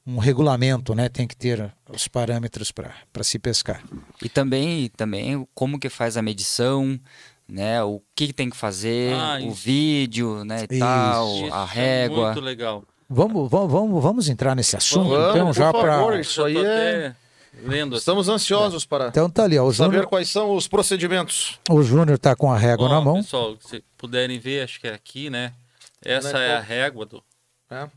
[0.08, 1.08] um regulamento, né?
[1.08, 3.84] Tem que ter os parâmetros para se pescar.
[4.24, 7.00] E também, também como que faz a medição,
[7.48, 7.84] né?
[7.84, 10.64] O que, tem que fazer, Ah, o vídeo, né?
[10.70, 11.66] E tal, Isso a é
[12.06, 12.26] régua.
[12.28, 12.84] muito legal.
[13.08, 16.20] Vamos, vamos, vamos, vamos entrar nesse assunto, Vamos, então, por já para.
[16.20, 16.60] Isso aí é-
[17.08, 17.16] até
[17.64, 18.02] lendo assim.
[18.02, 21.60] Estamos ansiosos para Então tá ali, ó, o saber Júnior, quais são os procedimentos.
[21.70, 23.16] o Júnior tá com a régua Ó, na mão.
[23.16, 25.54] Pessoal, se puderem ver, acho que é aqui, né?
[26.04, 26.64] Essa Né, é a qual?
[26.64, 27.24] régua do,
[27.70, 27.90] É.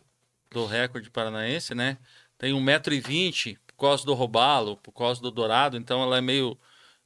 [0.51, 1.99] do recorde paranaense, né?
[2.39, 6.57] Tem 1,20m por causa do robalo, por causa do dourado, então ela é meio,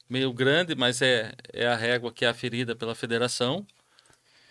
[0.09, 3.67] meio grande, mas é, é a régua que é aferida pela federação.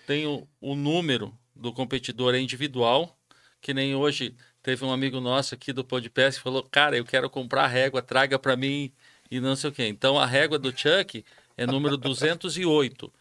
[0.07, 3.15] Tem o, o número do competidor é individual,
[3.61, 7.30] que nem hoje teve um amigo nosso aqui do Podpes que falou, cara, eu quero
[7.30, 8.91] comprar a régua, traga para mim
[9.30, 9.88] e não sei o quê.
[9.88, 11.24] Então a régua do Chuck
[11.57, 13.12] é número 208.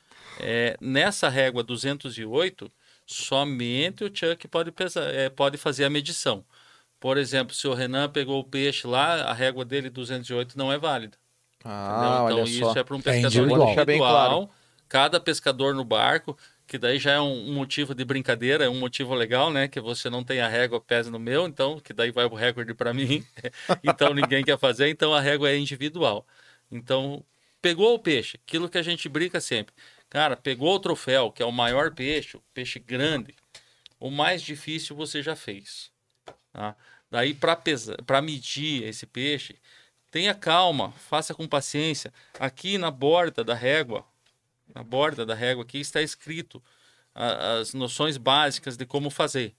[0.41, 2.71] É, nessa régua 208,
[3.07, 6.45] somente o Chuck pode, pesar, é, pode fazer a medição.
[6.99, 10.79] Por exemplo, se o Renan pegou o peixe lá, a régua dele 208 não é
[10.79, 11.17] válida.
[11.65, 12.53] Ah, então só.
[12.53, 13.73] isso é para um pescador individual.
[13.73, 14.51] individual.
[14.91, 16.37] Cada pescador no barco,
[16.67, 19.69] que daí já é um motivo de brincadeira, é um motivo legal, né?
[19.69, 22.75] Que você não tem a régua pesa no meu, então que daí vai o recorde
[22.75, 23.25] para mim.
[23.85, 26.27] então ninguém quer fazer, então a régua é individual.
[26.73, 27.25] Então
[27.63, 29.73] pegou o peixe, aquilo que a gente brinca sempre.
[30.09, 33.33] Cara, pegou o troféu, que é o maior peixe, o peixe grande.
[34.01, 35.93] O mais difícil você já fez.
[36.53, 36.75] Tá?
[37.09, 39.55] Daí, para medir esse peixe,
[40.11, 42.13] tenha calma, faça com paciência.
[42.41, 44.05] Aqui na borda da régua,
[44.75, 46.63] na borda da régua aqui está escrito
[47.15, 49.55] a, as noções básicas de como fazer,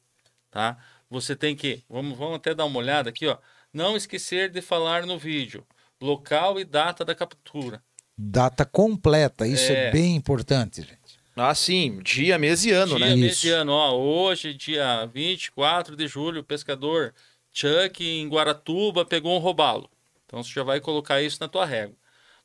[0.50, 0.78] tá?
[1.10, 3.38] Você tem que, vamos, vamos até dar uma olhada aqui, ó.
[3.74, 5.66] Não esquecer de falar no vídeo
[6.02, 7.82] local e data da captura.
[8.18, 11.22] Data completa, isso é, é bem importante, gente.
[11.36, 13.14] Ah, sim, dia, mês e ano, dia, né?
[13.14, 17.14] Dia, mês e ano, ó, hoje, dia 24 de julho, o pescador
[17.52, 19.90] Chuck em Guaratuba pegou um robalo.
[20.26, 21.96] Então você já vai colocar isso na tua régua.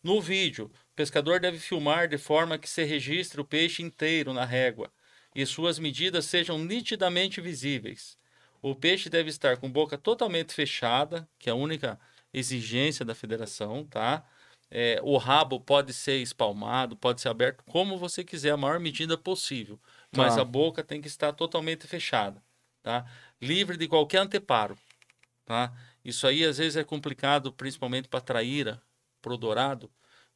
[0.03, 4.91] No vídeo, pescador deve filmar de forma que se registre o peixe inteiro na régua
[5.35, 8.17] e suas medidas sejam nitidamente visíveis.
[8.63, 12.01] O peixe deve estar com boca totalmente fechada, que é a única
[12.33, 14.25] exigência da federação, tá?
[14.71, 19.17] É, o rabo pode ser espalmado, pode ser aberto, como você quiser, a maior medida
[19.19, 19.79] possível.
[20.11, 20.41] Mas tá.
[20.41, 22.43] a boca tem que estar totalmente fechada,
[22.83, 23.05] tá?
[23.41, 24.77] Livre de qualquer anteparo,
[25.45, 25.73] tá?
[26.03, 28.83] Isso aí às vezes é complicado, principalmente para traíra,
[29.21, 29.91] pro dourado,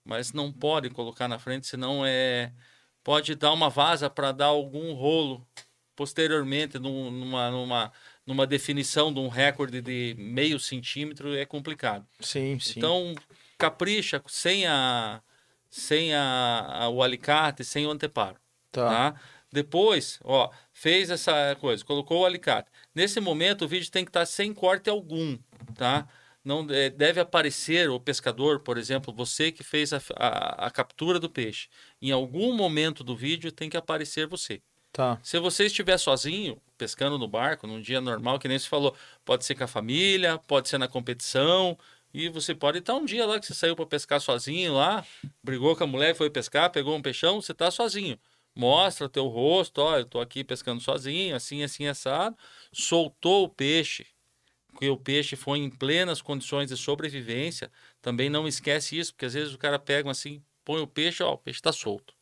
[0.04, 2.52] mas não pode colocar na frente, senão é
[3.02, 5.46] pode dar uma vaza para dar algum rolo
[5.96, 7.92] posteriormente numa, numa,
[8.26, 12.06] numa definição de um recorde de meio centímetro é complicado.
[12.20, 12.74] Sim, sim.
[12.78, 13.14] Então,
[13.58, 15.20] capricha sem a
[15.68, 18.36] sem a, a, o alicate, sem o anteparo.
[18.72, 19.12] Tá.
[19.12, 19.20] tá.
[19.52, 22.70] Depois, ó, fez essa coisa, colocou o alicate.
[22.94, 25.38] Nesse momento, o vídeo tem que estar tá sem corte algum,
[25.74, 26.08] tá?
[26.44, 31.20] Não é, deve aparecer o pescador, por exemplo, você que fez a, a, a captura
[31.20, 31.68] do peixe.
[32.00, 34.62] Em algum momento do vídeo tem que aparecer você.
[34.92, 35.18] Tá.
[35.22, 39.44] Se você estiver sozinho, pescando no barco, num dia normal, que nem se falou, pode
[39.44, 41.78] ser com a família, pode ser na competição,
[42.12, 45.04] e você pode estar um dia lá que você saiu para pescar sozinho lá,
[45.42, 48.18] brigou com a mulher, foi pescar, pegou um peixão, você está sozinho.
[48.54, 52.36] Mostra teu rosto, ó, eu estou aqui pescando sozinho, assim, assim, assado.
[52.72, 54.06] Soltou o peixe,
[54.80, 57.70] que o peixe foi em plenas condições de sobrevivência.
[58.00, 61.34] Também não esquece isso, porque às vezes o cara pega assim, põe o peixe, ó,
[61.34, 62.14] o peixe está solto.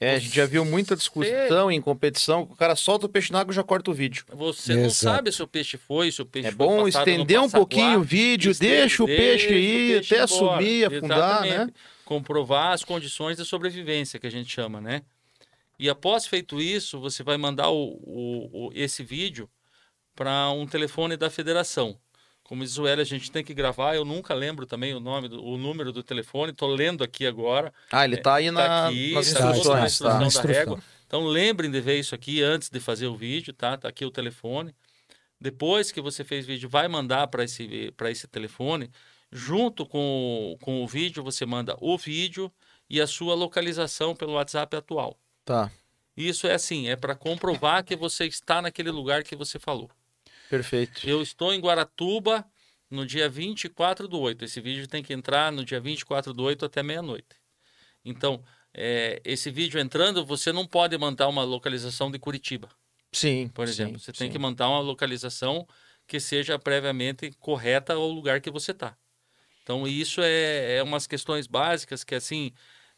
[0.00, 3.40] É, a gente já viu muita discussão em competição, o cara solta o peixe na
[3.40, 4.24] água e já corta o vídeo.
[4.32, 4.82] Você Exato.
[4.82, 8.02] não sabe se o peixe foi, se o peixe É bom estender um pouquinho o
[8.02, 10.26] vídeo, deixa o peixe ir até embora.
[10.28, 11.56] subir, afundar, Exatamente.
[11.58, 11.72] né?
[12.04, 15.02] Comprovar as condições de sobrevivência, que a gente chama, né?
[15.78, 19.50] E após feito isso, você vai mandar o, o, o esse vídeo
[20.14, 21.98] para um telefone da federação.
[22.44, 23.94] Como diz o Hélio, a gente tem que gravar.
[23.94, 26.52] Eu nunca lembro também o nome, do, o número do telefone.
[26.52, 27.72] Estou lendo aqui agora.
[27.90, 29.98] Ah, ele está aí na, tá aqui, nas tá instruções.
[29.98, 30.18] Tá.
[30.20, 30.80] Na da régua.
[31.06, 33.78] Então lembrem de ver isso aqui antes de fazer o vídeo, tá?
[33.78, 34.74] Tá aqui o telefone.
[35.40, 38.90] Depois que você fez o vídeo, vai mandar para esse, esse telefone.
[39.32, 42.52] Junto com, com o vídeo, você manda o vídeo
[42.88, 45.18] e a sua localização pelo WhatsApp atual.
[45.44, 45.70] Tá.
[46.16, 49.90] Isso é assim, é para comprovar que você está naquele lugar que você falou.
[50.54, 51.08] Perfeito.
[51.08, 52.44] Eu estou em Guaratuba
[52.88, 54.44] no dia 24 do 8.
[54.44, 57.36] Esse vídeo tem que entrar no dia 24 do 8 até meia-noite.
[58.04, 58.40] Então,
[58.72, 62.68] é, esse vídeo entrando, você não pode mandar uma localização de Curitiba.
[63.10, 63.48] Sim.
[63.48, 64.32] Por exemplo, sim, você tem sim.
[64.32, 65.66] que mandar uma localização
[66.06, 68.96] que seja previamente correta ao lugar que você está.
[69.64, 72.52] Então, isso é, é umas questões básicas que, assim,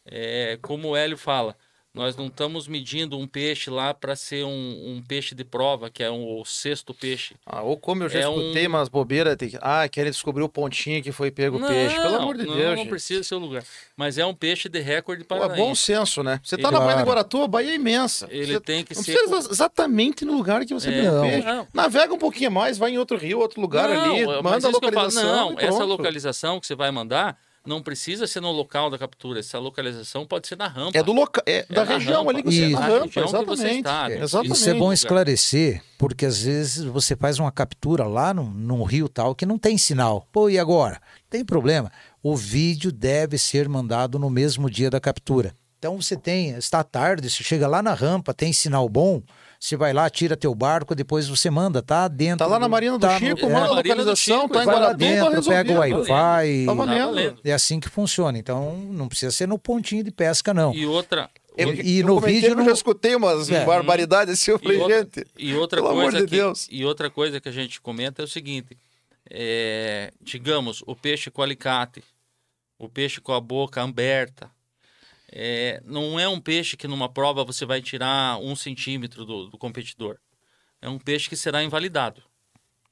[0.04, 1.56] é, como o Hélio fala,
[1.96, 6.02] nós não estamos medindo um peixe lá para ser um, um, peixe de prova, que
[6.02, 7.34] é um, o sexto peixe.
[7.46, 8.68] Ah, ou como eu já é escutei um...
[8.68, 9.52] umas bobeiras, tem...
[9.62, 11.96] ah, querem descobrir o pontinho que foi pego o peixe.
[11.96, 12.68] Pelo amor de não, Deus.
[12.68, 12.88] Não, gente.
[12.90, 13.64] precisa ser o lugar.
[13.96, 15.46] Mas é um peixe de recorde para.
[15.46, 16.38] É bom senso, né?
[16.44, 18.28] Você está na Baía de Guaratuba, a Baía é imensa.
[18.30, 19.14] Ele você tem que não ser.
[19.14, 21.46] precisa exatamente no lugar que você é, pegou o peixe.
[21.46, 21.66] Não.
[21.72, 25.50] Navega um pouquinho mais, vai em outro rio, outro lugar não, ali, manda a localização.
[25.52, 29.40] Não, essa localização que você vai mandar não precisa ser no local da captura.
[29.40, 30.96] Essa localização pode ser na rampa.
[30.96, 32.80] É do local, é, é da região rampa, ali que você está.
[32.80, 33.78] Na rampa, exatamente.
[33.78, 34.52] Está, é, exatamente.
[34.56, 39.08] Isso é bom esclarecer, porque às vezes você faz uma captura lá no, num rio
[39.08, 40.26] tal que não tem sinal.
[40.32, 41.00] Pô, e agora?
[41.28, 41.90] Tem problema.
[42.22, 45.54] O vídeo deve ser mandado no mesmo dia da captura.
[45.78, 49.22] Então você tem, está tarde, você chega lá na rampa, tem sinal bom,
[49.58, 52.38] você vai lá, tira teu barco, depois você manda, tá dentro.
[52.38, 54.66] Tá lá na Marina do tá Chico, no, manda é, a localização, Chico, tá em
[54.66, 56.66] vai lá Guaratuba, dentro, pega o Wi-Fi.
[56.66, 57.40] Tá valendo.
[57.44, 58.38] É assim que funciona.
[58.38, 60.74] Então não precisa ser no pontinho de pesca, não.
[60.74, 61.30] E outra.
[61.56, 63.64] Eu, e no vídeo eu já escutei umas é.
[63.64, 65.26] barbaridades assim, eu falei, e outra, gente.
[65.38, 66.68] E outra pelo coisa amor de que, Deus.
[66.70, 68.76] E outra coisa que a gente comenta é o seguinte:
[69.30, 72.04] é, digamos, o peixe com alicate,
[72.78, 74.50] o peixe com a boca aberta,
[75.32, 79.58] é, não é um peixe que numa prova você vai tirar um centímetro do, do
[79.58, 80.18] competidor.
[80.80, 82.22] É um peixe que será invalidado.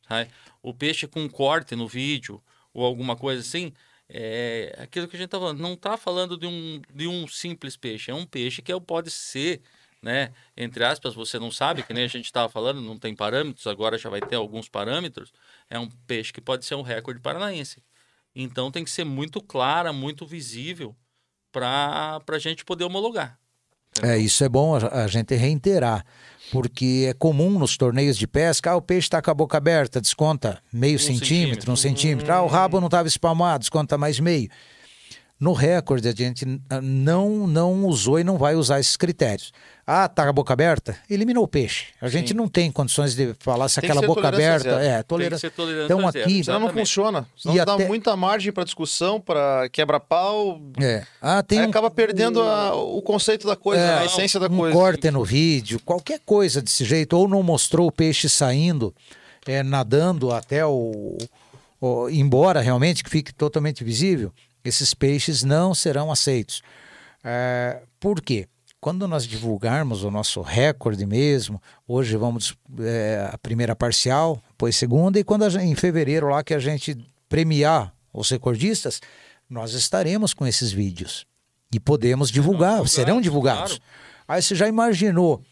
[0.09, 0.27] Tá?
[0.63, 3.73] O peixe com corte no vídeo ou alguma coisa assim,
[4.09, 5.61] é aquilo que a gente está falando.
[5.61, 8.11] Não está falando de um, de um simples peixe.
[8.11, 9.63] É um peixe que pode ser
[10.05, 10.35] né?
[10.55, 13.97] Entre aspas, você não sabe, que nem a gente estava falando, não tem parâmetros, agora
[13.97, 15.33] já vai ter alguns parâmetros.
[15.71, 17.83] É um peixe que pode ser um recorde paranaense.
[18.35, 20.95] Então tem que ser muito clara, muito visível
[21.55, 23.39] para a gente poder homologar.
[24.03, 26.05] É, isso é bom a, gente reiterar,
[26.51, 30.01] porque é comum nos torneios de pesca, ah, o peixe está com a boca aberta,
[30.01, 31.73] desconta meio centímetro, centímetro.
[31.73, 34.51] um centímetro, ah, o rabo não estava espalmado, desconta mais meio.
[35.45, 39.53] No recorde, a gente ah, não, não usou e não vai usar esses critérios.
[39.87, 40.97] Ah, tá com a boca aberta?
[41.11, 41.89] Eliminou o peixe.
[42.01, 42.35] A gente Sim.
[42.35, 44.83] não tem condições de falar se Tem que aquela boca aberta zero.
[44.83, 45.51] é tolerância.
[45.51, 46.25] Tem que ser tolerância Então zero.
[46.25, 47.27] aqui, Senão não funciona.
[47.37, 50.63] Senão E dá até- muita margem para discussão, para quebra-pau.
[50.81, 51.05] é.
[51.21, 54.47] Ah, tem Aí um, acaba perdendo a- o conceito da coisa, É, a essência da
[54.47, 54.75] um coisa.
[54.75, 58.95] corte no vídeo, qualquer coisa desse jeito, ou não mostrou o peixe saindo,
[59.47, 61.19] é, nadando até o,
[61.79, 64.33] o- embora realmente que fique totalmente visível,
[64.65, 66.63] esses peixes não serão aceitos.
[67.23, 68.47] É, por quê?
[68.81, 75.19] Quando nós divulgarmos o nosso recorde mesmo, hoje vamos é, a primeira parcial, depois segunda,
[75.19, 76.97] e quando a gen- em fevereiro lá que a gente
[77.29, 79.01] premiar os recordistas,
[79.49, 81.25] nós estaremos com esses vídeos
[81.73, 83.79] e podemos divulgar, divulgados, serão divulgados.
[83.79, 83.83] claro.
[84.29, 85.43] Aí você já imaginou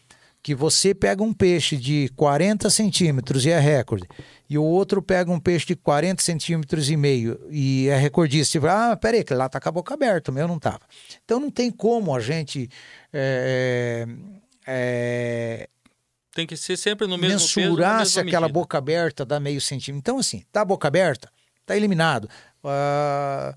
[0.43, 4.05] que você pega um peixe de 40 centímetros e é recorde,
[4.49, 8.61] e o outro pega um peixe de 40 centímetros e meio e é recordista, e
[8.61, 10.81] fala, ah, peraí, que lá tá com a boca aberta, o meu não tava.
[11.23, 12.69] Então não tem como a gente
[13.13, 14.05] é,
[14.67, 15.69] é,
[16.35, 18.59] Tem que ser sempre no mesmo peso, mensurar mesma se aquela medida.
[18.59, 19.99] boca aberta dá meio centímetro.
[19.99, 21.31] Então, assim, tá a boca aberta,
[21.65, 22.29] tá eliminado.
[22.61, 23.55] Ah,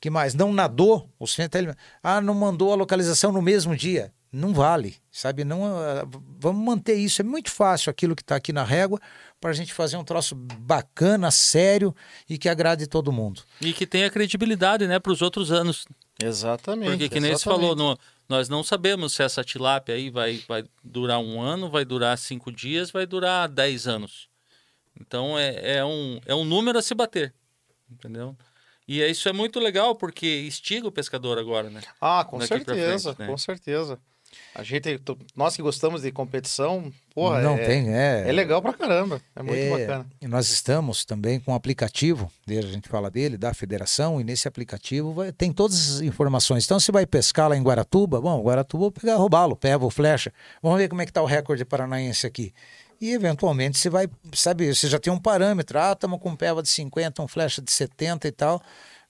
[0.00, 0.34] que mais?
[0.34, 1.78] Não nadou, o centro tá eliminado.
[2.02, 4.10] Ah, não mandou a localização no mesmo dia.
[4.32, 5.44] Não vale, sabe?
[5.44, 6.06] Não, ah,
[6.38, 7.20] vamos manter isso.
[7.20, 8.98] É muito fácil aquilo que está aqui na régua
[9.38, 11.94] para a gente fazer um troço bacana, sério
[12.28, 13.42] e que agrade todo mundo.
[13.60, 15.84] E que tenha credibilidade, né, para os outros anos.
[16.22, 16.88] Exatamente.
[16.90, 20.64] Porque, que nem você falou, no- nós não sabemos se essa tilápia aí vai, vai
[20.82, 24.28] durar um ano, vai durar cinco dias, vai durar dez anos.
[24.98, 27.34] Então é, é, um, é um número a se bater,
[27.90, 28.34] entendeu?
[28.88, 31.82] E é- isso é muito legal porque estiga o pescador agora, né?
[32.00, 33.26] Ah, com daqui certeza, frente, né?
[33.26, 34.00] com certeza.
[34.54, 35.00] A gente,
[35.36, 38.24] nós que gostamos de competição, porra, não é, tem, é.
[38.28, 39.20] é legal pra caramba.
[39.34, 40.06] É muito É, bacana.
[40.20, 44.46] E nós estamos também com um aplicativo, a gente fala dele, da federação, e nesse
[44.48, 46.64] aplicativo vai- tem todas as informações.
[46.64, 50.32] Então, se vai pescar lá em Guaratuba, bom, Guaratuba, vou pegar robalo, pego, flecha.
[50.62, 52.52] Vamos ver como é que está o recorde paranaense aqui.
[53.00, 55.76] E, eventualmente, você vai, sabe, você já tem um parâmetro.
[55.76, 58.62] Ah, estamos com um peva de 50, um flecha de 70 e tal.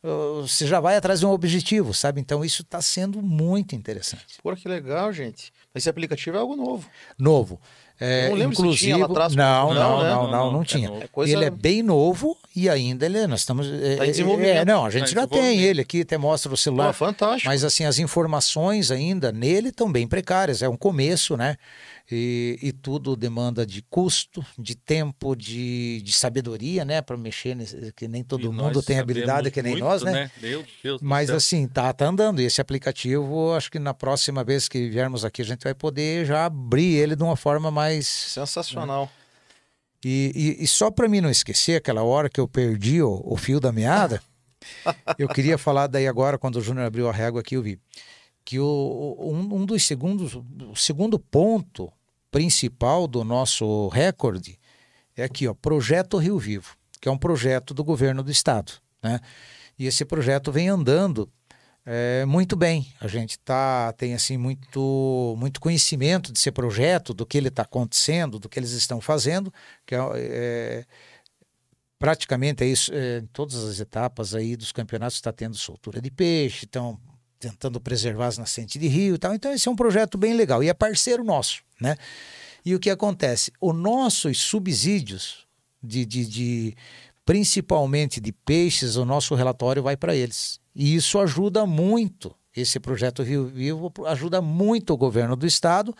[0.02, 2.20] Você já vai atrás de um objetivo, sabe?
[2.20, 4.24] Então, isso está sendo muito interessante.
[4.42, 5.52] Porra, que legal, gente.
[5.74, 6.88] Esse aplicativo é algo novo.
[7.16, 7.60] Novo.
[8.00, 10.10] É, não lembro se inclusive, tinha lá atrás, não, não, não, né?
[10.10, 10.88] não, Não, não, não, não é tinha.
[10.88, 13.68] É Ele é bem novo e ainda ele, nós estamos.
[13.68, 16.88] é, Tá é, não, a gente Tá já tem ele aqui, até mostra o celular.
[16.88, 17.48] Pô, fantástico.
[17.48, 20.62] Mas assim, as informações ainda nele estão bem precárias.
[20.62, 21.56] É um começo, né?
[22.10, 27.00] E, e tudo demanda de custo, de tempo, de, de sabedoria, né?
[27.00, 30.30] Para mexer, nesse, que nem todo E mundo tem habilidade que nem muito, nós, né?
[30.40, 31.36] Meu Deus do Mas céu.
[31.36, 32.40] assim, tá, tá andando.
[32.42, 36.26] E esse aplicativo, acho que na próxima vez que viermos aqui, a gente vai poder
[36.26, 38.06] já abrir ele de uma forma mais.
[38.06, 39.10] Sensacional.
[40.04, 43.36] E, e- e só para mim não esquecer aquela hora que eu perdi o, o
[43.36, 44.20] fio da meada,
[45.18, 47.78] eu queria falar daí agora, quando o Júnior abriu a régua aqui, eu vi
[48.44, 51.92] que o, um, um dos segundos, o segundo ponto
[52.30, 54.58] principal do nosso recorde
[55.16, 58.72] é aqui, ó, Projeto Rio Vivo, que é um projeto do governo do estado,
[59.02, 59.20] né?
[59.78, 61.30] E esse projeto vem andando
[61.84, 62.92] é, muito bem.
[63.00, 68.38] A gente tá, tem assim muito, muito conhecimento desse projeto, do que ele está acontecendo,
[68.38, 69.52] do que eles estão fazendo,
[69.86, 70.84] que é, é,
[71.98, 76.10] praticamente é isso, é, em todas as etapas aí dos campeonatos está tendo soltura de
[76.10, 76.98] peixe, estão
[77.42, 79.34] tentando preservar as nascentes de rio e tal.
[79.34, 81.96] Então esse é um projeto bem legal e é parceiro nosso, né?
[82.64, 83.50] E o que acontece?
[83.60, 85.44] Os nossos subsídios
[85.82, 86.76] de, de, de
[87.24, 90.60] principalmente de peixes, o nosso relatório vai para eles.
[90.72, 92.32] E isso ajuda muito.
[92.54, 95.92] Esse projeto Rio Vivo ajuda muito o governo do estado,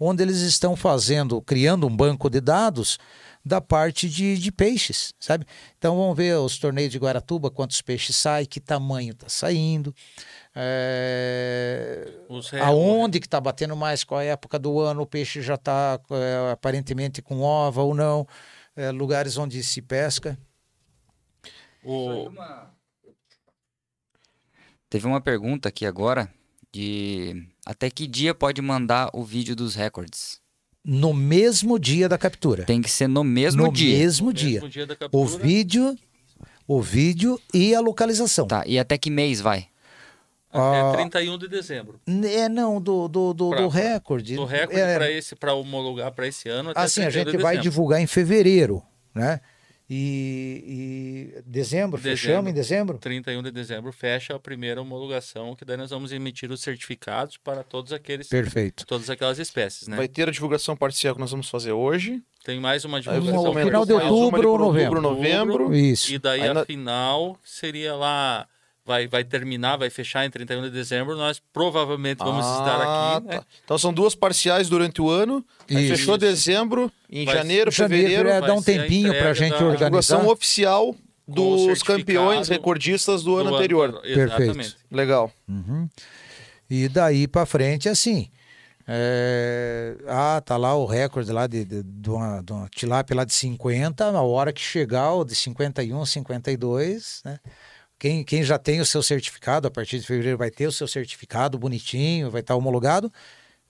[0.00, 2.98] onde eles estão fazendo, criando um banco de dados
[3.46, 5.46] da parte de, de peixes, sabe?
[5.78, 9.94] Então vamos ver os torneios de Guaratuba, quantos peixes saem, que tamanho está saindo,
[10.56, 12.08] é,
[12.54, 15.54] É, aonde que está batendo mais, qual é a época do ano, o peixe já
[15.54, 16.00] está
[16.50, 18.26] aparentemente com ova ou não,
[18.74, 20.38] é, lugares onde se pesca.
[21.84, 22.30] o-
[24.88, 26.32] Teve uma pergunta aqui agora
[26.72, 30.40] de até que dia pode mandar o vídeo dos recordes?
[30.84, 32.64] No mesmo dia da captura.
[32.64, 33.98] Tem que ser no mesmo no dia.
[33.98, 34.60] mesmo no dia.
[34.60, 35.98] mesmo dia O vídeo,
[36.66, 38.46] o vídeo e a localização.
[38.46, 39.68] Tá, e até que mês vai?
[40.56, 42.00] Até Ah, 31 de dezembro.
[42.24, 44.36] É, não, do, do, do, Pra- do recorde.
[44.36, 47.30] Do recorde É, para esse, para homologar para esse ano até Assim, a 31 de
[47.32, 47.62] gente vai dezembro.
[47.70, 48.82] divulgar em fevereiro,
[49.14, 49.40] né?
[49.88, 52.00] E, e dezembro, Dezembro.
[52.00, 52.98] fechamos em dezembro?
[52.98, 57.62] 31 de dezembro fecha a primeira homologação, que daí nós vamos emitir os certificados para
[57.62, 58.84] todos aqueles, Perfeito.
[58.84, 59.96] todas aquelas espécies, né?
[59.96, 62.20] Vai ter a divulgação parcial que nós vamos fazer hoje.
[62.44, 63.44] Tem mais uma divulgação.
[63.54, 65.00] No final de outubro ou novembro.
[65.00, 65.74] novembro.
[65.74, 66.12] Isso.
[66.12, 68.46] E daí Aí a final seria lá,
[68.86, 71.16] vai, vai terminar, vai fechar em 31 de dezembro.
[71.16, 73.38] Nós provavelmente vamos estar Ah, aqui, né?
[73.38, 73.44] tá.
[73.64, 75.44] Então são duas parciais durante o ano.
[75.68, 75.88] Isso.
[75.96, 79.34] fechou dezembro, em Vai- janeiro, Janeiro fevereiro, é vai dar um a tempinho para a
[79.34, 79.84] gente da- organizar.
[79.86, 80.94] divulgação oficial
[81.28, 84.00] dos campeões recordistas do ano Do anterior.
[84.04, 84.76] Exatamente.
[84.90, 85.32] Legal.
[85.48, 85.88] Uhum.
[86.70, 88.28] E daí para frente, assim.
[88.88, 93.24] é, Ah, tá lá o recorde lá de, de, de, uma, de uma tilápia lá
[93.24, 97.40] de 50, na hora que chegar o de 51, 52, né?
[97.98, 100.86] Quem, quem já tem o seu certificado, a partir de fevereiro vai ter o seu
[100.86, 103.12] certificado bonitinho, vai estar homologado.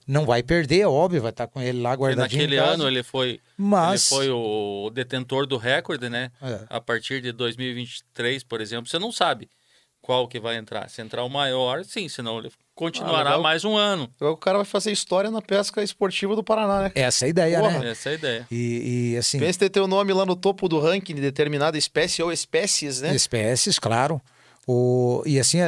[0.05, 2.41] Não vai perder, é óbvio, vai estar com ele lá guardadinho.
[2.41, 4.09] naquele ano ele foi, Mas.
[4.09, 6.31] ele foi o detentor do recorde, né?
[6.41, 6.65] É.
[6.69, 9.49] A partir de 2023, por exemplo, você não sabe
[10.01, 10.89] qual que vai entrar.
[10.89, 13.41] Se entrar o maior, sim, senão ele continuará legal.
[13.41, 14.09] mais um ano.
[14.21, 16.91] O cara vai fazer história na pesca esportiva do Paraná, né?
[16.95, 17.79] Essa é a ideia, Porra.
[17.79, 17.91] né?
[17.91, 18.47] Essa é a ideia.
[18.51, 22.21] E, e, assim, Pensa ter teu nome lá no topo do ranking de determinada espécie
[22.23, 23.13] ou espécies, né?
[23.15, 24.21] espécies, claro.
[24.67, 25.65] O, e assim, é,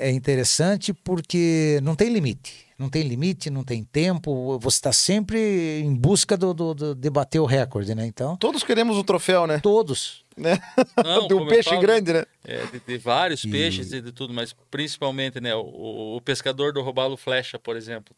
[0.00, 2.52] é- é interessante porque não tem limite.
[2.80, 4.58] Não tem limite, não tem tempo.
[4.58, 8.06] Você está sempre em busca do, do, do- de bater o recorde, né?
[8.06, 9.60] Então, Todos queremos o troféu, né?
[9.60, 10.24] todos.
[10.34, 10.58] né?
[11.04, 12.24] Não, de um peixe falo, grande, né?
[12.42, 16.72] É, de, de vários E- peixes e de tudo, mas principalmente, né, o, o pescador
[16.72, 18.16] do robalo flecha, por exemplo.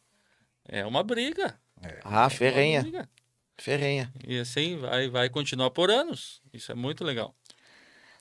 [0.68, 1.56] É uma briga.
[2.04, 2.78] Ah, É ferrenha.
[2.78, 3.08] uma briga.
[3.58, 4.12] Ferrenha.
[4.24, 6.40] E assim vai, vai continuar por anos.
[6.54, 7.34] Isso é muito legal.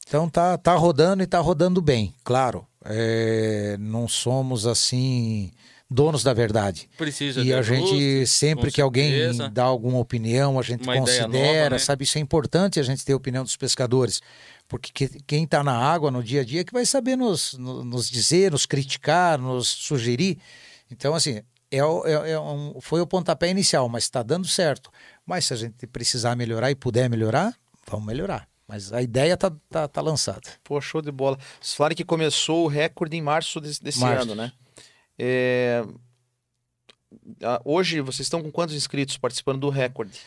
[0.08, 2.66] Então tá, tá rodando e tá rodando bem, claro.
[2.84, 5.52] É, não somos assim
[5.94, 6.90] donos da verdade.
[6.98, 9.50] Precisa E a gente, ajuste, sempre que alguém certeza.
[9.50, 11.78] dá alguma opinião, a gente Uma considera, nova, né?
[11.78, 12.06] sabe?
[12.06, 14.22] Isso é importante a gente ter a opinião dos pescadores.
[14.70, 17.54] Porque que- quem está na água no dia a dia é que vai saber nos,
[17.56, 20.38] no- nos dizer, nos criticar, nos sugerir.
[20.90, 24.90] Então, assim, é, é- é um- foi o pontapé inicial, mas está dando certo.
[25.26, 27.54] Mas se a gente precisar melhorar e puder melhorar,
[27.86, 28.48] vamos melhorar.
[28.66, 30.48] Mas a ideia está tá, tá lançada.
[30.64, 31.38] Pô, show de bola.
[31.60, 34.24] Vocês falaram que começou o recorde em março desse, desse Março.
[34.24, 34.54] ano, né?
[35.24, 35.86] É,
[37.44, 40.20] ah, Hoje vocês estão com quantos inscritos participando do recorde?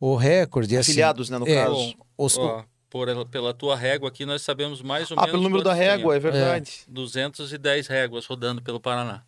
[0.00, 1.94] O recorde, assim, Afiliados, né, no é, caso.
[2.16, 5.32] os- Ó, por, ela- pela tua régua aqui, nós sabemos mais ou Ah, menos.
[5.32, 6.80] pelo número da régua, é verdade.
[6.88, 9.22] 210 réguas rodando pelo Paraná.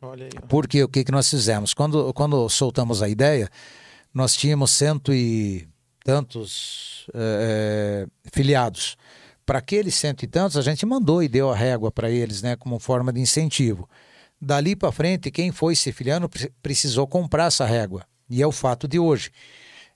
[0.00, 0.30] Olha aí.
[0.42, 0.46] ó.
[0.46, 1.74] Porque o que, que nós fizemos?
[1.74, 3.48] Quando, quando soltamos a ideia,
[4.14, 5.68] nós tínhamos cento e
[6.04, 8.96] tantos eh, eh, filiados.
[9.44, 12.54] Para aqueles cento e tantos, a gente mandou e deu a régua para eles, né,
[12.56, 13.88] como forma de incentivo.
[14.40, 18.04] Dali para frente, quem foi se filiando pre- precisou comprar essa régua.
[18.30, 19.30] E é o fato de hoje.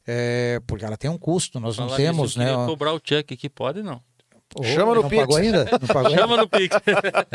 [0.06, 2.66] Eh, porque ela tem um custo, nós não temos, eu né?
[2.66, 4.00] cobrar o check aqui, pode não?
[4.54, 5.20] Ô, Chama no não Pix.
[5.22, 5.64] pagou ainda?
[5.64, 6.14] Não pagou ainda?
[6.22, 6.76] Chama no Pix.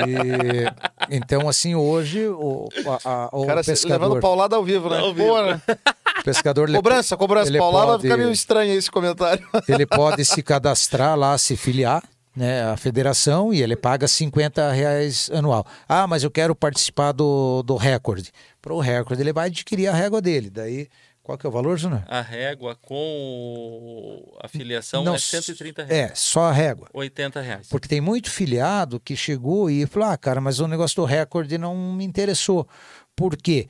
[0.07, 2.69] E, então, assim, hoje o,
[3.03, 4.99] a- a- o O cara se- pescador, levando paulada ao vivo, né?
[4.99, 5.27] Ao vivo.
[5.27, 5.61] Pô, né?
[6.23, 7.49] pescador ele- Cobrança, cobrança.
[7.49, 9.47] ele Paulada vai pode- ficar meio estranho esse comentário.
[9.67, 12.03] ele pode se cadastrar lá, se filiar,
[12.35, 15.65] né, à federação e ele paga 50 reais anual.
[15.87, 18.31] Ah, mas eu quero participar do, do recorde.
[18.61, 20.49] Para o recorde ele vai adquirir a régua dele.
[20.49, 20.87] Daí,
[21.23, 22.03] qual que é o valor, Júnior?
[22.07, 26.11] A régua com a filiação Não, é 130 reais.
[26.11, 26.87] É, só a régua.
[26.93, 27.67] 80 reais.
[27.69, 31.57] Porque tem muito filiado que chegou e falou: ah, cara, mas o negócio do recorde
[31.57, 32.67] não me interessou.
[33.15, 33.67] Por quê?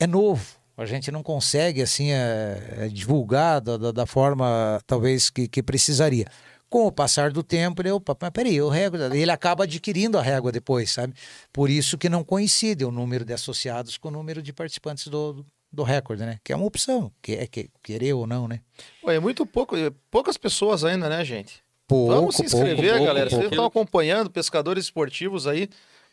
[0.00, 0.44] É novo.
[0.78, 6.24] A gente não consegue assim é, é, divulgar da, da- forma talvez que, que precisaria.
[6.70, 10.22] Com o passar do tempo, ele, opa, mas peraí, o régua, ele acaba adquirindo a
[10.22, 11.14] régua depois, sabe?
[11.52, 15.32] Por isso que não coincide o número de associados com o número de participantes do,
[15.32, 16.38] do, do recorde, né?
[16.44, 18.60] Que é uma opção, que é que, querer ou não, né?
[19.02, 19.74] Pô, é muito pouco,
[20.10, 21.60] poucas pessoas ainda, né, gente?
[21.88, 23.30] Pouco, Vamos se inscrever, pouco, galera.
[23.30, 23.42] pouco.
[23.42, 25.68] Vocês estão acompanhando pescadores esportivos aí.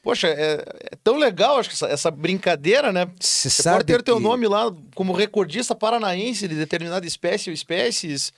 [0.06, 3.08] Poxa, é, é tão legal, acho que essa, essa brincadeira, né?
[3.20, 7.54] Você sabe pode ter teu que- nome lá como recordista paranaense de determinada espécie ou
[7.56, 8.32] espécies.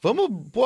[0.00, 0.62] Vamos, pô,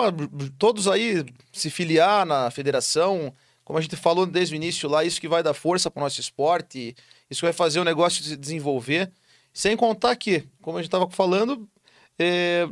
[0.56, 3.34] todos aí se filiar na federação.
[3.64, 6.04] Como a gente falou desde o início lá, isso que vai dar força para o
[6.04, 6.94] nosso esporte,
[7.28, 9.10] isso que vai fazer o negócio se desenvolver.
[9.52, 11.68] Sem contar que, como a gente estava falando,
[12.16, 12.68] é,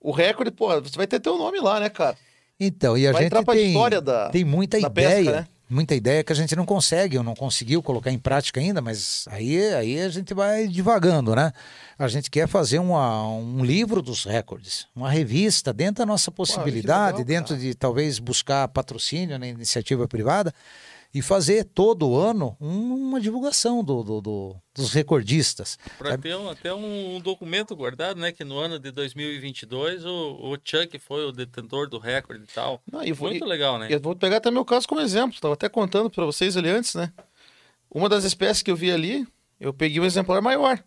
[0.00, 2.16] o recorde, pô, você vai ter teu nome lá, né, cara?
[2.60, 5.48] Então, e a Vai gente entrar pra tem, história da- tem muita ideia, pesca, né?
[5.68, 9.24] Muita ideia que a gente não consegue, ou não conseguiu colocar em prática ainda, mas
[9.30, 11.52] aí, aí a gente vai devagando, né?
[11.98, 17.18] A gente quer fazer uma- um livro dos recordes, uma revista dentro da nossa possibilidade,
[17.18, 20.54] legal, dentro de talvez buscar patrocínio na iniciativa privada
[21.14, 25.78] e fazer todo ano um- uma divulgação do, do- do- dos recordistas.
[25.98, 28.30] Para ter um- até um documento guardado, né?
[28.30, 30.10] Que no ano de 2022 o,
[30.52, 32.80] o Chuck foi o detentor do recorde e tal.
[32.90, 33.86] Não, e vou- Muito legal, né?
[33.90, 35.34] Eu vou pegar até meu caso como exemplo.
[35.34, 37.12] Estava até contando para vocês ali antes, né?
[37.90, 39.26] Uma das espécies que eu vi ali,
[39.58, 40.82] eu peguei um exemplar maior.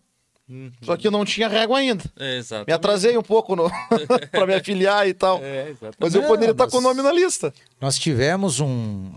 [0.82, 2.04] Só que eu não tinha régua ainda.
[2.18, 2.64] É, exato.
[2.68, 3.70] Me atrasei um pouco no...
[4.30, 5.40] para me afiliar e tal.
[5.42, 5.72] É.
[5.98, 7.52] Mas eu poderia estar mas- com o nome na lista.
[7.80, 9.10] Nós tivemos um.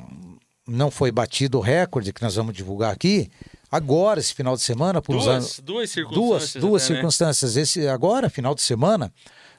[0.67, 3.29] Não foi batido o recorde que nós vamos divulgar aqui.
[3.71, 5.59] Agora, esse final de semana, por uns anos.
[5.59, 6.61] Duas, duas duas, circunstâncias.
[6.63, 6.95] duas até, né?
[6.99, 7.55] circunstâncias.
[7.57, 9.13] Esse agora, final de semana,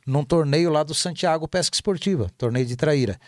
[0.07, 3.21] num torneio lá do Santiago Pesca Esportiva, torneio de Traíra,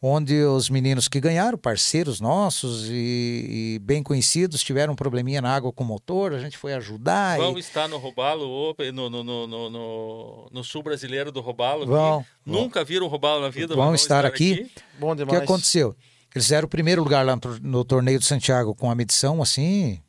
[0.00, 5.52] onde os meninos que ganharam, parceiros nossos e, e bem conhecidos, tiveram um probleminha na
[5.54, 7.38] água com o motor, a gente foi ajudar.
[7.38, 11.82] e- Vão estar no Robalo, no, no, no, no, no- no sul brasileiro do Robalo.
[11.82, 11.90] aqui.
[11.90, 13.74] Vão, Nunca viram o Robalo na vida.
[13.74, 14.70] Vão mas estar aqui.
[14.98, 15.42] Bom O que demais.
[15.42, 15.96] aconteceu?
[16.38, 19.42] Eles fizeram o primeiro lugar lá no, tor- no torneio de Santiago com a medição
[19.42, 20.00] assim.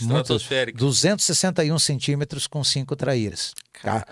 [0.00, 0.78] muito- Estratosférica.
[0.78, 3.52] 261 centímetros com cinco traíras.
[3.82, 4.06] Tá?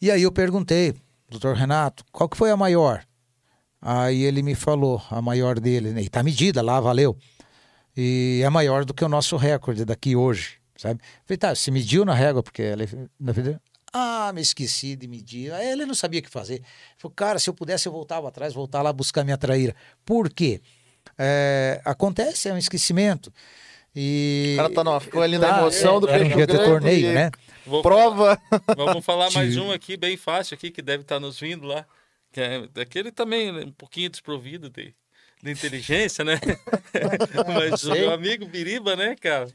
[0.00, 0.94] E aí eu perguntei,
[1.28, 3.04] doutor Renato, qual que foi a maior?
[3.82, 6.02] Aí ele me falou, a maior dele, né?
[6.02, 7.16] e tá medida lá, valeu.
[7.96, 11.00] E é maior do que o nosso recorde daqui hoje, sabe?
[11.26, 12.86] Falei, tá, você mediu na régua, porque ela é.
[13.92, 15.52] Ah, me esqueci de medir.
[15.52, 16.62] Aí ele não sabia o que fazer.
[16.96, 19.74] Falei, cara, se eu pudesse, eu voltava atrás, voltar lá buscar minha traíra.
[20.04, 20.60] Por quê?
[21.16, 23.32] É, acontece, é um esquecimento.
[23.94, 24.52] E...
[24.54, 26.52] O cara tá numa, ficou ali na Tá, emoção do era um peixe dia de
[26.52, 27.30] grande torneio, e né?
[27.66, 28.40] Vou, Prova.
[28.76, 31.84] Vamos falar mais um aqui, bem fácil aqui, que deve estar nos vindo lá.
[32.32, 34.94] Que é daquele também né, um pouquinho desprovido de,
[35.42, 36.38] de inteligência, né?
[37.48, 39.48] Mas o meu amigo Biriba, né, cara?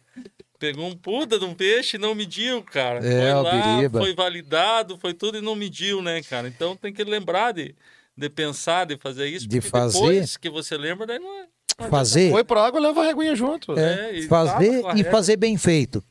[0.60, 3.00] Pegou um puta de um peixe e não mediu, cara.
[3.00, 4.00] É, foi lá, Biriba.
[4.00, 6.48] foi validado, foi tudo e não mediu, né, cara?
[6.48, 7.76] Então tem que lembrar de,
[8.16, 9.48] de pensar, de fazer isso.
[9.48, 10.00] De fazer.
[10.00, 11.48] Depois que você lembra, daí não é.
[11.80, 13.78] não Fazer, Foi pra água, leva a reguinha junto.
[13.78, 16.04] é, É, e fazer e fazer bem feito.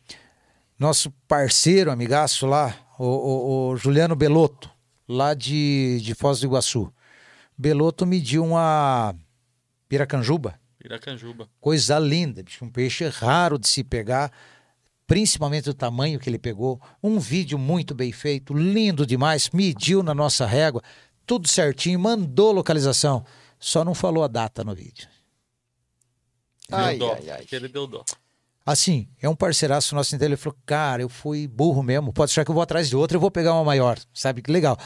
[0.78, 4.68] Nosso parceiro, amigaço lá, o, o- o Juliano Belotto,
[5.09, 6.92] lá de, de Foz do Iguaçu.
[7.57, 9.14] Belotto mediu uma
[9.88, 11.48] piracanjuba, Piracanjuba.
[11.61, 14.32] coisa linda, bicho, um peixe raro de se pegar,
[15.07, 16.80] principalmente o tamanho que ele pegou.
[17.03, 20.82] Um vídeo muito bem feito, lindo demais, mediu na nossa régua,
[21.26, 23.24] tudo certinho, mandou localização,
[23.58, 25.08] só não falou a data no vídeo.
[26.70, 27.14] Ai, deu dó.
[27.14, 27.46] ai, ai.
[27.50, 28.04] Ele deu dó.
[28.64, 32.44] Assim, é um parceiraço nosso, então ele falou, cara, eu fui burro mesmo, pode achar
[32.44, 34.78] que eu vou atrás de outro, eu vou pegar uma maior, sabe, que legal.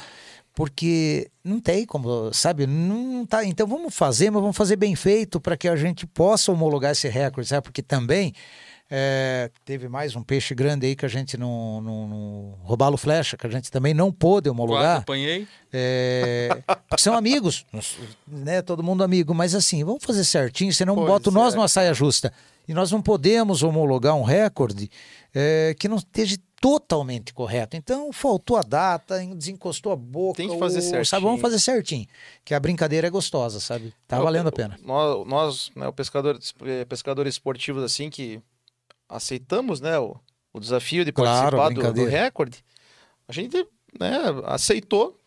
[0.54, 5.38] Porque não tem como, sabe, não tá, então vamos fazer, mas vamos fazer bem feito
[5.38, 8.32] para que a gente possa homologar esse recorde, sabe, porque também
[8.90, 13.36] é, teve mais um peixe grande aí que a gente não, não, não robalo flecha,
[13.36, 15.46] que a gente também não pôde homologar, apanhei.
[15.72, 16.48] é,
[16.98, 18.62] são amigos, nós- né?
[18.62, 21.56] Todo mundo amigo, mas assim, vamos fazer certinho, senão Pois nós é.
[21.56, 22.32] numa saia justa.
[22.68, 24.90] E nós não podemos homologar um recorde
[25.32, 27.76] é, que não esteja totalmente correto.
[27.76, 30.38] Então, faltou a data, desencostou a boca.
[30.38, 31.06] Tem que fazer o- certinho.
[31.06, 32.06] Sabe, vamos fazer certinho.
[32.44, 33.94] Que a brincadeira é gostosa, sabe?
[34.08, 34.76] Tá Eu- valendo a eu- pena.
[34.82, 38.40] Nós, nós né, o pescador, eh, pescadores esportivos assim que
[39.08, 40.16] aceitamos, né, o,
[40.52, 42.64] o desafio de Claro, participar do, do recorde,
[43.28, 43.66] a gente,
[43.98, 45.18] né, aceitou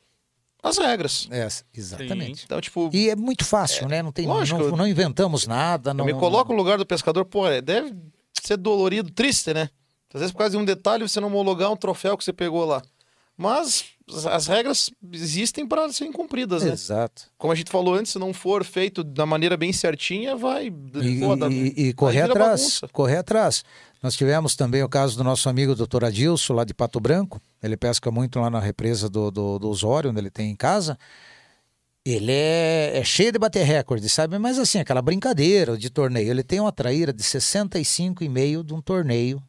[0.61, 1.27] as regras.
[1.31, 2.43] É, exatamente.
[2.45, 4.03] Então, tipo, E é muito fácil, né?
[4.03, 5.91] Não, tem, lógico, não, não inventamos nada.
[5.91, 7.95] eu Não, me coloco no lugar do pescador, pô, é, deve
[8.41, 9.69] ser dolorido, triste, né?
[10.13, 12.65] Às vezes por causa de um detalhe você não homologar um troféu que você pegou
[12.65, 12.81] lá.
[13.41, 16.73] Mas as- as regras existem para serem cumpridas, né?
[16.73, 17.23] Exato.
[17.37, 20.67] Como a gente falou antes, se não for feito da maneira bem certinha, vai.
[20.67, 22.87] E, pô, dá- e- e correr atrás, bagunça.
[22.89, 23.63] correr atrás.
[24.03, 27.41] Nós tivemos também o caso do nosso amigo doutor Adilson, lá de Pato Branco.
[27.63, 30.97] Ele pesca muito lá na represa do, do, do Osório, onde ele tem em casa.
[32.05, 34.37] Ele é, é cheio de bater recorde, sabe?
[34.39, 36.29] Mas assim, aquela brincadeira de torneio.
[36.29, 39.41] Ele tem uma traíra de 65,5 de um torneio.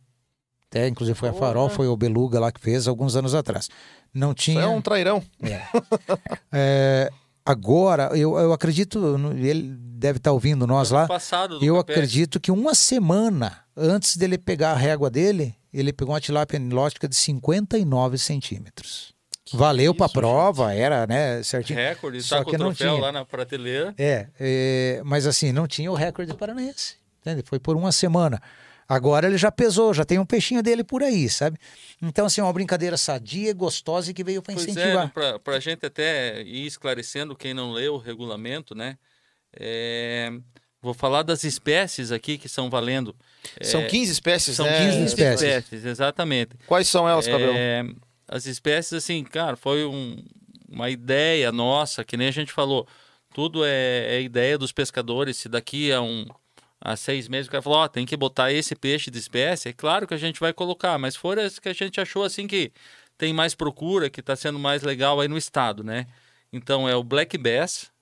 [0.70, 3.68] Até, inclusive foi a Farol, foi o Beluga lá que fez alguns anos atrás.
[4.14, 4.60] Não Isso tinha.
[4.62, 5.20] é um trairão.
[6.52, 7.10] É,
[7.44, 11.06] agora, eu, eu acredito, ele deve estar ouvindo nós lá.
[11.06, 11.98] Passado do Eu Capete.
[11.98, 17.09] acredito que uma semana antes dele pegar a régua dele, ele pegou uma tilápia nilótica
[17.09, 19.12] de 59 centímetros.
[19.52, 21.76] Valeu para a isso, prova, era, né, certinho.
[21.80, 23.02] Recorde, Só tá com que o não troféu tinha.
[23.06, 23.92] lá na prateleira.
[23.98, 26.94] É, é, mas assim, não tinha o recorde paranaense.
[27.20, 27.42] Entende?
[27.44, 28.40] Foi por uma semana.
[28.92, 31.56] Agora ele já pesou, já tem um peixinho dele por aí, sabe?
[32.02, 35.12] Então, assim, uma brincadeira sadia, gostosa e que veio para é, incentivar.
[35.12, 38.98] para a gente até ir esclarecendo quem não leu o regulamento, né?
[39.58, 40.32] É,
[40.82, 43.14] Vou falar das espécies aqui que são valendo.
[43.62, 44.86] São 15 espécies, São né?
[44.90, 45.42] 15 espécies.
[45.42, 45.84] espécies.
[45.84, 46.56] exatamente.
[46.66, 47.52] Quais são elas, Cabelo?
[47.54, 47.84] É,
[48.26, 50.16] as espécies, assim, cara, foi um-
[50.68, 52.88] uma ideia nossa, que nem a gente falou.
[53.34, 55.36] Tudo é, é ideia dos pescadores.
[55.36, 56.26] Se daqui a um,
[56.81, 59.69] há seis meses, o cara falou, ó, tem que botar esse peixe de espécie.
[59.69, 62.47] É claro que a gente vai colocar, mas foram as que a gente achou assim
[62.47, 62.73] que
[63.19, 66.07] tem mais procura, que está sendo mais legal aí no estado, né?
[66.52, 67.93] Então é o Black Bass,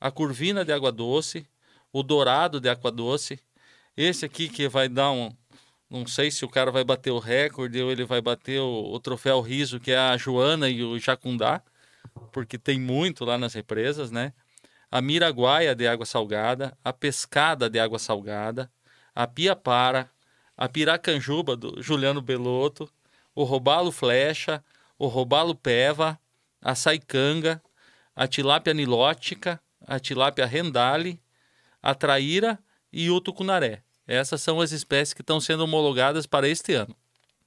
[0.00, 1.46] a Curvina de água doce,
[1.92, 3.40] o Dourado de água doce,
[3.96, 5.30] esse aqui que vai dar um,
[5.90, 9.00] não sei se o cara vai bater o recorde ou ele vai bater o, o
[9.00, 11.62] troféu riso, que é a Joana e o Jacundá,
[12.32, 14.32] porque tem muito lá nas represas, né?
[14.90, 18.70] A Miraguaia de água salgada, a Pescada de água salgada,
[19.14, 20.10] a Piapara,
[20.56, 22.90] a Piracanjuba do Juliano Belotto,
[23.34, 24.64] o Robalo Flecha,
[24.98, 26.18] o Robalo Peva,
[26.60, 27.62] a Saicanga,
[28.16, 31.20] a Tilápia Nilótica, a Tilápia Rendale,
[31.82, 32.58] a Traíra
[32.92, 33.82] e o Tucunaré.
[34.06, 36.96] Essas são as espécies que estão sendo homologadas para este ano.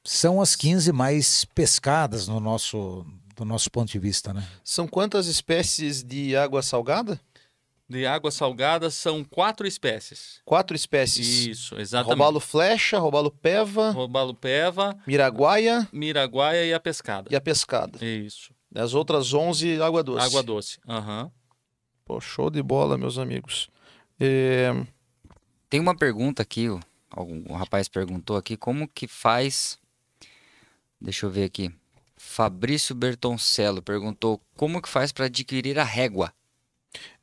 [0.03, 3.05] São as 15 mais pescadas no nosso,
[3.35, 4.47] do nosso ponto de vista, né?
[4.63, 7.19] São quantas espécies de água salgada?
[7.91, 10.39] De água salgada são quatro espécies.
[10.45, 11.45] Quatro espécies.
[11.45, 12.13] Isso, exatamente.
[12.17, 17.27] Robalo flecha, robalo peva, Robalo peva, miraguaia miraguaia e a pescada.
[17.29, 18.03] e a pescada.
[18.05, 18.53] Isso.
[18.73, 20.25] As outras 11, água doce.
[20.25, 20.79] Água doce.
[20.87, 21.29] Aham.
[22.05, 23.69] Pô, show de bola, meus amigos.
[24.17, 24.71] É,
[25.69, 29.77] Tem uma pergunta aqui, o, algum- o rapaz perguntou aqui, como que faz.
[30.99, 31.69] Deixa eu ver aqui.
[32.15, 36.31] Fabrício Bertoncello perguntou como que faz para adquirir a régua.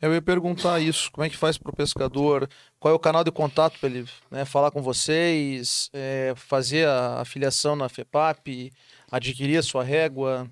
[0.01, 3.23] Eu ia perguntar isso, como é que faz para o pescador, qual é o canal
[3.23, 8.73] de contato para ele né, falar com vocês, é, fazer a afiliação na FEPAP,
[9.11, 10.49] adquirir a sua régua.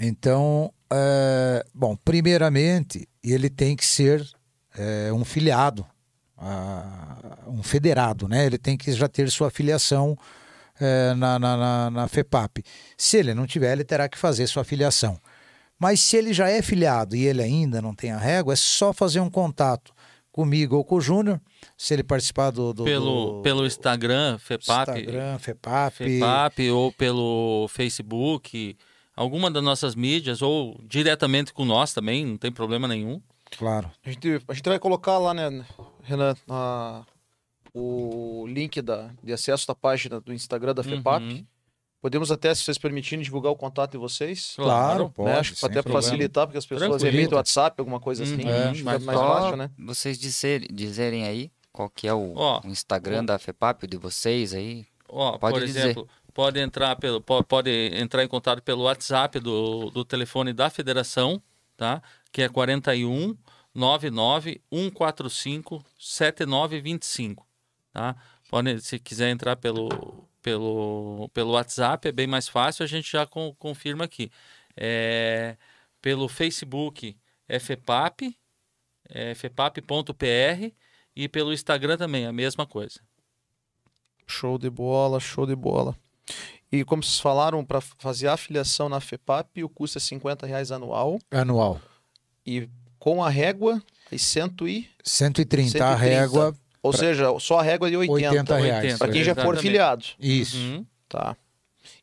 [0.00, 4.24] Então, é, bom, primeiramente, ele tem que ser
[4.76, 5.86] é, um filiado,
[6.36, 8.46] ah, um federado, né?
[8.46, 10.18] Ele tem que já ter sua filiação
[10.80, 12.64] é, na, na, na, na FEPAP.
[12.96, 15.18] Se ele não tiver, ele terá que fazer sua filiação.
[15.82, 18.92] Mas se ele já é filiado e ele ainda não tem a régua, é só
[18.92, 19.92] fazer um contato
[20.30, 21.40] comigo ou com o Júnior,
[21.76, 27.66] se ele participar do, do- Pelo, do pelo Instagram, FEPAP, Instagram, FEPAP, FEPAP ou pelo
[27.68, 28.76] Facebook,
[29.16, 33.20] alguma das nossas mídias, ou diretamente com nós também, não tem problema nenhum.
[33.58, 33.90] claro.
[34.06, 35.64] A gente, a gente vai colocar lá, né,
[36.04, 37.04] Renan, na-
[37.74, 41.22] o link da, de acesso da página do Instagram da FEPAP.
[41.24, 41.44] Uhum.
[42.02, 44.54] Podemos até, se vocês permitirem, divulgar o contato de vocês.
[44.56, 45.10] Claro, né?
[45.14, 46.02] pode, Acho que até para problema.
[46.02, 47.16] facilitar, porque as pessoas Tranquilo.
[47.16, 48.42] emitem WhatsApp, alguma coisa assim.
[48.42, 49.70] Uhum, é mais Só fácil, né?
[49.78, 54.52] Vocês dizer, dizerem aí qual que é o, Ó, o Instagram da FEPAP de vocês
[54.52, 54.84] aí.
[55.08, 55.78] Ó, Pode por dizer.
[55.80, 60.68] exemplo, pode entrar pelo po- pode entrar em contato pelo WhatsApp do, do telefone da
[60.68, 61.40] federação,
[61.76, 62.02] tá?
[62.32, 63.36] Que é 41
[63.74, 67.46] 99 145 7925,
[67.92, 68.16] tá?
[68.50, 69.88] Pode, se quiser entrar pelo
[70.42, 74.30] pelo pelo WhatsApp é bem mais fácil, a gente já con- confirma aqui.
[74.76, 75.56] É,
[76.00, 77.16] pelo Facebook
[77.48, 78.36] é FEPAP,
[79.08, 80.72] é fepap.pr
[81.14, 83.00] e pelo Instagram também a mesma coisa.
[84.26, 85.96] Show de bola, show de bola.
[86.70, 90.72] E como vocês falaram, para fazer a afiliação na FEPAP, o custo é 50 reais
[90.72, 91.18] anual.
[91.30, 91.80] Anual.
[92.46, 94.88] E com a régua, é 100 e...
[95.04, 95.96] 130, a 130.
[95.96, 98.30] régua, Ou Pra- seja, só a régua de 80.
[98.30, 98.82] 80 reais.
[98.84, 98.98] 80.
[98.98, 99.62] Para quem já for Exatamente.
[99.62, 100.04] filiado.
[100.18, 100.56] Isso.
[100.56, 100.84] Uhum.
[101.08, 101.36] Tá.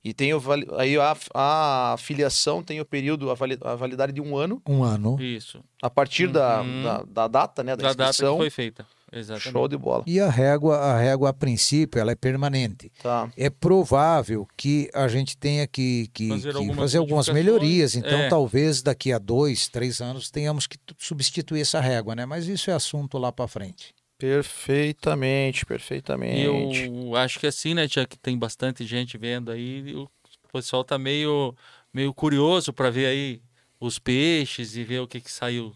[0.04, 0.42] E tem o
[0.78, 4.84] aí a, a filiação tem o período, a, vali- a validade de um ano, Um
[4.84, 5.22] ano.
[5.22, 5.62] Isso.
[5.82, 6.84] a partir da, Uhum.
[6.84, 7.76] da, da data, né?
[7.76, 8.38] Da, Da data que inscrição.
[8.38, 8.86] foi feita.
[9.12, 9.52] Exatamente.
[9.52, 10.04] Show de bola.
[10.06, 12.92] E a régua, a régua a princípio, ela é permanente.
[13.02, 13.28] Tá.
[13.36, 17.96] É provável que a gente tenha que, que- Fazer que algumas fazer algumas melhorias.
[17.96, 18.30] Então, É.
[18.30, 22.26] talvez daqui a dois, três anos tenhamos que tu- substituir essa régua, né?
[22.26, 23.96] Mas isso é assunto lá para frente.
[24.20, 26.86] Perfeitamente, perfeitamente.
[26.86, 30.08] Eu acho que assim, né, Tia, que tem bastante gente vendo aí, o
[30.52, 31.56] pessoal tá meio,
[31.94, 33.42] meio curioso para ver aí
[33.80, 35.74] os peixes e ver o que que saiu.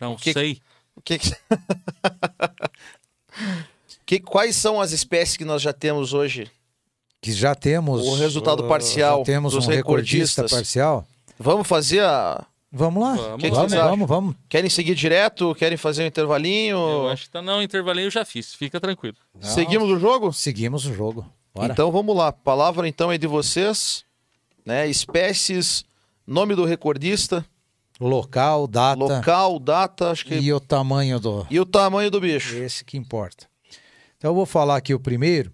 [0.00, 0.60] Não que- sei.
[0.96, 1.30] O que que-
[4.04, 6.50] Que- quais são as espécies que nós já temos hoje?
[7.22, 11.06] Que já temos O resultado parcial já temos dos um recordista parcial.
[11.38, 12.44] Vamos fazer a.
[12.72, 13.14] Vamos lá.
[13.14, 14.36] Vamos que vamos, vamos, vamos.
[14.48, 15.54] Querem seguir direto?
[15.56, 16.76] Querem fazer um intervalinho?
[16.76, 19.16] Eu acho que tá não, intervalinho eu já fiz, fica tranquilo.
[19.34, 20.32] Não, Seguimos o jogo?
[20.32, 21.26] Seguimos o jogo.
[21.52, 21.72] Bora.
[21.72, 22.30] Então vamos lá.
[22.32, 24.04] Palavra então é de vocês.
[24.64, 24.88] Né?
[24.88, 25.84] Espécies,
[26.26, 27.44] nome do recordista,
[28.00, 30.34] Local, data local, data, acho que.
[30.34, 32.56] e o tamanho do, E o tamanho do bicho.
[32.56, 33.46] Esse que importa.
[34.16, 35.52] Então eu vou falar aqui o primeiro.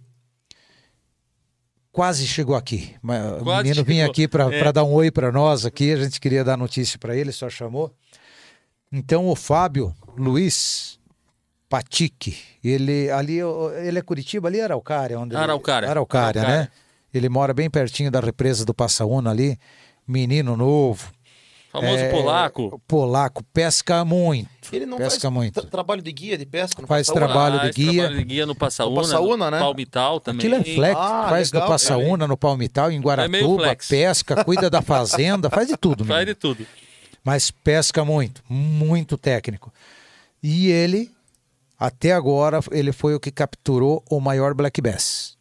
[1.96, 2.94] Quase chegou aqui.
[3.00, 4.10] Mas O Quase menino vinha chegou.
[4.12, 4.70] aqui para É.
[4.70, 5.90] dar um oi para nós aqui.
[5.92, 7.90] A gente queria dar notícia para ele, só chamou.
[8.92, 10.98] Então o Fábio Luiz
[11.70, 13.38] Patique, ele ali,
[13.82, 15.88] ele é Curitiba, ali é Araucária, onde ele- Araucária.
[15.88, 16.64] Araucária, Araucária.
[16.64, 16.68] né?
[17.14, 19.58] Ele mora bem pertinho da represa do Passaúna ali,
[20.06, 21.10] menino novo.
[21.80, 22.62] Famoso É, polaco.
[22.74, 24.48] O polaco pesca muito.
[24.72, 25.60] Ele não pesca faz muito.
[25.60, 26.80] tra- trabalho de guia de pesca?
[26.82, 27.26] não Faz Passaúna?
[27.26, 27.92] trabalho de Faz guia.
[28.02, 29.58] trabalho de guia no Passaúna, Passaúna, né?
[29.58, 30.38] Palmital também.
[30.46, 33.88] Aquilo é flex, Ah, faz legal, no Passaúna, no Palmital, em meio Guaratuba, flex.
[33.88, 36.04] pesca, cuida da fazenda, faz de tudo.
[36.04, 36.66] Faz de tudo.
[37.22, 39.72] Mas pesca muito, muito técnico.
[40.42, 41.10] E ele,
[41.78, 45.36] até agora, ele foi o que capturou o maior black bass.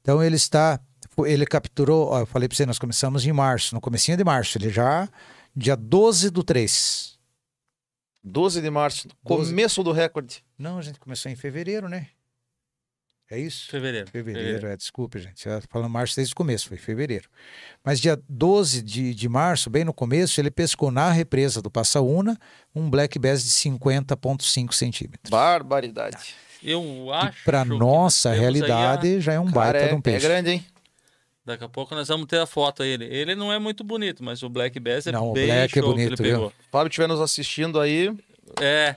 [0.00, 0.78] Então ele está,
[1.26, 4.58] ele capturou, ó, eu falei para você, nós começamos em março, no comecinho de março,
[4.58, 5.08] ele já,
[5.54, 7.18] dia 12 do 3.
[8.22, 9.50] 12 de março, 12.
[9.50, 10.42] começo do recorde.
[10.58, 12.08] Não, a gente começou em fevereiro, né?
[13.30, 13.70] É isso?
[13.70, 14.10] Fevereiro.
[14.10, 15.44] Fevereiro, é, desculpe, gente.
[15.70, 17.28] Falando março desde o começo, foi fevereiro.
[17.82, 22.38] Mas dia 12 de, de março, bem no começo, ele pescou na represa do Passaúna
[22.74, 25.30] um black bass de 50,5 centímetros.
[25.30, 26.34] Barbaridade.
[26.62, 27.42] Eu acho.
[27.44, 30.26] Para nossa aí a- realidade, já é um Cara, baita é, de um é peixe.
[30.26, 30.66] grande, hein?
[31.46, 32.88] Daqui a pouco nós vamos ter a foto aí.
[32.90, 35.78] Ele, ele não é muito bonito, mas o Black Bass é Não, o bem Black
[35.78, 36.32] é bonito, que.
[36.70, 38.10] Fábio estiver nos assistindo aí,
[38.60, 38.96] É.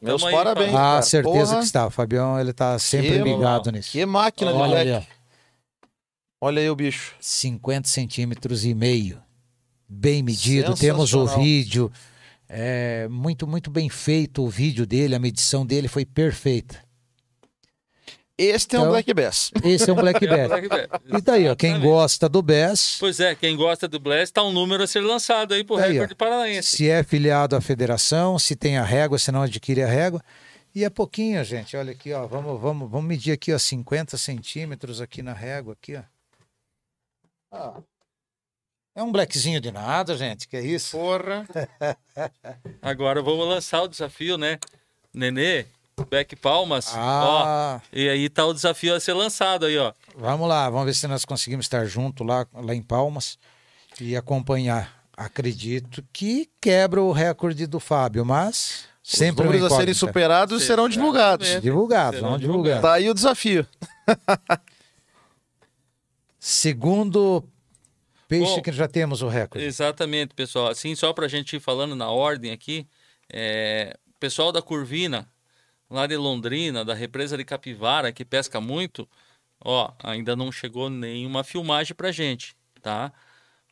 [0.00, 0.68] meus aí, parabéns.
[0.70, 1.02] Ah, cara.
[1.02, 1.86] certeza Porra, que está.
[1.86, 3.72] O Fabião, ele tá sempre Que ligado mal.
[3.72, 3.90] nisso.
[3.90, 5.02] Que máquina de Olha ali, ó.
[6.42, 7.14] Olha aí o bicho.
[7.20, 9.20] 50 centímetros e meio.
[9.88, 10.74] Bem medido.
[10.74, 11.90] Temos o vídeo.
[12.48, 15.14] É, muito, muito bem feito o vídeo dele.
[15.14, 16.78] A medição dele foi perfeita.
[18.42, 19.50] Este é um Então- Black Bass.
[19.62, 20.48] Esse é um Black Bass.
[20.48, 20.86] Black Bass.
[21.18, 24.52] E daí, ó, quem gosta do Bass, Pois é, quem gosta do Blast tá um
[24.52, 26.16] número a ser lançado aí pro Tá aí, recorde ó.
[26.16, 26.76] paranaense.
[26.76, 30.22] se é filiado à federação, se tem a régua, se não adquire a régua.
[30.74, 31.76] E é pouquinho, gente.
[31.76, 32.26] Olha aqui, ó.
[32.26, 36.02] Vamos, vamos, vamos medir aqui, ó, 50 centímetros aqui na régua, aqui, ó.
[37.52, 37.80] Ah,
[38.94, 40.46] É um blackzinho de nada, gente.
[40.48, 40.96] Que é isso?
[40.96, 41.44] Porra.
[42.80, 44.58] Agora vamos lançar o desafio, né?
[45.12, 45.66] Nenê,
[46.04, 46.92] Beck Palmas.
[46.94, 49.92] Ó, Ah, e aí tá o desafio a ser lançado aí, ó.
[50.16, 50.68] vamos lá.
[50.70, 53.38] Vamos ver se nós conseguimos estar junto lá, lá em Palmas
[54.00, 54.98] e acompanhar.
[55.16, 60.62] Acredito que quebra o recorde do Fábio, mas sempre Os uma números a serem superados
[60.62, 61.46] serão divulgados.
[61.46, 61.62] Exatamente.
[61.64, 62.76] Divulgados, Serão vamos divulgados.
[62.78, 62.92] divulgar.
[62.92, 63.66] Tá aí o desafio.
[66.38, 67.44] Segundo
[68.26, 69.66] peixe Bom, que já temos o recorde.
[69.66, 70.68] Exatamente, pessoal.
[70.68, 72.86] Assim, só pra gente ir falando na ordem aqui,
[73.30, 75.28] é, pessoal da Curvina,
[75.90, 79.08] lá de Londrina, da represa de Capivara, que pesca muito,
[79.62, 83.12] ó, ainda não chegou nenhuma filmagem pra gente, tá?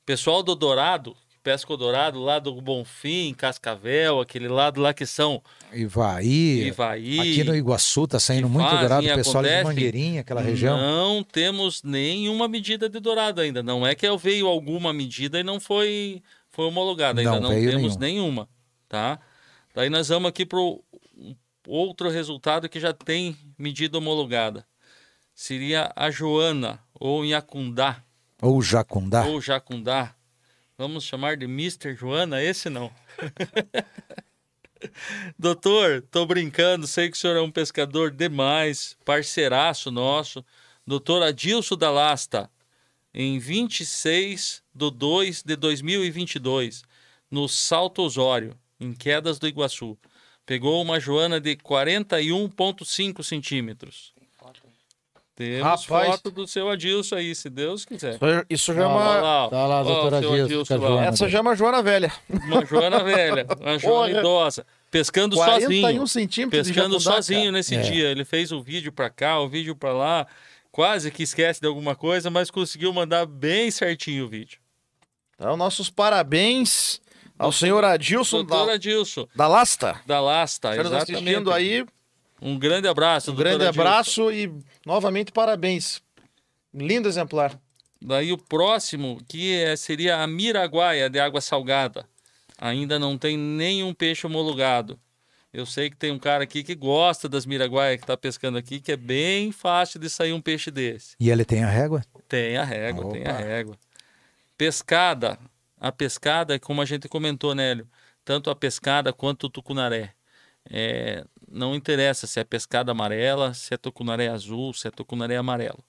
[0.05, 5.07] Pessoal do Dourado, que pesca o Dourado, lá do Bonfim, Cascavel, aquele lado lá que
[5.07, 5.40] são
[5.73, 6.66] Ivaí.
[6.66, 7.20] Ivaí.
[7.20, 9.65] Aqui no Iguaçu tá saindo muito fazem dourado, o pessoal de acontecem.
[9.65, 10.77] Mangueirinha, aquela região.
[10.77, 13.62] Não temos nenhuma medida de dourado ainda.
[13.62, 17.20] Não é que eu veio alguma medida e não foi, foi homologada.
[17.20, 18.49] Ainda Não não, temos nenhuma,
[18.89, 19.20] tá?
[19.74, 20.59] Daí nós vamos aqui para
[21.69, 24.66] outro resultado que já tem medida homologada.
[25.35, 28.03] Seria a Joana, ou Iacundá,
[28.43, 29.24] Ou Jacundá.
[29.27, 30.15] ou Jacundá.
[30.77, 31.95] Vamos chamar de Mr.
[31.95, 32.43] Joana?
[32.43, 32.90] Esse não.
[35.39, 40.45] Doutor, tô brincando, sei que o senhor é um pescador demais, parceiraço nosso.
[40.86, 42.49] Doutor Adilson da Lasta,
[43.12, 46.82] em 26 de 2 de 2022,
[47.31, 49.99] no Salto Osório, em Quedas do Iguaçu.
[50.49, 54.15] Pegou uma joana de 41,5 centímetros.
[55.37, 56.11] Temos Rapaz.
[56.11, 58.19] foto do seu Adilson aí, se Deus quiser.
[58.49, 59.20] Isso já é Olha uma.
[59.20, 59.49] lá, ó.
[59.51, 61.05] Tá lá, Ó, doutor o seu Adilson, lá.
[61.05, 62.11] Essa já é uma Joana velha.
[62.29, 64.19] Uma Joana velha, uma Joana Porra.
[64.20, 66.07] idosa, pescando 41 sozinho.
[66.09, 67.53] centímetros Pescando sozinho cara.
[67.53, 67.81] nesse É.
[67.83, 68.11] dia.
[68.11, 70.27] Ele fez o vídeo pra cá, o vídeo pra lá.
[70.73, 74.59] Quase que esquece de alguma coisa, mas conseguiu mandar bem certinho o vídeo.
[75.37, 77.01] Então, nossos parabéns
[77.39, 80.01] ao senhor Adilson Doutor da, Adilson, da Lasta.
[80.06, 81.24] da Lasta, Está nos exatamente.
[81.24, 81.86] assistindo aí.
[82.40, 83.81] Um grande abraço, Um grande Adilson.
[83.81, 84.52] abraço e
[84.86, 86.01] novamente parabéns.
[86.73, 87.59] Lindo exemplar.
[88.01, 92.06] Daí o próximo, que é- seria a Miraguaia de água salgada.
[92.60, 94.98] Ainda não tem nenhum peixe homologado.
[95.52, 98.78] Eu sei que tem um cara aqui que gosta das Miraguaia que está pescando aqui,
[98.81, 101.16] que é bem fácil de sair um peixe desse.
[101.19, 102.05] E ele tem a régua?
[102.28, 103.39] Tem a régua, tem a Opa.
[103.43, 103.77] régua.
[104.56, 105.39] Pescada.
[105.80, 107.88] A pescada, como a gente comentou, Nélio,
[108.24, 110.14] tanto a pescada quanto o tucunaré.
[110.70, 115.82] É, não interessa se é pescada amarela, se é tucunaré azul, se é tucunaré amarelo.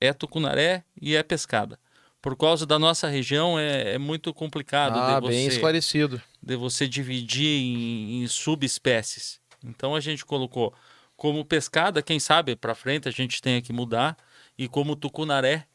[0.00, 1.78] É tucunaré e é pescada.
[2.22, 6.20] Por causa da nossa região é, é muito complicado Ah, de, você, esclarecido.
[6.42, 9.40] de você dividir em, em subespécies.
[9.64, 10.74] Então a gente colocou
[11.16, 14.16] como pescada, quem sabe para frente a gente tenha que mudar,
[14.58, 15.66] e como tucunaré,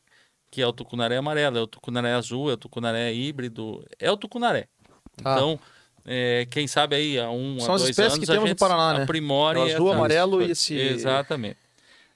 [0.51, 4.17] que é o tucunaré amarelo, é o tucunaré azul, é o tucunaré híbrido, é o
[4.17, 4.67] tucunaré.
[5.23, 5.33] Ah.
[5.33, 5.59] Então,
[6.05, 8.43] é, quem sabe aí há um, São a as dois espécies anos que a temos
[8.43, 9.03] no gente Paraná, né?
[9.03, 11.57] aprimore É o azul, essa- amarelo e esse- Exatamente.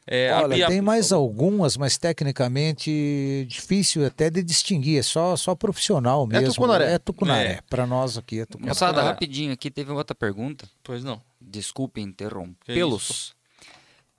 [0.08, 5.00] É, a Olha, tem mais algumas, mas tecnicamente difícil até de distinguir.
[5.00, 6.54] É só, só profissional mesmo.
[6.54, 6.94] tucunaré.
[6.94, 7.52] É tucunaré.
[7.54, 7.60] É.
[7.68, 8.70] Para nós aqui é tucunaré.
[8.70, 10.70] Moçada, rapidinho aqui, teve outra pergunta.
[10.84, 11.20] Pois não.
[11.42, 13.34] Desculpe interrompê-los.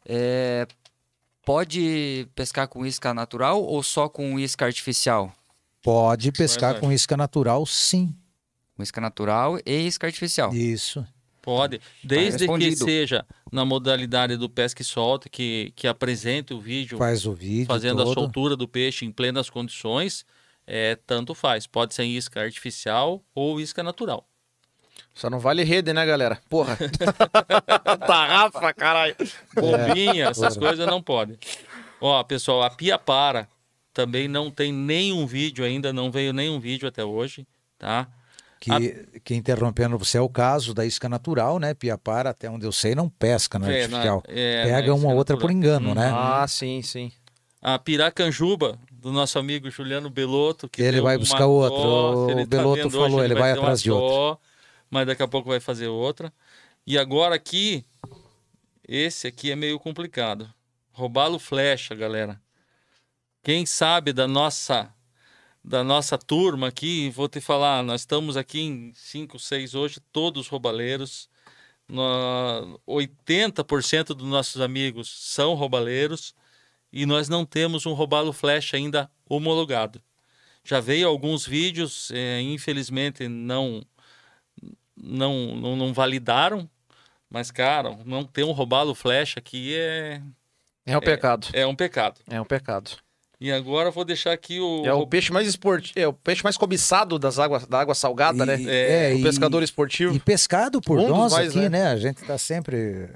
[0.05, 0.67] É,
[1.47, 5.33] pode pescar com isca natural ou só com isca artificial?
[5.81, 6.81] Pode pescar Verdade.
[6.81, 8.13] com isca natural, sim.
[8.77, 10.53] Com isca natural e isca artificial.
[10.53, 11.07] Isso.
[11.41, 12.85] Pode, desde que respondido.
[12.85, 17.67] seja na modalidade do pesca e solta, que, que apresente o vídeo Faz o vídeo
[17.67, 18.15] fazendo a todo.
[18.15, 20.27] soltura do peixe em plenas condições,
[20.67, 21.65] é, tanto faz.
[21.69, 24.29] Pode ser em isca artificial ou isca natural.
[25.17, 26.39] Só não vale rede, né, galera?
[26.47, 26.77] Porra.
[28.07, 29.17] Tarrafa, caralho.
[29.55, 31.39] Bombinha, essas coisas não podem.
[32.01, 33.49] Ó, pessoal, a Pia Para
[33.95, 37.47] também não tem nenhum vídeo ainda, não veio nenhum vídeo até hoje,
[37.79, 38.07] tá?
[38.61, 41.73] Que, que interrompendo você é o caso da isca natural, né?
[41.73, 44.23] Piapara, até onde eu sei, não pesca no É, artificial.
[44.29, 45.57] na- é, Pega na uma outra por natural.
[45.57, 46.11] engano, né?
[46.15, 47.11] Ah, sim, sim.
[47.63, 50.69] A Piracanjuba, do nosso amigo Juliano Belotto.
[50.69, 51.81] Que Ele vai buscar outro.
[51.81, 54.39] O tá Belotto vendo falou, ele vai atrás de outro.
[54.91, 56.33] Mas daqui a pouco vai fazer outra.
[56.87, 57.85] E agora aqui,
[58.87, 60.53] esse aqui é meio complicado.
[60.93, 62.41] Roubá-lo flecha, galera.
[63.43, 64.93] Quem sabe da nossa
[65.63, 70.47] da nossa turma aqui, vou te falar, nós estamos aqui em 5, 6 hoje, todos
[70.47, 71.29] roubaleiros.
[71.89, 76.35] No- 80% dos nossos amigos são roubaleiros
[76.93, 80.01] e nós não temos um roubalo flecha ainda homologado.
[80.65, 83.85] Já veio alguns vídeos, eh, infelizmente não,
[84.97, 86.69] não, não, não validaram,
[87.31, 90.21] mas, cara, não ter um robalo flecha aqui é,
[90.85, 91.49] É um pecado.
[91.53, 92.21] é um pecado.
[92.29, 92.91] É um pecado.
[93.39, 94.87] E agora eu vou deixar aqui o.
[94.87, 98.45] É o peixe mais esportivo, é o peixe mais cobiçado das águas, da água salgada,
[98.45, 99.11] E- né?
[99.11, 100.15] é, o e- pescador esportivo.
[100.15, 101.69] E pescado por Um nós mais, aqui, né?
[101.69, 101.87] né?
[101.89, 103.11] A gente está sempre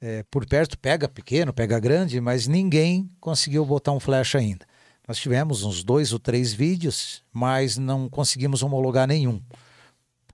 [0.00, 4.64] é, por perto, pega pequeno, pega grande, mas ninguém conseguiu botar um flash ainda.
[5.08, 9.42] Nós tivemos uns dois ou três vídeos, mas não conseguimos homologar nenhum.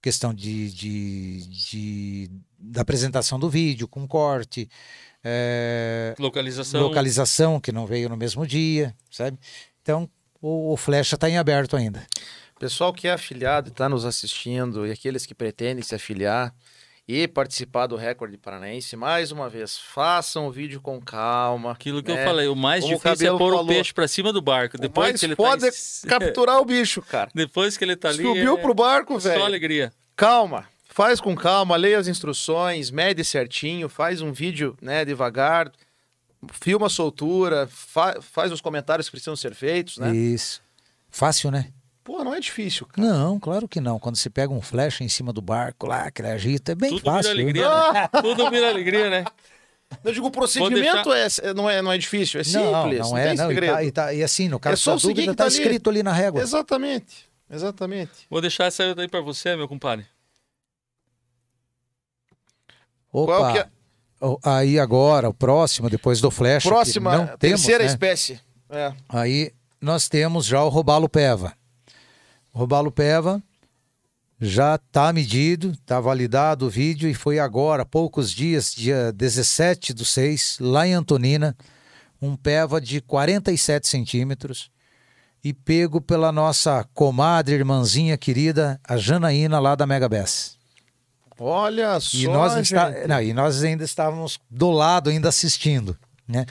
[0.05, 4.69] Questão de, de, de- da apresentação do vídeo, com corte,
[5.25, 6.83] é, Localização.
[6.83, 9.39] localização, que não veio no mesmo dia, sabe?
[9.81, 10.07] Então,
[10.43, 12.07] o, o flecha está em aberto ainda.
[12.59, 16.55] Pessoal que é afiliado e está nos assistindo, e aqueles que pretendem se afiliar
[17.07, 21.73] e participar do recorde paranaense, mais uma vez, façam o vídeo com calma.
[21.73, 22.23] Aquilo que né?
[22.23, 23.67] eu falei, o mais Como o difícil é Cabelo pôr o falou.
[23.67, 24.77] peixe pra cima do barco.
[24.77, 27.31] O Depois mais que ele foda tá é capturar o bicho, cara.
[27.35, 28.23] Depois que ele tá ali.
[28.23, 28.61] Subiu é...
[28.61, 29.45] pro barco, Só velho.
[29.45, 29.93] alegria.
[30.17, 35.71] Calma, faz com calma, leia as instruções, mede certinho, faz um vídeo, né, devagar,
[36.53, 40.15] filma a soltura, fa- faz os comentários que precisam ser feitos, né?
[40.15, 40.63] Isso.
[41.11, 41.71] Fácil, né?
[42.05, 43.09] Pô, não é difícil, cara.
[43.09, 43.99] Não, claro que não.
[43.99, 46.91] Quando você pega um flash em cima do barco lá, que ele agita, é bem
[46.91, 47.35] Tudo fácil.
[47.35, 47.67] vira né?
[47.67, 48.09] alegria, né?
[48.23, 49.25] Tudo vira alegria, né?
[50.05, 53.17] Eu digo, o procedimento é, é- não, é, não é difícil, é simples, não, não,
[53.19, 53.29] é.
[53.29, 55.21] tem Não, e, tá- e tá- e assim, no caso É só da o dúvida,
[55.23, 55.55] que tá tá ali.
[55.55, 56.43] escrito ali na régua.
[56.43, 58.11] Exatamente, exatamente.
[58.29, 60.05] Vou deixar essa aí pra você, meu compadre.
[63.13, 63.69] Opa, Qual que é
[64.43, 67.91] aí agora, o próximo, depois do flash, próxima, não temos, terceira né?
[67.91, 68.41] espécie?
[68.69, 68.93] É.
[69.09, 71.55] Aí nós temos já o robalo peva.
[72.55, 73.43] Robalo peva
[74.41, 80.05] já está medido, está validado o vídeo e foi agora, poucos dias, dia 17 do
[80.05, 81.57] 6, lá em Antonina,
[82.21, 84.71] um peva de 47 centímetros
[85.43, 90.59] e pego pela nossa comadre, irmãzinha querida, a Janaína lá da Mega Bass.
[91.39, 95.97] Olha só, E nós, está- não, e nós ainda estávamos do lado, ainda assistindo,
[96.29, 96.45] né?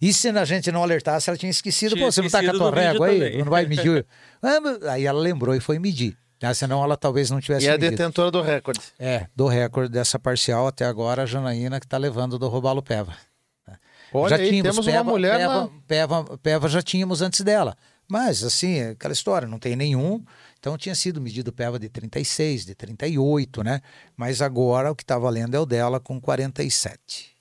[0.00, 1.94] E se a gente não alertasse, ela tinha esquecido.
[1.94, 3.18] Tinha Pô, você não tá com a esquecido tua régua aí?
[3.18, 3.38] também.
[3.38, 4.06] Não vai medir?
[4.40, 6.16] Ah, aí ela lembrou e foi medir.
[6.40, 7.90] Ah, senão ela talvez não tivesse E é a medido.
[7.90, 8.80] detentora do recorde.
[8.96, 13.16] É, do recorde dessa parcial até agora, a Janaína que está levando do Robalo Peva.
[14.12, 15.70] Olha já aí, tínhamos temos Peva, uma mulher Peva, na...
[15.86, 17.76] Peva, Peva já tínhamos antes dela.
[18.08, 20.24] Mas, assim, é aquela história, não tem nenhum.
[20.58, 23.80] Então tinha sido medido Peva de 36, de 38, né?
[24.16, 27.36] Mas agora o que está valendo é o dela com 47.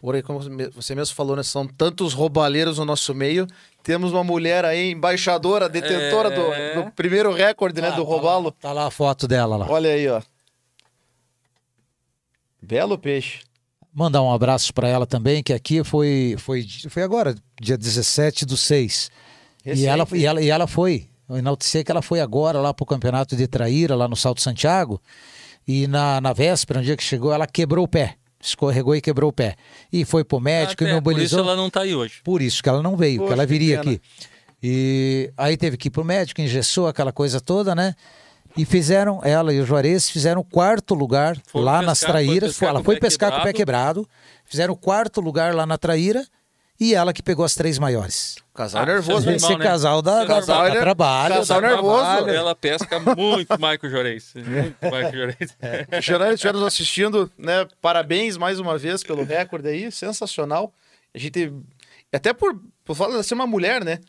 [0.00, 0.38] Porém, como
[0.72, 3.46] você mesmo falou, né, são tantos roubaleiros no nosso meio.
[3.82, 6.74] Temos uma mulher aí, embaixadora, detentora É.
[6.76, 8.44] do, do primeiro recorde, né, Ah, do tá roubalo.
[8.46, 9.66] lá- Tá lá a foto dela lá.
[9.68, 10.22] Olha aí, ó.
[12.62, 13.40] Belo peixe.
[13.92, 18.56] Mandar um abraço para ela também, que aqui foi, foi, foi agora, dia 17 do
[18.56, 19.10] 6.
[19.64, 21.08] E ela, e, ela, e ela foi.
[21.28, 25.00] Eu enalteci que ela foi agora lá pro campeonato de Traíra, lá no Salto Santiago.
[25.66, 28.14] E na, na véspera, no dia que chegou, ela quebrou o pé.
[28.40, 29.56] Escorregou e quebrou o pé.
[29.92, 31.40] E foi pro médico Até, e por isso imobilizou.
[31.40, 32.20] ela não tá aí hoje.
[32.22, 34.00] Por isso que ela não veio, Poxa, que ela viria que aqui.
[34.62, 37.94] E aí teve que ir pro médico, engessou aquela coisa toda, né?
[38.56, 42.24] E fizeram, ela e o Juarez fizeram o quarto lugar Foram lá nas pescar, foi
[42.24, 42.50] traíras.
[42.50, 44.02] pescar ela foi pescar com o pé quebrado.
[44.02, 44.08] quebrado.
[44.44, 46.26] Fizeram o quarto lugar lá na traíra
[46.80, 48.36] e ela que pegou as três maiores.
[48.58, 49.36] Casal Ah, nervoso, seu hein?
[49.36, 49.64] Esse né?
[49.64, 51.34] casal dá, dá, casal, dá ele- trabalho.
[51.36, 52.02] casal dá nervoso.
[52.04, 52.30] trabalho.
[52.30, 54.32] Ela pesca muito Michael Juarez.
[54.34, 55.56] Muito Michael Juarez.
[56.02, 57.66] Gerard, estiver nos assistindo, né?
[57.80, 60.72] Parabéns mais uma vez pelo recorde aí, sensacional.
[61.14, 61.52] A gente,
[62.12, 64.00] até por, por falar de ser uma mulher, né?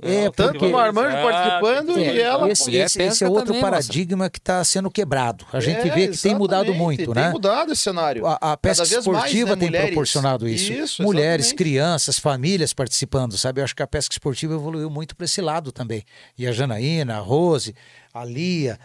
[0.00, 1.22] É, Tanto porque- o Armando Exato.
[1.30, 2.50] participando É, e ela.
[2.50, 5.44] esse, esse- esse é outro também, paradigma que está sendo quebrado.
[5.52, 7.30] A gente É, vê que tem mudado muito, tem né?
[7.30, 8.26] mudado esse cenário.
[8.26, 9.88] A, a pesca vez mais, esportiva né, tem mulheres.
[9.90, 10.72] proporcionado isso.
[10.72, 11.56] Isso, Mulheres, exatamente.
[11.56, 13.60] crianças, famílias participando, sabe?
[13.60, 16.02] Eu acho que a pesca esportiva evoluiu muito para esse lado também.
[16.36, 17.72] E a Janaína, a Rose,
[18.12, 18.80] a Lia,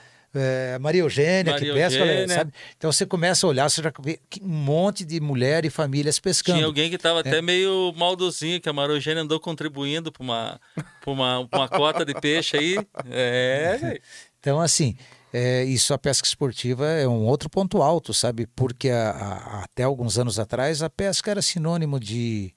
[0.76, 2.28] a Maria Eugênia, Maria que pesca, Eugênia.
[2.36, 2.54] sabe?
[2.78, 6.58] Então você começa a olhar, você já vê um monte de mulher e famílias pescando.
[6.58, 10.62] Tinha alguém que tava até meio maldozinho, que a Marogênia andou contribuindo para uma,
[11.02, 12.78] pra uma, pra uma cota de peixe aí.
[13.10, 14.00] É.
[14.40, 14.96] Então, assim,
[15.34, 18.48] é, isso a pesca esportiva é um outro ponto alto, sabe?
[18.56, 22.54] Porque a- a- até alguns anos atrás a pesca era sinônimo de,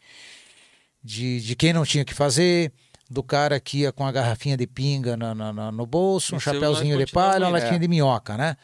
[1.03, 2.73] de, de quem não tinha que fazer,
[3.11, 6.39] do cara que ia com a garrafinha de pinga na- na- na- no bolso, um
[6.39, 7.79] Isso chapéuzinho de palha, uma latinha é.
[7.81, 8.57] de minhoca, né?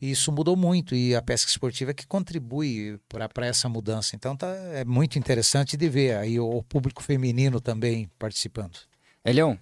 [0.00, 4.14] Isso mudou muito e a pesca esportiva é que contribui para essa mudança.
[4.14, 8.78] Então tá, é muito interessante de ver aí o, o público feminino também participando.
[9.24, 9.58] Elião,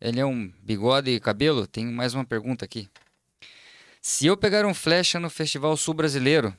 [0.00, 2.88] Elião, bigode e cabelo, tem mais uma pergunta aqui.
[4.02, 6.54] Se eu pegar um flecha no Festival Sul Brasileiro,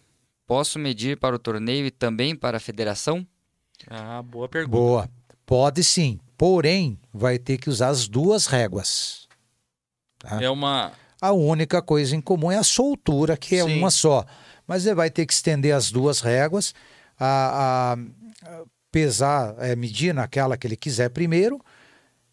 [0.47, 3.25] posso medir para o torneio e também para a federação?
[3.87, 4.77] Ah, boa pergunta.
[4.77, 5.09] Boa.
[5.45, 6.19] Pode sim.
[6.37, 9.27] Porém, vai ter que usar as duas réguas.
[10.41, 10.91] É uma.
[11.21, 13.77] A única coisa em comum é a soltura, que é Sim.
[13.79, 14.25] uma só.
[14.67, 16.73] Mas ele vai ter que estender as duas réguas,
[17.19, 21.59] a, a- a pesar, é, medir naquela que ele quiser primeiro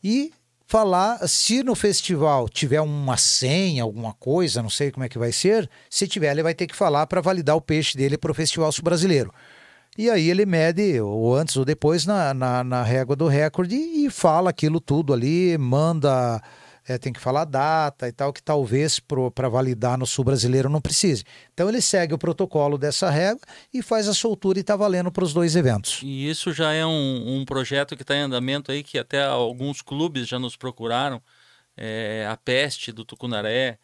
[0.02, 0.32] e
[0.66, 5.30] falar se no festival tiver uma senha, alguma coisa, não sei como é que vai
[5.32, 8.34] ser, se tiver, ele vai ter que falar para validar o peixe dele para o
[8.34, 9.32] Festival Sul Brasileiro.
[9.96, 14.08] E aí ele mede, ou antes ou depois, na, na, na régua do recorde e
[14.08, 16.42] fala aquilo tudo ali, manda,
[16.88, 20.80] é, tem que falar data e tal, que talvez para validar no sul brasileiro não
[20.80, 21.24] precise.
[21.52, 23.42] Então ele segue o protocolo dessa régua
[23.72, 26.00] e faz a soltura e está valendo para os dois eventos.
[26.02, 29.82] E isso já é um, um projeto que está em andamento aí, que até alguns
[29.82, 31.22] clubes já nos procuraram.
[31.76, 33.78] É, a Peste do Tucunaré,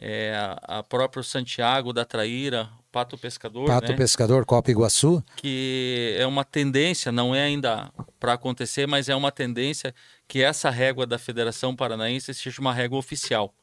[0.00, 3.96] é, a, a próprio Santiago da Traíra, Pato Pescador, Pato né?
[3.96, 7.90] Pescador, Copa Iguaçu, que é uma tendência, não é ainda
[8.20, 9.94] para acontecer, mas é uma tendência
[10.28, 13.54] que essa régua da Federação Paranaense seja uma régua oficial.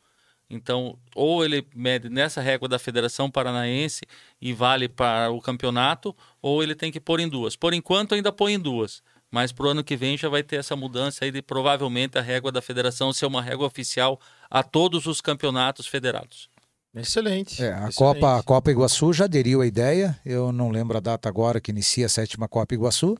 [0.49, 4.01] Então, ou ele mede nessa régua da Federação Paranaense
[4.41, 7.55] e vale para o campeonato, ou ele tem que pôr em duas.
[7.55, 9.03] Por enquanto, ainda põe em duas.
[9.29, 12.21] Mas para o ano que vem já vai ter essa mudança aí de provavelmente a
[12.21, 14.19] régua da federação ser uma régua oficial
[14.49, 16.49] a todos os campeonatos federados.
[16.95, 17.63] Excelente.
[17.63, 17.95] É, a, excelente.
[17.95, 21.71] Copa, a Copa Iguaçu já aderiu à ideia, eu não lembro a data agora que
[21.71, 23.17] inicia a sétima Copa Iguaçu,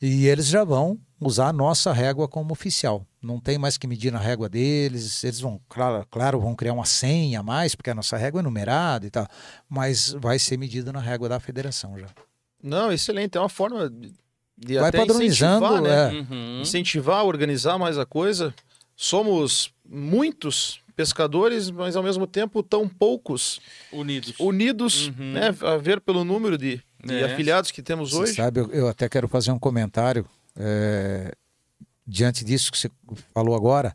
[0.00, 3.06] e eles já vão usar a nossa régua como oficial.
[3.22, 6.84] Não tem mais que medir na régua deles, eles vão, claro, claro, vão criar uma
[6.84, 9.28] senha a mais, porque a nossa régua é numerada e tal,
[9.68, 12.08] mas vai ser medida na régua da federação já.
[12.60, 13.38] Não, excelente.
[13.38, 13.88] É uma forma
[14.56, 16.18] de Vai até padronizando, incentivar, né?
[16.18, 16.20] é.
[16.20, 16.60] Uhum.
[16.60, 18.54] incentivar, organizar mais a coisa.
[18.96, 23.60] Somos muitos pescadores, mas ao mesmo tempo tão poucos
[23.92, 24.34] Unidos.
[24.38, 25.32] unidos, Uhum.
[25.32, 25.48] né?
[25.62, 27.24] A ver pelo número de, de É.
[27.24, 28.34] afiliados que temos Você hoje.
[28.34, 30.24] sabe, eu, eu até quero fazer um comentário
[30.56, 31.34] é,
[32.06, 32.90] diante disso que você
[33.34, 33.94] falou agora.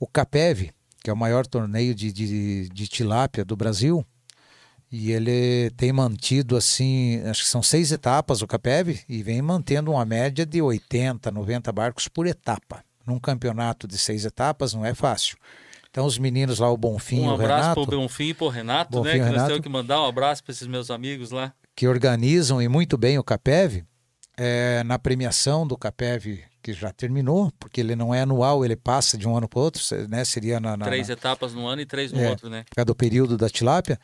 [0.00, 4.04] O CAPEV, que é o maior torneio de, de, de tilápia do Brasil,
[4.90, 9.92] e ele tem mantido assim, acho que são seis etapas o CAPEV, e vem mantendo
[9.92, 12.84] uma média de 80, 90 barcos por etapa.
[13.06, 15.36] Num campeonato de seis etapas não é fácil.
[15.92, 18.48] Então os meninos lá, o Bonfim e Um o abraço Renato, pro Bonfim e pro
[18.48, 19.12] Renato, Bonfim né?
[19.12, 19.48] Que nós Renato.
[19.48, 21.52] temos que mandar um abraço para esses meus amigos lá.
[21.76, 23.84] que organizam e muito bem o CAPEV,
[24.38, 29.18] é, na premiação do CAPEV, que já terminou, porque ele não é anual, ele passa
[29.18, 30.24] de um ano para outro, né?
[30.24, 32.30] seria na, na, três na etapas no ano e três no É.
[32.30, 32.60] outro, né?
[32.60, 33.98] época do período da tilápia.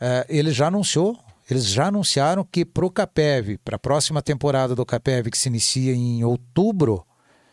[0.00, 1.18] É, ele já anunciou,
[1.50, 5.48] eles já anunciaram que para o CAPEV, para a próxima temporada do CAPEV, que se
[5.50, 7.04] inicia em outubro,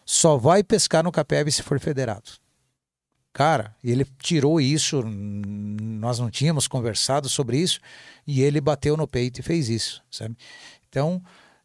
[0.05, 2.23] só vai pescar no CAPEV se for federado.
[3.34, 7.80] Cara, ele tirou isso, nós não tínhamos conversado sobre isso,
[8.27, 10.38] e ele bateu no peito e fez isso, sabe?
[10.88, 11.19] Então,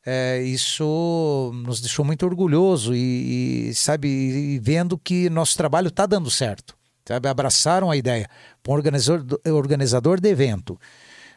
[0.05, 6.07] é, isso nos deixou muito orgulhoso e, e, sabe, e vendo que nosso trabalho está
[6.07, 6.75] dando certo,
[7.05, 7.29] sabe?
[7.29, 8.27] Abraçaram a ideia.
[8.67, 10.79] Um organizador, organizador de evento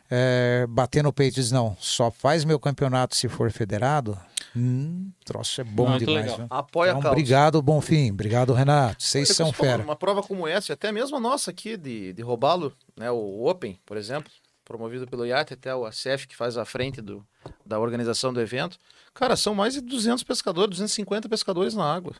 [0.09, 4.17] é, bater no peito e dizer, não, só faz meu campeonato se for federado,
[4.55, 6.21] hum, troço é bom Muito demais.
[6.23, 6.37] legal.
[6.37, 6.47] viu?
[6.49, 7.13] Apoia Então, a causa.
[7.17, 8.11] obrigado, Bonfim.
[8.11, 9.01] Obrigado, Renato.
[9.03, 9.83] Vocês Olha, são fera.
[9.83, 13.09] Uma prova como essa, até mesmo a nossa aqui de, de roubá-lo, né?
[13.11, 14.31] O Open, por exemplo.
[14.63, 17.25] promovido pelo IAT, até o ACF, que faz a frente do,
[17.65, 18.77] da organização do evento.
[19.13, 22.13] Cara, são mais de 200 pescadores, 250 pescadores na água.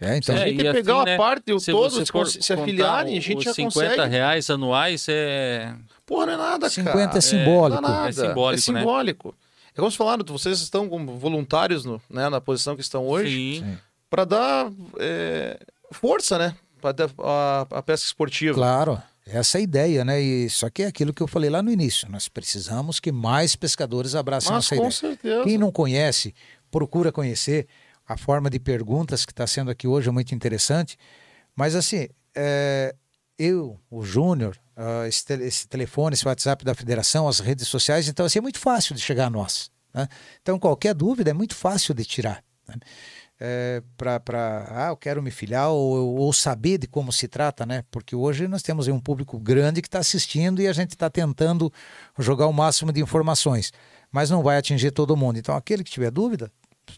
[0.00, 0.34] É, então.
[0.34, 3.16] É, a gente e pegar assim, uma né, parte, o Se todo, se, se afiliarem,
[3.16, 4.08] a gente os já 50 consegue.
[4.10, 5.74] reais anuais é...
[6.04, 7.18] Porra, não é nada, 50 cara.
[7.18, 7.80] é simbólico.
[7.82, 8.08] Não é nada.
[8.08, 8.80] É simbólico, É né?
[8.80, 9.34] simbólico.
[9.76, 13.62] É como vocês falaram, vocês estão como voluntários no, né, na posição que estão hoje,
[14.08, 15.60] para dar é,
[15.92, 16.56] força, né?
[16.80, 18.54] Para a, a pesca esportiva.
[18.54, 20.18] Claro, essa é a ideia, né?
[20.18, 22.10] E só que é aquilo que eu falei lá no início.
[22.10, 24.90] Nós precisamos que mais pescadores abracem Mas essa com ideia.
[24.92, 25.44] certeza.
[25.44, 26.34] Quem não conhece,
[26.70, 27.66] procura conhecer.
[28.08, 30.96] A forma de perguntas que está sendo aqui hoje é muito interessante.
[31.54, 32.94] Mas assim, é,
[33.38, 38.08] eu, o Júnior, ah, esse, tele- esse telefone, esse WhatsApp da federação, as redes sociais,
[38.08, 39.70] então assim, é muito fácil de chegar a nós.
[39.94, 40.06] né?
[40.42, 42.42] Então qualquer dúvida é muito fácil de tirar.
[42.68, 42.76] Né?
[43.38, 47.84] É, para, ah, eu quero me filiar ou, ou saber de como se trata, né?
[47.90, 51.70] Porque hoje nós temos um público grande que está assistindo e a gente está tentando
[52.18, 53.74] jogar o máximo de informações,
[54.10, 55.38] mas não vai atingir todo mundo.
[55.38, 56.50] Então, aquele que tiver dúvida,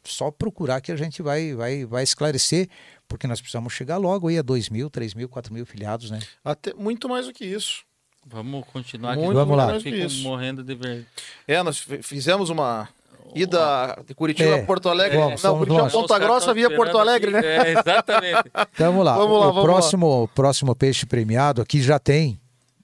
[0.05, 2.69] só procurar que a gente vai, vai, vai esclarecer,
[3.07, 6.19] porque nós precisamos chegar logo aí a 2 mil, 3 mil, 4 mil filiados, né?
[6.45, 7.83] Até muito mais do que isso.
[8.27, 9.23] Vamos continuar aqui.
[9.23, 9.75] Muito Vamos lá.
[9.75, 11.07] Eu fico morrendo de ver.
[11.47, 12.87] É, nós fi- fizemos uma
[13.35, 14.61] ida de Curitiba É.
[14.61, 15.17] a Porto Alegre.
[15.17, 15.95] Bom, não, Curitiba nós.
[15.95, 17.47] a Ponta Grossa via Porto Alegre, aqui.
[17.47, 17.57] né?
[17.57, 18.51] É, exatamente.
[18.77, 19.17] Vamos lá.
[19.17, 22.39] Vamos o, lá, o vamos próximo, o próximo peixe premiado aqui já tem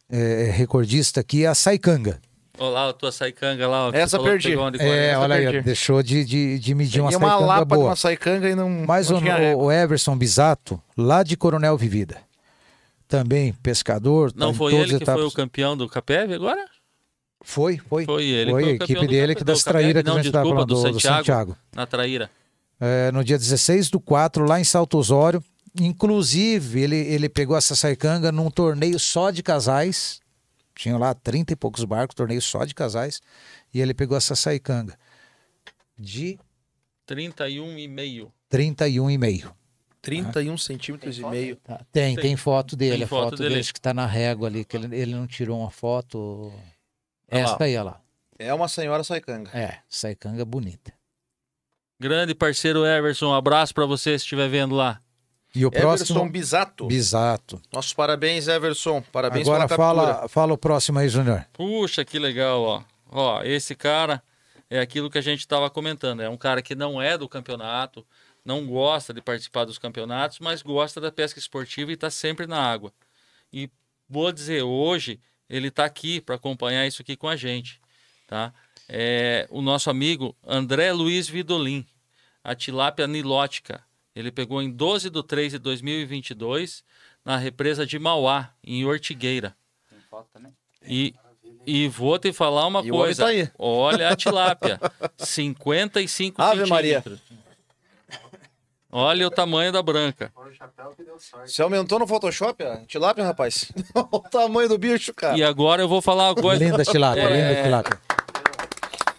[0.08, 2.20] é, recordista aqui, a Saicanga.
[2.58, 3.88] Olha lá a tua saicanga lá.
[3.88, 4.54] ó, Essa perdi.
[4.54, 5.20] uma É, 40.
[5.20, 5.60] olha aí, perdi.
[5.62, 7.86] deixou de, de, de medir uma Tinha uma Saicanga lapa de boa.
[7.88, 8.70] uma saicanga e não.
[8.86, 12.18] Mas não o, o Everson Bisato, lá de Coronel Vivida,
[13.08, 14.30] também pescador.
[14.30, 15.34] tá Não em foi ele que foi o etapas.
[15.34, 16.64] campeão do Capeve agora?
[17.42, 18.04] Foi, foi.
[18.04, 18.50] Foi ele.
[18.52, 20.80] Foi que a equipe dele que das traíras que a gente estava falando, do, do
[20.82, 21.16] do Santiago.
[21.18, 21.56] Santiago.
[21.74, 22.30] Na traíra.
[22.80, 25.42] É, no dia 16 do 4, lá em Salto Osório.
[25.78, 30.20] Inclusive, ele, ele pegou essa saicanga num torneio só de casais.
[30.74, 33.20] Tinha lá 30 e poucos barcos, torneio só de casais.
[33.72, 34.98] E ele pegou essa saicanga
[35.96, 36.38] de
[37.06, 38.30] 31,5.
[38.50, 39.52] 31,5.
[40.02, 41.56] 31 centímetros e meio.
[41.56, 42.22] Tá, Tem, Tem.
[42.22, 42.96] tem foto dele.
[42.96, 43.48] Tem a foto foto, dele.
[43.50, 46.52] dele acho que está na régua ali, que ele, ele não tirou uma foto.
[47.30, 47.50] Olha lá.
[47.52, 48.00] Esta aí, olha lá.
[48.38, 49.50] É uma senhora saicanga.
[49.56, 50.92] É, saicanga bonita.
[51.98, 55.00] Grande parceiro Everson, um abraço pra você se estiver vendo lá.
[55.54, 56.30] E o Everson próximo.
[56.30, 56.86] Bisato.
[56.86, 57.62] Bisato.
[57.72, 59.02] Nossos parabéns, Everson.
[59.12, 60.14] Parabéns Agora pela captura.
[60.14, 61.46] fala, fala o próximo aí, Júnior.
[61.52, 62.82] Puxa, que legal, ó.
[63.10, 64.22] Ó, esse cara
[64.68, 66.20] é aquilo que a gente estava comentando.
[66.20, 68.04] É um cara que não é do campeonato,
[68.44, 72.60] não gosta de participar dos campeonatos, mas gosta da pesca esportiva e está sempre na
[72.60, 72.92] água.
[73.52, 73.70] E
[74.08, 77.80] vou dizer, hoje ele está aqui para acompanhar isso aqui com a gente,
[78.26, 78.52] tá?
[78.88, 81.86] É o nosso amigo André Luiz Vidolin,
[82.42, 83.80] a tilápia nilótica.
[84.14, 86.84] Ele pegou em 12 de 3 de 2022
[87.24, 89.56] na represa de Mauá, em Ortigueira.
[90.86, 91.14] E,
[91.66, 93.24] e vou te falar uma E coisa.
[93.24, 93.50] tá aí.
[93.58, 94.78] Olha a tilápia.
[95.18, 97.02] 55 Ave Maria.
[97.02, 97.34] centímetros.
[98.96, 100.32] Olha o tamanho da branca.
[101.44, 103.72] Você aumentou no Photoshop a tilápia, rapaz?
[103.92, 105.36] Olha o tamanho do bicho, cara.
[105.36, 106.62] E agora eu vou falar uma coisa.
[106.64, 107.50] Linda tilápia, É.
[107.50, 108.00] linda tilápia.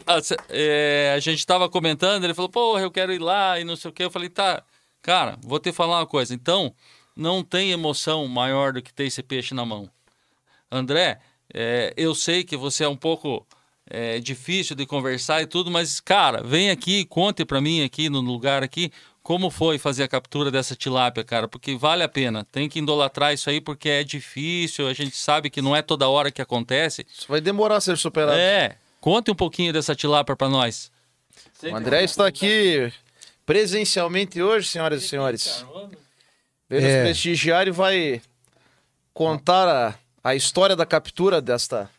[0.07, 3.65] Ah, cê- é, a gente tava comentando, ele falou, porra, eu quero ir lá e
[3.65, 4.03] não sei o que.
[4.03, 4.63] Eu falei, tá,
[5.05, 6.33] cara, vou te falar uma coisa.
[6.33, 6.73] Então,
[7.15, 9.87] não tem emoção maior do que ter esse peixe na mão.
[10.71, 11.19] André,
[11.53, 13.45] é, eu sei que você é um pouco
[13.87, 18.19] é, difícil de conversar e tudo, mas, cara, vem aqui, conte pra mim aqui no
[18.19, 18.91] lugar aqui
[19.21, 22.43] como foi fazer a captura dessa tilápia, cara, porque vale a pena.
[22.51, 26.09] Tem que idolatrar isso aí porque é difícil, a gente sabe que não é toda
[26.09, 27.05] hora que acontece.
[27.11, 28.37] Isso vai demorar a ser superado.
[28.37, 30.91] É, conte um pouquinho dessa tilápia pra nós.
[31.63, 32.91] O André está aqui
[33.45, 35.65] presencialmente hoje, senhoras e senhores.
[36.69, 37.03] Veio nos É.
[37.03, 38.21] prestigiar e vai
[39.13, 41.89] contar a, a história da captura desta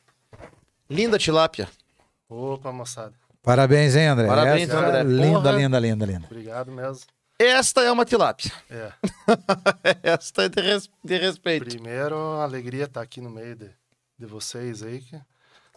[0.91, 1.69] linda tilápia.
[2.29, 3.15] Opa, moçada.
[3.43, 4.27] Parabéns, hein, André?
[4.27, 5.03] Parabéns, Essa- André.
[5.05, 5.53] Linda, Porra.
[5.53, 6.27] linda, linda, linda.
[6.27, 7.05] Obrigado mesmo.
[7.39, 8.51] Esta é uma tilápia.
[8.69, 8.93] É.
[10.03, 11.65] Esta é de, res- de respeito.
[11.67, 13.71] Primeiro, a alegria estar aqui no meio de,
[14.19, 15.21] de vocês aí, que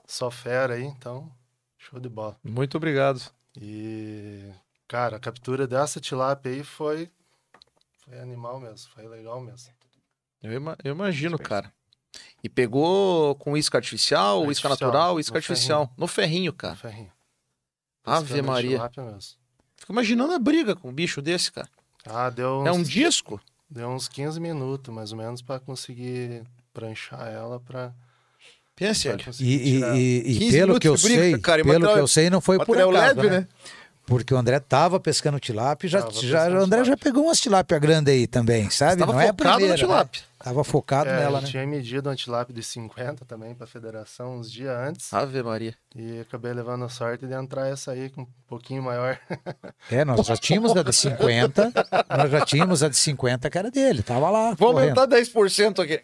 [0.07, 1.29] só fera aí, então,
[1.77, 2.35] show de bola.
[2.43, 3.21] Muito obrigado.
[3.61, 4.45] E,
[4.89, 7.09] cara, a captura dessa tilápia aí foi,
[8.03, 9.71] foi animal mesmo, foi legal mesmo.
[10.43, 11.71] Eu, ima- eu imagino, cara.
[12.43, 15.93] E pegou com isca artificial, isca Artificial, natural, isca no artificial.
[15.97, 16.75] No ferrinho, cara.
[16.75, 17.11] Ferrinho.
[18.05, 18.89] Ave Maria.
[19.77, 21.69] Fico imaginando a briga com um bicho desse, cara.
[22.05, 23.39] Ah, deu uns, É um disco?
[23.69, 26.43] deu uns 15 minutos, mais ou menos, para conseguir
[26.73, 27.93] pranchar ela para
[28.75, 29.21] Pense, ele.
[29.41, 32.07] E, e- e- e 15 pelo que eu briga, sei, cara, pelo material- que eu
[32.07, 33.39] sei, não foi por acaso, leve, né?
[33.41, 33.47] né?
[34.09, 36.97] Porque o André tava pescando tilápia, já, Tava já, o André já tilápia.
[36.97, 38.97] pegou umas tilápia grande aí também, sabe?
[38.99, 40.21] Tava Não é a focado primeira, na tilápia.
[40.21, 40.27] Né?
[40.41, 41.47] Tava focado É, nela, eu né?
[41.47, 45.13] tinha medido um antilápio de 50 também pra federação uns dias antes.
[45.13, 45.75] Ave Maria.
[45.95, 49.19] E acabei levando a sorte de entrar essa aí com um pouquinho maior.
[49.91, 51.71] É, nós já tínhamos a de 50,
[52.17, 54.53] nós já tínhamos a de 50 que era dele, tava lá.
[54.55, 54.97] Vou correndo.
[54.99, 56.01] aumentar 10% aqui.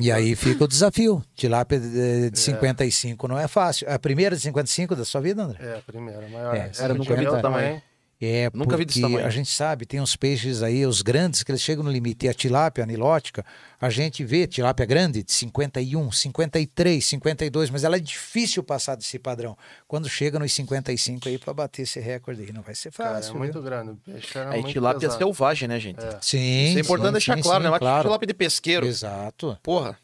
[0.00, 1.22] E aí fica o desafio.
[1.34, 3.90] Tilápia de, de 55 não é fácil.
[3.90, 5.58] A primeira de 55 da sua vida, André?
[5.60, 6.54] É, a primeira, maior.
[6.54, 7.82] É, vi eu desse tamanho.
[8.20, 9.26] É, Nunca vi desse porque tamanho.
[9.28, 12.26] a gente sabe, tem uns peixes aí, os grandes, que eles chegam no limite.
[12.26, 13.46] E a tilápia anilótica,
[13.80, 19.20] a gente vê tilápia grande de 51, 53, 52, mas ela é difícil passar desse
[19.20, 19.56] padrão.
[19.86, 23.34] Quando chega nos 55 aí para bater esse recorde aí, não vai ser Cara, fácil.
[23.36, 23.62] é muito viu?
[23.62, 23.90] grande.
[23.92, 25.18] O peixe era Aí muito tilápia pesado.
[25.18, 26.04] selvagem, né, gente?
[26.04, 26.18] É.
[26.20, 26.64] Sim.
[26.70, 27.68] Isso é importante sim, deixar sim, claro, sim, né?
[27.70, 28.02] Não é claro.
[28.02, 28.84] tilápia de pesqueiro.
[28.86, 29.56] Exato.
[29.62, 29.96] Porra.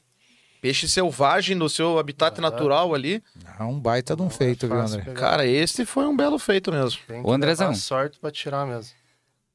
[0.65, 3.23] Peixe selvagem no seu habitat natural ali.
[3.61, 5.03] É um baita de um feito, viu, André?
[5.03, 5.21] pegar.
[5.21, 6.99] Cara, esse foi um belo feito mesmo.
[7.07, 7.75] Tem que Ô, Andrezão.
[7.75, 8.95] sorte pra tirar mesmo.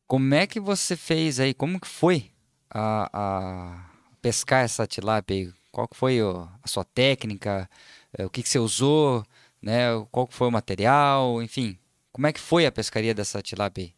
[0.06, 1.52] Como é que você fez aí?
[1.52, 2.30] Como que foi
[2.70, 3.86] a, a
[4.22, 5.54] pescar essa tilápia aí?
[5.72, 7.68] Qual que foi a sua técnica?
[8.16, 9.26] Eh, O que, que você usou?
[9.60, 9.86] Né?
[10.12, 11.42] Qual que foi o material?
[11.42, 11.76] Enfim,
[12.12, 13.94] como é que foi a pescaria dessa tilápia aí?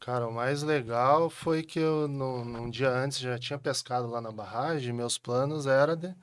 [0.00, 4.20] Cara, o mais legal foi que eu, no, num dia antes, já tinha pescado lá
[4.20, 4.92] na barragem.
[4.94, 6.14] Meus planos era de,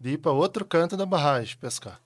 [0.00, 2.00] de ir para outro canto da barragem pescar.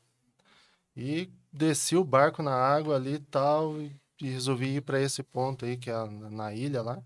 [0.96, 5.64] E desci o barco na água ali e tal, e, resolvi ir para esse ponto
[5.64, 7.02] aí, que é na, ilha lá,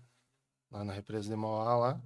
[0.71, 2.01] lá na represa de Mauá lá.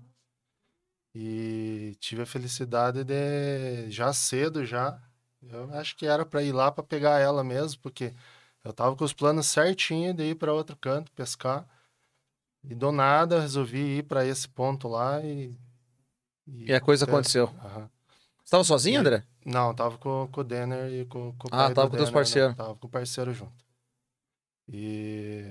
[1.13, 4.99] E tive a felicidade de, já cedo já,
[5.43, 8.13] eu acho que era para ir lá para pegar ela mesmo, porque
[8.63, 11.67] eu tava com os planos certinho de ir para outro canto pescar.
[12.63, 15.57] E do nada resolvi ir para esse ponto lá e.
[16.47, 17.45] E a coisa aconteceu.
[17.63, 17.89] Aham.
[18.43, 19.23] Você tava sozinho, André?
[19.45, 22.11] Não, tava com, com o Denner e com, com o Ah, tava com teus Denner,
[22.11, 22.11] né?
[22.11, 22.55] parceiros.
[22.55, 23.53] Tava com o parceiro junto.
[24.67, 25.45] E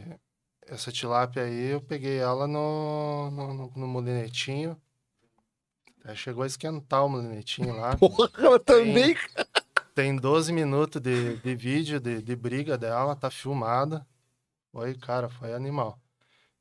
[0.66, 4.80] essa tilápia aí, eu peguei ela no, no, no, no molinetinho.
[6.14, 7.96] Chegou a esquentar o molinetinho lá.
[7.98, 9.16] Porra, eu também.
[9.94, 14.06] Tem 12 minutos de, de vídeo de, de briga dela, tá filmada.
[14.72, 15.99] Foi, cara, foi animal.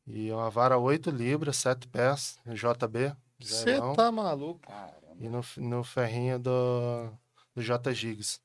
[0.09, 3.13] E uma vara 8 libras, 7 pés, JB.
[3.39, 4.61] Você tá maluco.
[5.19, 7.09] E no, no ferrinho do,
[7.55, 8.39] do J Gigs.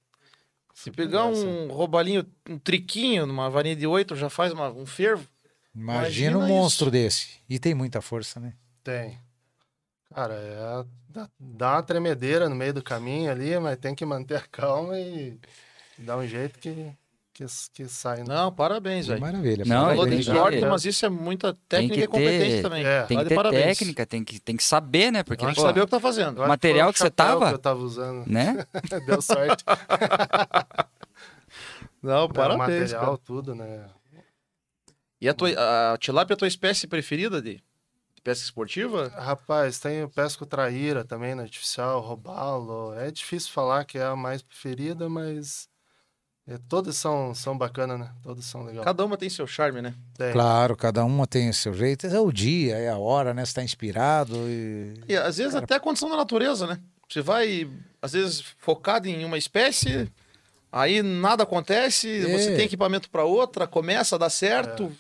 [0.75, 5.27] Se pegar um roubalinho, um triquinho numa varinha de oito, já faz uma- um fervo.
[5.75, 7.41] Imagina um Imagina monstro desse.
[7.49, 8.55] E tem muita força, né?
[8.83, 9.19] Tem.
[10.15, 14.37] Cara, é, dá, dá uma tremedeira no meio do caminho ali, mas tem que manter
[14.37, 15.39] a calma e
[15.99, 16.93] dar um jeito que,
[17.35, 17.45] que,
[17.75, 18.19] que sai.
[18.19, 18.25] né?
[18.29, 19.21] Não, parabéns, velho.
[19.21, 19.65] Maravilha.
[19.67, 22.87] Não, Falou de sorte, mas isso é muita técnica e competência ter- também.
[22.87, 23.03] É.
[23.03, 23.79] Tem que ter parabéns.
[23.79, 25.23] técnica, tem que, tem que saber, né?
[25.23, 26.41] Porque, Tem que pô, saber o que tá fazendo.
[26.41, 27.49] Acho material o que você tava?
[27.49, 28.25] Que eu tava usando.
[28.27, 28.65] né?
[29.07, 29.65] Deu sorte.
[32.03, 33.19] Não, o parabéns, material, cara.
[33.25, 33.87] tudo, né?
[35.21, 39.09] E a, tua, a tilápia é a tua espécie preferida de, de pesca esportiva?
[39.17, 42.93] Rapaz, tem o pesco traíra também, no artificial, robalo.
[42.95, 45.67] É difícil falar que é a mais preferida, mas
[46.47, 48.11] é, todas são, são bacanas, né?
[48.23, 48.85] Todas são legais.
[48.85, 49.95] Cada uma tem seu charme, né?
[50.17, 50.33] Tem.
[50.33, 52.07] Claro, cada uma tem o seu jeito.
[52.07, 53.45] É o dia, é a hora, né?
[53.45, 54.95] Você tá inspirado e...
[55.09, 56.79] E às vezes até a condição da natureza, né?
[57.09, 57.69] Você vai,
[58.03, 60.11] às vezes, focado em uma espécie,
[60.73, 62.39] aí nada acontece, É.
[62.39, 64.91] você tem equipamento para outra, começa a dar certo.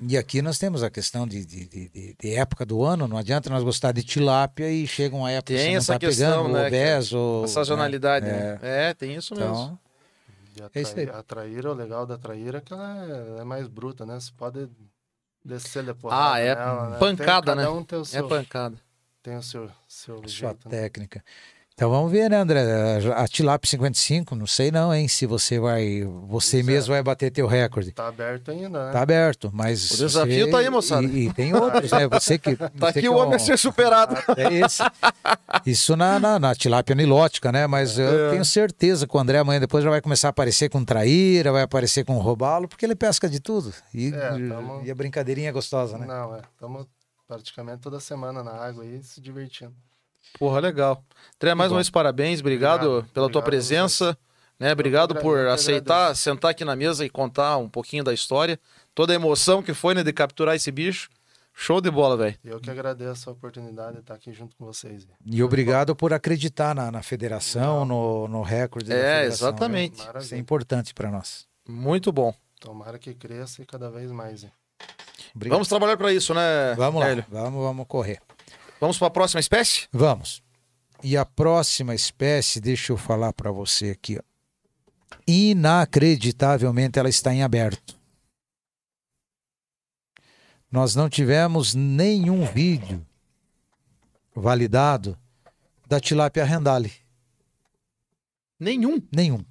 [0.00, 3.08] E aqui nós temos a questão de, de, de- de- época do ano.
[3.08, 5.92] Não adianta nós gostar de tilápia e chega uma época que Tem você não essa
[5.94, 7.42] tá questão, pegando, né, o obeso...
[7.44, 8.58] A sazonalidade, né?
[8.60, 8.88] né?
[8.90, 9.48] É, tem isso mesmo.
[9.50, 9.85] Então, a,
[10.74, 11.08] É isso aí.
[11.08, 13.04] a traíra, o legal da traíra é que ela
[13.38, 14.18] é, é mais bruta, né?
[14.18, 14.68] Você pode
[15.44, 16.98] descer de porrada Ah, é nela, né?
[16.98, 17.68] pancada, tem, cada né?
[17.68, 18.76] Um tem o É pancada.
[19.22, 20.80] tem o seu, seu sua jeito, né?
[20.80, 21.24] técnica.
[21.78, 22.62] Então vamos ver, né, André?
[23.14, 25.06] A Tilápia 55, não sei não, hein?
[25.08, 26.04] Se você vai.
[26.26, 26.72] Você Pois é.
[26.72, 27.92] mesmo vai bater teu recorde.
[27.92, 28.92] Tá aberto ainda, né?
[28.92, 29.90] Tá aberto, mas.
[29.90, 31.06] O desafio você- tá aí, moçada.
[31.06, 32.08] E, e tem outros, né?
[32.08, 32.56] Você que.
[32.56, 34.14] Tá você aqui que o é homem um- a ser superado.
[34.38, 34.82] É esse.
[35.66, 37.66] Isso na, na, na tilápia nilótica, né?
[37.66, 38.30] Mas eu É.
[38.30, 41.60] tenho certeza que o André amanhã depois já vai começar a aparecer com traíra, vai
[41.60, 43.70] aparecer com robalo, porque ele pesca de tudo.
[43.92, 46.06] E, É, tamo- e a brincadeirinha é gostosa, né?
[46.06, 46.40] Não, é.
[46.54, 46.86] Estamos
[47.28, 49.74] praticamente toda semana na água aí, se divertindo.
[50.38, 51.02] Porra, legal.
[51.38, 52.40] Tré, mais uma vez, parabéns.
[52.40, 53.12] Obrigado, Obrigado.
[53.12, 54.18] pela tua Obrigado a presença.
[54.58, 54.72] Né?
[54.72, 58.58] Obrigado por aceitar, sentar aqui na mesa e contar um pouquinho da história.
[58.94, 61.10] Toda a emoção que foi né, de capturar esse bicho.
[61.58, 62.38] Show de bola, velho.
[62.44, 65.06] Eu que agradeço a oportunidade de estar aqui junto com vocês.
[65.24, 69.48] E obrigado por acreditar na, na federação, no, no recorde da É, federação.
[69.48, 70.02] exatamente.
[70.04, 70.12] né?
[70.20, 71.46] Isso é importante para nós.
[71.66, 72.34] Muito bom.
[72.60, 74.46] Tomara que cresça e cada vez mais.
[75.34, 76.74] Vamos trabalhar para isso, né?
[76.76, 77.24] Vamos lá, Hélio?
[77.28, 78.20] vamos, vamos correr.
[78.80, 79.88] Vamos para a próxima espécie?
[79.92, 80.42] Vamos.
[81.02, 84.18] E a próxima espécie, deixa eu falar para você aqui.
[84.18, 85.16] Ó.
[85.26, 87.96] inacreditavelmente ela está em aberto.
[90.70, 93.04] Nós não tivemos nenhum vídeo
[94.34, 95.16] validado
[95.86, 96.92] da tilápia rendale.
[98.58, 99.00] Nenhum.
[99.14, 99.44] Nenhum.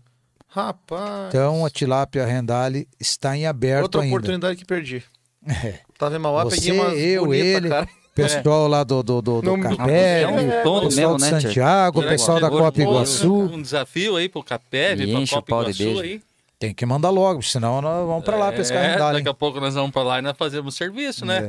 [0.47, 1.27] Rapaz.
[1.30, 4.15] Então a tilápia rendale está em aberto Outra ainda.
[4.15, 5.03] oportunidade que perdi.
[5.47, 5.80] É.
[5.99, 7.88] Tava em Mauá, Você, peguei uma eu, ele, cara.
[8.15, 11.23] Pessoal lá do, do, do, do Não- Capé, É um o dono pessoal mesmo, de
[11.23, 11.41] né, Tia?
[11.49, 13.33] Santiago, o pessoal da Copa Iguaçu.
[13.33, 15.99] Um desafio aí pro Capeve, E pra Copa Iguaçu beijo.
[16.01, 16.21] aí.
[16.57, 19.17] Tem que mandar logo, senão nós vamos para lá pescar É, rendale.
[19.17, 21.47] Daqui a pouco nós vamos pra lá e nós fazemos serviço, né?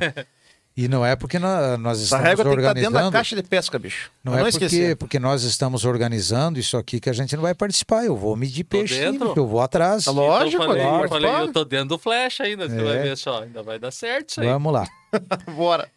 [0.77, 3.13] E não é porque nós, nós estamos régua tem que estar dentro da organizando.
[3.13, 4.11] caixa de pesca, bicho.
[4.23, 4.97] Não Pra é porque, esquecer.
[4.97, 8.05] porque nós estamos organizando isso aqui que a gente não vai participar.
[8.05, 10.05] Eu vou medir Tô peixe, eu vou atrás.
[10.05, 12.83] Tá Lógico, eu falei, eu, falei, eu tô dentro do flash ainda, você É.
[12.85, 13.43] vai ver só.
[13.45, 14.49] Ainda vai dar certo isso aí.
[14.49, 14.87] Vamos lá.
[15.57, 15.89] Bora.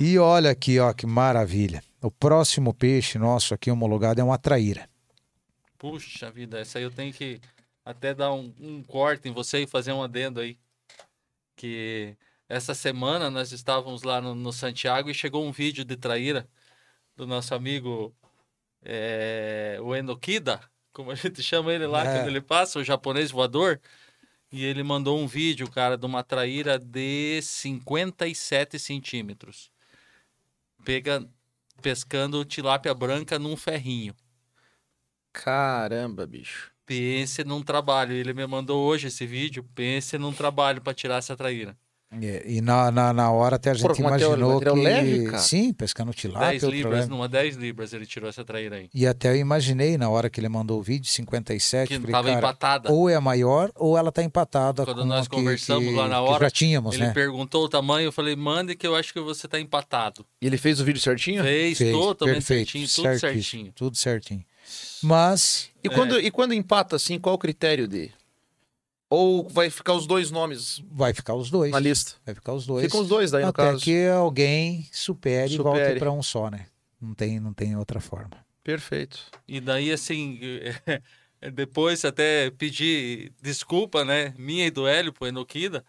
[0.00, 1.82] E olha aqui, ó, que maravilha.
[2.00, 4.88] O próximo peixe nosso aqui homologado é uma traíra.
[5.78, 7.40] Puxa vida, essa aí eu tenho que
[7.84, 10.58] até dar um, um corte em você e fazer um adendo aí.
[11.56, 12.16] Que
[12.48, 16.48] essa semana nós estávamos lá no, no Santiago e chegou um vídeo de traíra
[17.16, 18.14] do nosso amigo
[18.84, 20.60] é, o Enokida,
[20.92, 22.18] como a gente chama ele lá É.
[22.18, 23.80] quando ele passa, o japonês voador.
[24.50, 29.71] E ele mandou um vídeo, cara, de uma traíra de 57 centímetros.
[30.84, 31.28] Pega,
[31.80, 34.14] pescando tilápia branca num ferrinho.
[35.32, 36.72] Caramba, bicho.
[36.84, 38.12] Pense num trabalho.
[38.12, 39.64] Ele me mandou hoje esse vídeo.
[39.74, 41.76] Pense num trabalho para tirar essa traíra.
[42.20, 44.82] É, E na, na, na hora até a gente Porra, imaginou material que...
[44.82, 45.38] leve, cara?
[45.38, 46.50] Sim, pescando tilápia.
[46.50, 48.90] 10 outro libras, numa 10 libras ele tirou essa traíra aí.
[48.92, 52.28] E até eu imaginei na hora que ele mandou o vídeo, 57, Que falei, tava
[52.28, 52.92] cara, empatada.
[52.92, 56.16] ou é a maior ou ela tá empatada Quando com nós conversamos que- lá na
[56.16, 57.12] que hora, já tínhamos, Ele né?
[57.12, 60.26] perguntou o tamanho, eu falei, mande que eu acho que você tá empatado.
[60.40, 61.42] E ele fez o vídeo certinho?
[61.42, 63.72] Fez, Fez, totalmente perfeito, certinho, tudo certinho.
[63.74, 64.44] Tudo certinho.
[65.02, 68.10] Mas E, quando, e quando empata assim, qual o critério de.
[69.14, 71.70] Ou vai ficar os dois nomes vai ficar os dois.
[71.70, 72.12] na lista?
[72.24, 72.86] Vai ficar os dois.
[72.86, 73.84] Ficam os dois daí, no Até caso.
[73.84, 75.98] que alguém supere, e volte Supere.
[75.98, 76.66] para um só, né?
[76.98, 78.30] Não tem, não tem outra forma.
[78.64, 79.20] Perfeito.
[79.46, 80.40] E daí, assim,
[81.52, 84.32] depois até pedi desculpa, né?
[84.38, 85.84] Minha e do Hélio pro Enokida,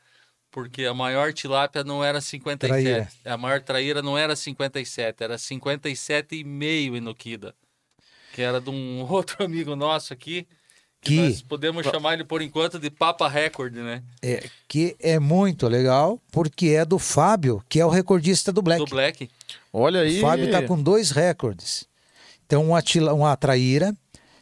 [0.52, 2.68] porque a maior tilápia não era 57.
[2.68, 3.08] Traíra.
[3.24, 7.56] A maior traíra não era 57, era 57,5 Enokida.
[8.34, 10.45] Que era de um outro amigo nosso aqui.
[11.03, 14.01] Que, nós podemos chamar ele por enquanto de Papa Record, né?
[14.21, 18.84] É, que é muito legal, porque é do Fábio, que é o recordista do Black.
[18.84, 19.30] Do Black.
[19.71, 20.19] Olha aí.
[20.19, 21.85] O Fábio tá com dois recordes.
[22.45, 23.93] Então, uma, tila- uma traíra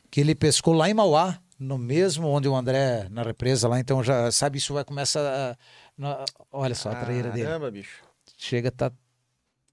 [0.09, 3.79] que ele pescou lá em Mauá, no mesmo onde o André, na represa lá.
[3.79, 5.21] Então, já sabe, isso vai começar.
[5.21, 5.57] a-
[5.97, 7.45] na- olha só a traíra dele.
[7.45, 8.01] Caramba, bicho.
[8.38, 8.91] Chega, tá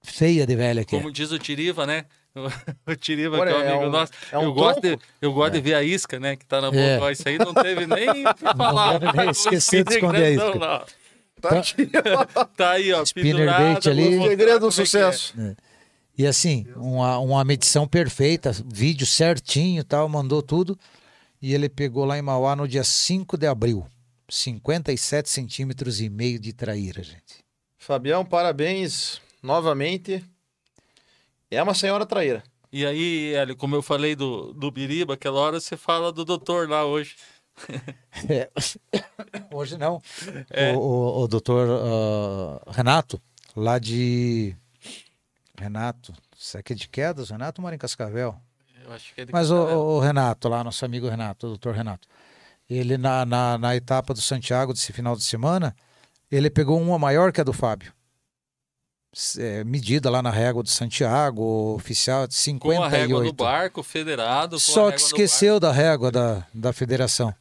[0.03, 0.95] feia de velha aqui.
[0.97, 2.05] Como diz o Tiriva, né?
[2.87, 4.11] O Tiriva, Olha, que é um é amigo um- nosso.
[4.31, 6.35] é um eu gosto, de, eu gosto de ver a isca, né?
[6.35, 6.79] Que tá na boca.
[6.81, 6.99] É.
[6.99, 8.99] Ó, Isso aí não teve nem o que falar.
[9.31, 10.57] esquecer de esconder a isca.
[10.57, 10.85] lá.
[11.41, 11.89] Tá aqui.
[12.57, 13.03] Tá aí, ó.
[13.03, 14.27] Spinner pendurada, bait ali.
[14.27, 14.71] Segredo do é é.
[14.71, 15.33] sucesso.
[16.17, 20.77] E assim, uma, uma medição perfeita, vídeo certinho e tal, mandou tudo.
[21.41, 23.87] E ele pegou lá em Mauá no dia 5 de abril.
[24.29, 27.39] 57 centímetros e meio de traíra, gente.
[27.77, 30.23] Fabião, parabéns novamente.
[31.51, 32.43] É uma senhora traíra.
[32.71, 36.69] E aí, Hélio, como eu falei do, do Biriba, aquela hora você fala do doutor
[36.69, 37.15] lá hoje.
[38.29, 38.49] É.
[39.53, 40.01] Hoje não.
[40.49, 40.73] É.
[40.73, 43.21] O, o, o doutor ah, Renato,
[43.55, 44.55] lá de.
[45.57, 47.29] Renato, isso aqui é de quedas?
[47.29, 48.35] Renato mora em Cascavel.
[48.83, 51.75] Eu acho que é de Mas o, o Renato, lá, nosso amigo Renato, o doutor
[51.75, 52.07] Renato,
[52.69, 55.75] ele na, na, na etapa do Santiago desse final de semana,
[56.31, 57.93] ele pegou uma maior que a do Fábio.
[59.39, 63.33] É, medida lá na régua do Santiago, oficial de Com a régua 58.
[63.35, 64.51] barco, federado.
[64.51, 67.33] com a Só régua que esqueceu da régua da, da federação.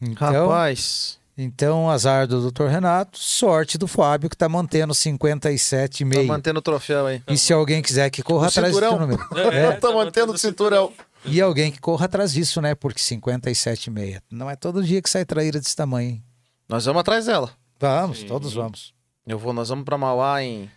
[0.00, 1.18] Então, Rapaz.
[1.36, 2.66] então, azar do Dr.
[2.66, 6.24] Renato, sorte do Fábio, que está mantendo Tá 57,5.
[6.26, 7.22] mantendo o troféu aí.
[7.26, 8.98] E se alguém quiser que corra O atrás cinturão.
[9.00, 9.18] número.
[9.18, 9.34] barco.
[9.52, 10.92] É, tá mantendo o cinturão.
[11.24, 12.74] E alguém que corra atrás disso, né?
[12.76, 14.20] Porque 57,6.
[14.30, 16.24] Não é todo dia que sai traíra desse tamanho, hein?
[16.68, 17.50] Nós vamos atrás dela.
[17.80, 18.26] Vamos, Sim.
[18.26, 18.94] todos vamos.
[19.26, 20.70] Eu vou, nós vamos pra Mauá em.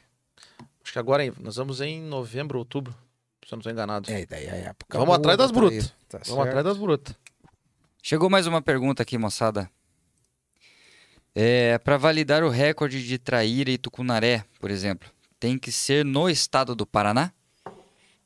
[0.83, 2.93] Acho que agora em- nós vamos em novembro, outubro.
[3.45, 4.11] Se eu não estou enganado.
[4.11, 4.97] É, daí a época.
[4.97, 5.93] Vamos atrás da das brutas.
[6.07, 6.47] Tá vamos certo.
[6.47, 7.15] atrás das brutas.
[8.01, 9.69] Chegou mais uma pergunta aqui, moçada.
[11.35, 15.09] É, para validar o recorde de traíra e tucunaré, por exemplo,
[15.39, 17.31] tem que ser no estado do Paraná?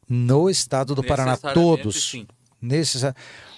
[0.08, 2.10] No estado do Paraná, todos.
[2.10, 2.28] sim.
[2.62, 3.14] Necessa-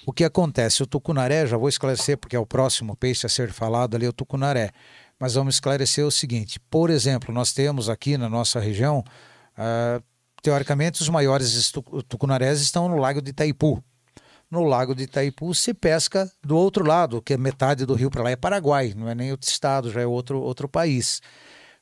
[0.06, 0.82] O que acontece?
[0.84, 4.14] O tucunaré, já vou esclarecer, porque é o próximo peixe a ser falado ali, o
[4.14, 4.72] tucunaré.
[5.20, 9.04] Mas vamos esclarecer o seguinte: por exemplo, nós temos aqui na nossa região,
[9.58, 10.02] ah,
[10.42, 11.72] teoricamente, os maiores
[12.08, 13.84] tucunarés estão no lago de Itaipu.
[14.52, 18.24] no lago de Itaipu se pesca do outro lado, que é metade do rio para
[18.24, 21.22] lá é Paraguai, não é nem outro estado, já é outro, outro país.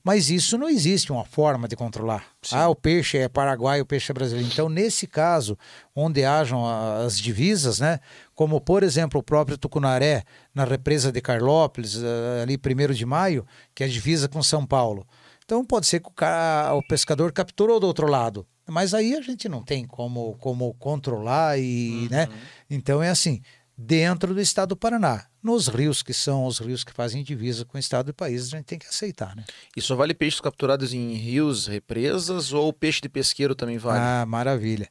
[0.04, 2.26] Mas isso não existe uma forma de controlar.
[2.42, 2.56] Sim.
[2.58, 4.50] Ah, o peixe é paraguai, o peixe é brasileiro.
[4.52, 5.58] Então, nesse caso,
[5.96, 6.66] onde hajam
[7.06, 8.02] as divisas, né?
[8.36, 10.24] Como, por exemplo, o próprio Tucunaré,
[10.54, 14.66] na represa de Carlópolis, eh, ali 1 de maio, que é a divisa com São
[14.66, 15.08] Paulo.
[15.46, 18.46] Então, pode ser que o, cara, o pescador capturou do outro lado.
[18.68, 22.28] Mas aí a gente não tem como, como controlar e, né?
[22.70, 23.42] Então, é assim,
[23.78, 25.26] dentro do estado do Paraná.
[25.44, 28.58] Nos rios que são os rios que fazem divisa com o estado e país, a
[28.58, 29.44] gente tem que aceitar, né?
[29.76, 34.00] E só vale peixes capturados em rios, represas ou peixe de pesqueiro também vale?
[34.00, 34.88] Ah, maravilha.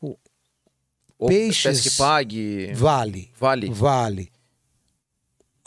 [0.00, 2.72] ou peixes- que pague?
[2.74, 3.30] Vale.
[3.38, 3.70] Vale.
[3.70, 4.32] Vale.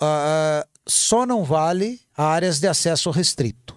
[0.01, 3.74] Ah, só não vale áreas de acesso restrito.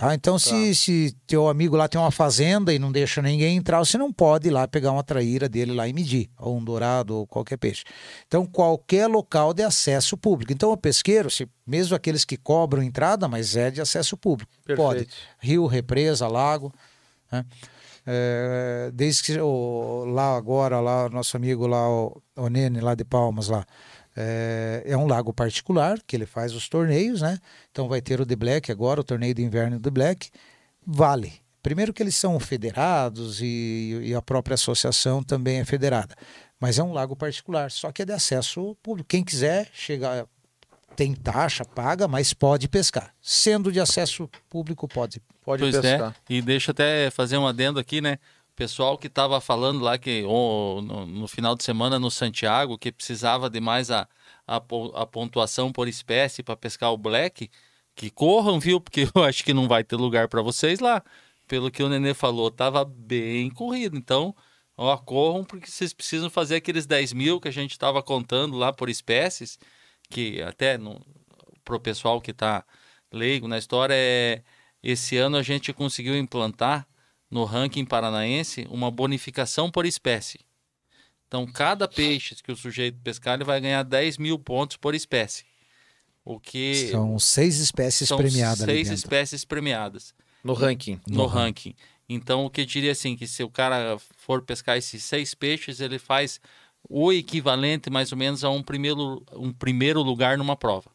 [0.00, 0.14] Tá?
[0.14, 3.98] Então, se, se teu amigo lá tem uma fazenda e não deixa ninguém entrar, você
[3.98, 7.26] não pode ir lá pegar uma traíra dele lá e medir, ou um dourado, ou
[7.26, 7.84] qualquer peixe.
[8.26, 10.54] Então, qualquer local de acesso público.
[10.54, 15.00] Então, o pesqueiro, se, mesmo aqueles que cobram entrada, mas é de acesso público, pode.
[15.00, 15.14] Perfeito.
[15.38, 16.72] Rio, represa, lago.
[17.30, 17.44] né?
[18.06, 23.04] É, desde que o, lá agora, lá, nosso amigo lá, o, o Nene, lá de
[23.04, 23.66] Palmas, lá,
[24.20, 27.38] é, é um lago particular que ele faz os torneios, né?
[27.70, 30.30] Então vai ter o The Black agora, o torneio de inverno do Black.
[30.86, 31.34] Vale.
[31.62, 36.14] Primeiro que eles são federados e, e a própria associação também é federada.
[36.58, 39.08] Mas é um lago particular, só que é de acesso público.
[39.08, 40.26] Quem quiser chegar,
[40.96, 43.14] tem taxa, paga, mas pode pescar.
[43.20, 45.20] Sendo de acesso público, pode.
[45.42, 46.14] Pode Pois pescar.
[46.28, 48.18] é, e deixa até fazer um adendo aqui, né?
[48.60, 52.76] O pessoal que estava falando lá que ó, no, no final de semana no Santiago,
[52.76, 54.06] que precisava de mais a,
[54.46, 57.50] a, a pontuação por espécie para pescar o black,
[57.94, 58.78] que corram, viu?
[58.78, 61.02] Porque eu acho que não vai ter lugar para vocês lá.
[61.48, 63.96] Pelo que o Nenê falou, tava bem corrido.
[63.96, 64.36] Então,
[64.76, 68.74] ó, corram porque vocês precisam fazer aqueles 10 mil que a gente estava contando lá
[68.74, 69.58] por espécies,
[70.10, 71.00] que até no,
[71.64, 72.62] pro pessoal que está
[73.10, 74.42] leigo na história, é,
[74.82, 76.86] esse ano a gente conseguiu implantar
[77.30, 80.40] no ranking paranaense uma bonificação por espécie.
[81.28, 85.44] Então, cada peixe que o sujeito pescar, ele vai ganhar 10 mil pontos por espécie.
[86.24, 91.00] O que São seis espécies são premiadas seis espécies premiadas No ranking.
[91.08, 91.74] no ranking.
[92.08, 95.80] Então, o que eu diria assim, que se o cara for pescar esses seis peixes,
[95.80, 96.40] ele faz
[96.88, 100.90] o equivalente mais ou menos a um primeiro, um primeiro lugar numa prova.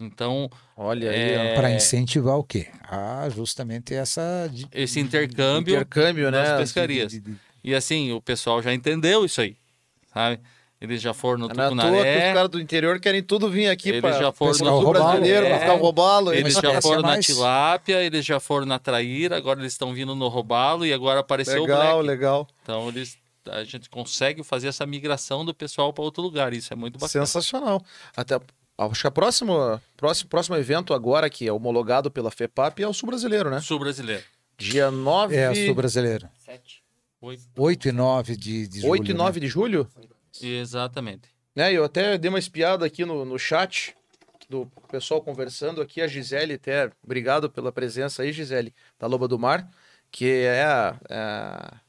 [0.00, 1.54] Então, Olha aí, É.
[1.54, 2.68] Para incentivar o quê?
[2.88, 4.48] Ah, justamente essa.
[4.50, 6.42] de- esse intercâmbio intercâmbio, né?
[6.42, 7.12] das pescarias.
[7.12, 9.56] de- de- E assim, o pessoal já entendeu isso aí,
[10.12, 10.40] sabe?
[10.80, 13.50] Eles já foram no Não é toa que os Tucunaré, caras do interior querem tudo
[13.50, 15.48] vir aqui Eles para já foram pescar no o sul brasileiro, É.
[15.50, 16.32] para ficar o robalo.
[16.32, 17.26] eles já foram na mais.
[17.26, 21.60] tilápia, eles já foram na traíra, agora eles estão vindo no robalo e agora apareceu
[21.64, 22.06] Legal, o black.
[22.08, 22.48] legal.
[22.62, 23.18] Então eles
[23.50, 27.26] a gente consegue fazer essa migração do pessoal para outro lugar, isso é muito bacana.
[27.26, 27.82] Sensacional.
[28.16, 28.38] Até
[28.90, 32.92] acho que a próxima, próximo, próximo evento agora que é homologado pela FEPAP é o
[32.94, 33.60] sul brasileiro, né?
[33.60, 34.22] Sul brasileiro.
[34.56, 36.28] Dia 9, É, sul brasileiro.
[37.22, 37.38] Oi.
[37.56, 38.90] 8 e 9 de, de julho.
[38.92, 39.88] 8 e 9 de julho.
[40.40, 41.28] Exatamente.
[41.54, 41.72] Né?
[41.72, 43.94] Eu até dei uma espiada aqui no, no chat
[44.48, 49.38] do pessoal conversando aqui, a Gisele até, obrigado pela presença aí, Gisele, da Loba do
[49.38, 49.68] Mar,
[50.10, 51.80] que é a, a-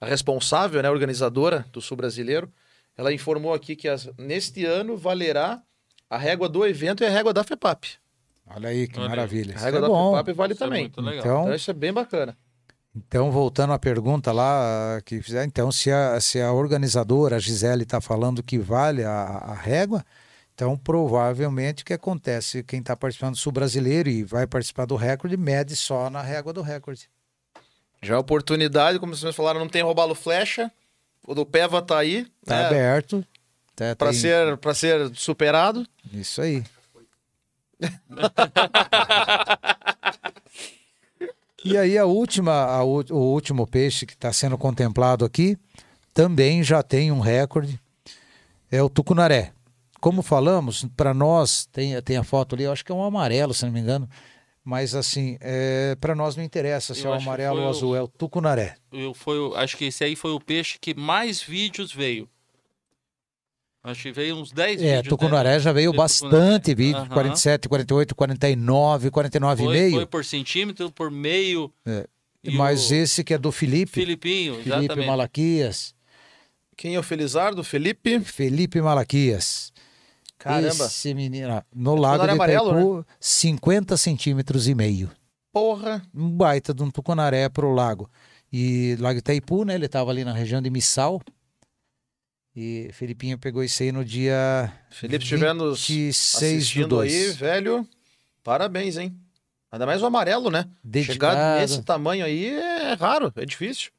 [0.00, 2.52] a responsável, né, organizadora do Sul Brasileiro.
[2.96, 5.60] Ela informou aqui que as- neste ano valerá
[6.14, 7.84] a régua do evento e a régua da FEPAP.
[8.46, 9.08] Olha aí, que Olha aí.
[9.10, 9.54] maravilha.
[9.56, 10.10] A régua é da bom.
[10.16, 10.82] FEPAP vale Isso é também.
[10.82, 11.20] muito legal.
[11.20, 12.36] Então, Então isso é bem bacana.
[12.96, 17.82] Então, voltando à pergunta lá que fizer, então, se a, se a organizadora, a Gisele,
[17.82, 20.04] está falando que vale a, a régua,
[20.54, 24.94] então provavelmente o que acontece, quem está participando do Sul Brasileiro e vai participar do
[24.94, 27.08] recorde, mede só na régua do recorde.
[28.00, 30.70] Já a oportunidade, como vocês falaram, não tem robalo flecha.
[31.26, 33.24] O do Peva tá aí, Está né, aberto.
[33.76, 35.86] Tá, para tem- ser, pra ser superado.
[36.12, 36.62] Isso aí.
[41.64, 45.56] e aí a última, a o último peixe que está sendo contemplado aqui
[46.12, 47.80] também já tem um recorde,
[48.70, 49.52] é o tucunaré.
[50.00, 53.54] Como falamos, para nós, tem, tem a foto ali, eu acho que é um amarelo,
[53.54, 54.08] se não me engano,
[54.62, 57.96] mas assim, é, para nós não interessa se Eu é o amarelo ou o- azul,
[57.96, 58.76] é o tucunaré.
[58.92, 62.28] Eu, foi, acho que esse aí foi o peixe que mais vídeos veio.
[63.84, 65.08] Acho que veio uns 10 É, vídeos.
[65.10, 66.74] tucunaré já veio bastante tucunaré.
[66.74, 67.08] vídeo, Aham.
[67.08, 69.10] 47, 48, 49, Né?
[69.10, 69.56] 49,5.
[69.66, 71.70] Foi, foi por centímetro, por meio.
[71.84, 72.06] É.
[72.42, 75.06] E Mas o esse que é do Felipe, Filipinho, Felipe exatamente.
[75.06, 75.94] Malaquias.
[76.76, 77.62] Quem é o Felizardo?
[77.62, 78.20] Felipe?
[78.20, 79.72] Felipe Malaquias.
[80.38, 80.86] Caramba.
[80.86, 82.70] Esse menino, no lago tucunaré de amarelo,
[83.00, 85.10] Itaipu, 50 centímetros e meio.
[85.52, 86.02] Porra.
[86.14, 88.10] Um baita de um tucunaré pro lago.
[88.52, 89.74] E Lago Itaipu, né?
[89.74, 91.20] Ele estava ali na região de Missal.
[92.56, 97.12] E Felipinho pegou isso aí no dia Felipe, estiver nos 26 do assistindo 2.
[97.12, 97.88] aí, velho,
[98.44, 99.16] parabéns, hein?
[99.72, 100.68] Ainda mais o amarelo, né?
[100.82, 103.90] Dedicado, Chegar nesse tamanho aí é raro, é difícil.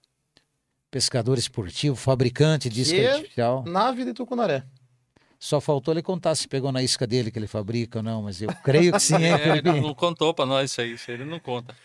[0.90, 3.64] pescador esportivo, fabricante de isca Que- artificial.
[3.68, 4.64] Nave de Tucunaré.
[5.38, 8.42] Só faltou ele contar se pegou na isca dele que ele fabrica ou não, mas
[8.42, 9.76] eu creio que sim, hein, É, Felipinho?
[9.76, 11.76] não, não contou pra nós isso aí, isso aí ele não conta.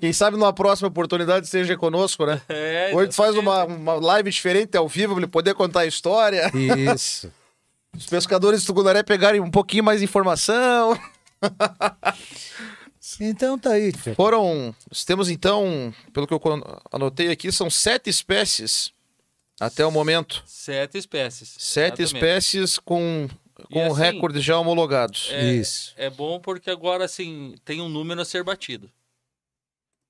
[0.00, 2.40] Quem sabe numa próxima oportunidade esteja conosco, né?
[2.48, 6.50] É, Hoje faz uma, uma live diferente ao vivo pra ele poder contar a história.
[6.94, 7.32] Isso.
[7.96, 10.98] Os pescadores de Tucunaré pegarem um pouquinho mais de informação.
[13.20, 13.92] Então tá aí.
[14.14, 14.74] Foram.
[15.06, 16.40] Temos então, pelo que eu
[16.92, 18.92] anotei aqui, são sete espécies
[19.58, 20.42] até o momento.
[20.46, 21.56] Sete espécies.
[21.58, 22.14] Sete exatamente.
[22.14, 23.28] espécies com,
[23.72, 25.30] com assim, recordes já homologados.
[25.32, 25.94] É, Isso.
[25.96, 28.90] É bom porque agora, assim, tem um número a ser batido.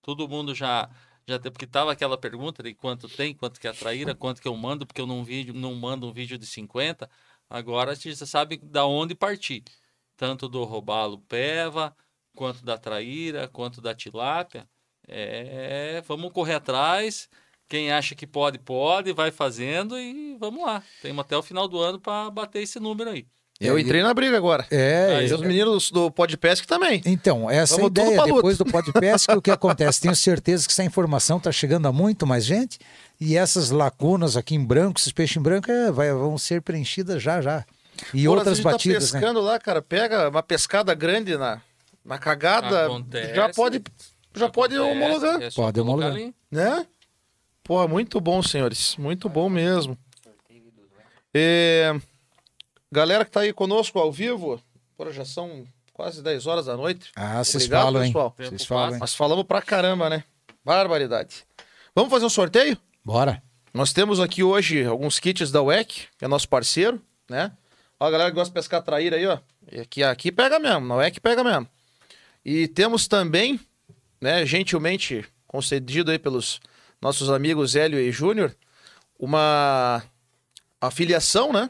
[0.08, 0.88] Todo mundo já.
[1.26, 4.48] já porque tava aquela pergunta de quanto tem, quanto que é a traíra, quanto que
[4.48, 7.10] eu mando, porque eu não, vídeo, não mando um vídeo de 50.
[7.50, 9.62] Agora a gente sabe da onde partir.
[10.16, 11.94] Tanto do robalo peva,
[12.34, 14.66] quanto da traíra, quanto da tilápia.
[15.06, 17.28] É, vamos correr atrás.
[17.68, 20.82] Quem acha que pode, pode, vai fazendo e vamos lá.
[21.02, 23.26] Temos até o final do ano para bater esse número aí.
[23.60, 24.64] Eu É, entrei na briga agora.
[24.70, 27.02] É, Aí, E os meninos do Podpesc também.
[27.04, 28.22] Então, essa é a Vamos ideia.
[28.24, 30.00] Depois do podcast, o que acontece?
[30.00, 32.78] Tenho certeza que essa informação está chegando a muito mais gente
[33.20, 37.20] e essas lacunas aqui em branco, esses peixes em branco, é, vai- vão ser preenchidas
[37.20, 37.64] já já.
[38.14, 39.20] E Pô, outras gente batidas, tá né?
[39.20, 41.60] pescando lá, cara, pega uma pescada grande na,
[42.04, 43.34] na cagada, Acontece.
[43.34, 43.82] já pode,
[44.36, 46.12] já pode Acontece, homologar, é Pode homologar.
[46.12, 46.32] ali.
[46.48, 46.86] né?
[47.64, 48.94] Pô, muito bom, senhores.
[48.96, 49.98] Muito bom mesmo.
[51.34, 51.92] É,
[52.90, 54.60] Galera que tá aí conosco ao vivo,
[54.96, 57.10] pô, já são quase 10 horas da noite.
[57.14, 58.12] Ah, vocês falam, hein?
[58.12, 58.34] pessoal.
[58.36, 59.00] Vocês Tempo falam, hein?
[59.00, 60.24] Nós falamos pra caramba, né?
[60.64, 61.44] Barbaridade.
[61.94, 62.78] Vamos fazer um sorteio?
[63.04, 63.42] Bora.
[63.74, 67.52] Nós temos aqui hoje alguns kits da WEC, que é nosso parceiro, né?
[68.00, 69.38] Ó, a galera que gosta de pescar traíra aí, ó.
[69.70, 71.68] E aqui, aqui pega mesmo, na WEC pega mesmo.
[72.44, 73.60] E temos também,
[74.20, 76.60] né, gentilmente concedido aí pelos
[77.02, 78.56] nossos amigos Hélio e Júnior,
[79.18, 80.02] uma
[80.80, 81.68] afiliação, né?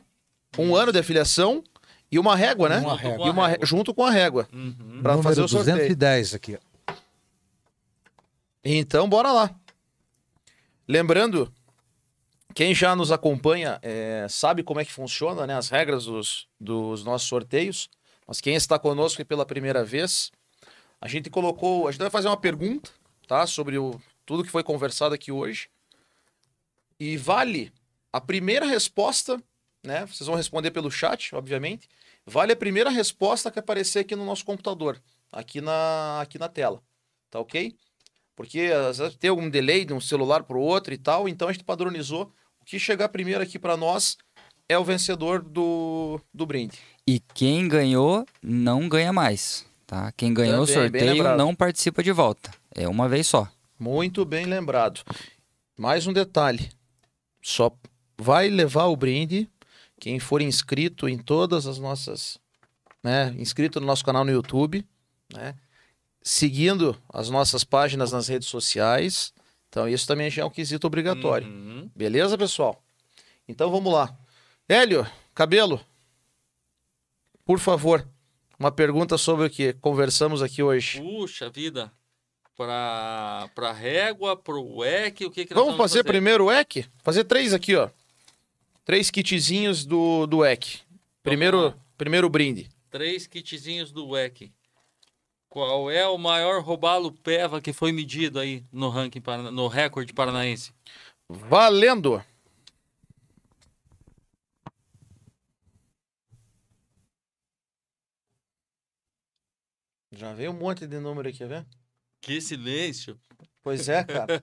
[0.58, 1.62] Um ano de afiliação
[2.10, 2.78] e uma régua, né?
[2.78, 3.24] Uma Junto com régua.
[3.24, 3.66] E a uma, régua.
[3.66, 4.74] junto com a régua, Uhum.
[5.02, 5.76] para Número fazer o sorteio.
[5.76, 6.58] 210 aqui.
[8.64, 9.54] Então, bora lá.
[10.86, 11.52] Lembrando,
[12.54, 15.54] quem já nos acompanha é, sabe como é que funciona, né?
[15.54, 17.88] As regras dos, dos nossos sorteios.
[18.26, 20.30] Mas quem está conosco pela primeira vez,
[21.00, 21.88] a gente colocou.
[21.88, 22.90] A gente vai fazer uma pergunta,
[23.26, 23.46] tá?
[23.46, 25.68] Sobre o, tudo que foi conversado aqui hoje.
[27.00, 27.72] E vale
[28.12, 29.40] a primeira resposta,
[29.88, 30.06] né?
[30.06, 31.88] Vocês vão responder pelo chat, obviamente.
[32.26, 35.00] Vale a primeira resposta que aparecer aqui no nosso computador,
[35.32, 36.82] aqui na, aqui na tela.
[37.30, 37.74] Tá ok?
[38.36, 41.48] Porque às vezes tem algum delay de um celular para o outro e tal, então
[41.48, 42.30] a gente padronizou.
[42.60, 44.18] O que chegar primeiro aqui para nós
[44.68, 46.78] é o vencedor do, do brinde.
[47.06, 50.12] E quem ganhou não ganha mais, tá?
[50.12, 52.50] Quem ganhou o Também, bem sorteio não participa de volta.
[52.74, 53.48] É uma vez só.
[53.78, 55.00] Muito bem lembrado.
[55.78, 56.70] Mais um detalhe:
[57.40, 57.72] só
[58.18, 59.48] vai levar o brinde
[59.98, 62.38] quem for inscrito em todas as nossas,
[63.02, 64.84] né, inscrito no nosso canal no YouTube,
[65.32, 65.54] né,
[66.22, 69.32] seguindo as nossas páginas nas redes sociais.
[69.68, 71.48] Então isso também já é um quesito obrigatório.
[71.48, 71.90] Uhum.
[71.94, 72.82] Beleza, pessoal?
[73.46, 74.16] Então vamos lá.
[74.68, 75.80] Hélio, cabelo,
[77.44, 78.06] por favor,
[78.58, 81.00] uma pergunta sobre o que conversamos aqui hoje.
[81.00, 81.90] Puxa vida.
[82.56, 86.86] Pra, pra régua, pro WEC, o que que Vamos fazer primeiro o EC?
[87.04, 87.88] Fazer três aqui, ó.
[88.88, 90.80] Três kitzinhos do, do EC.
[91.22, 91.78] Primeiro, lá.
[91.98, 92.70] primeiro brinde.
[92.88, 94.50] Três kitzinhos do WEC.
[95.46, 100.72] Qual é o maior robalo peva que foi medido aí no ranking, no recorde paranaense?
[101.28, 102.24] Valendo!
[110.12, 111.66] Já veio um monte de número aqui, quer ver?
[112.22, 113.20] Que silêncio.
[113.68, 114.40] Pois é, cara.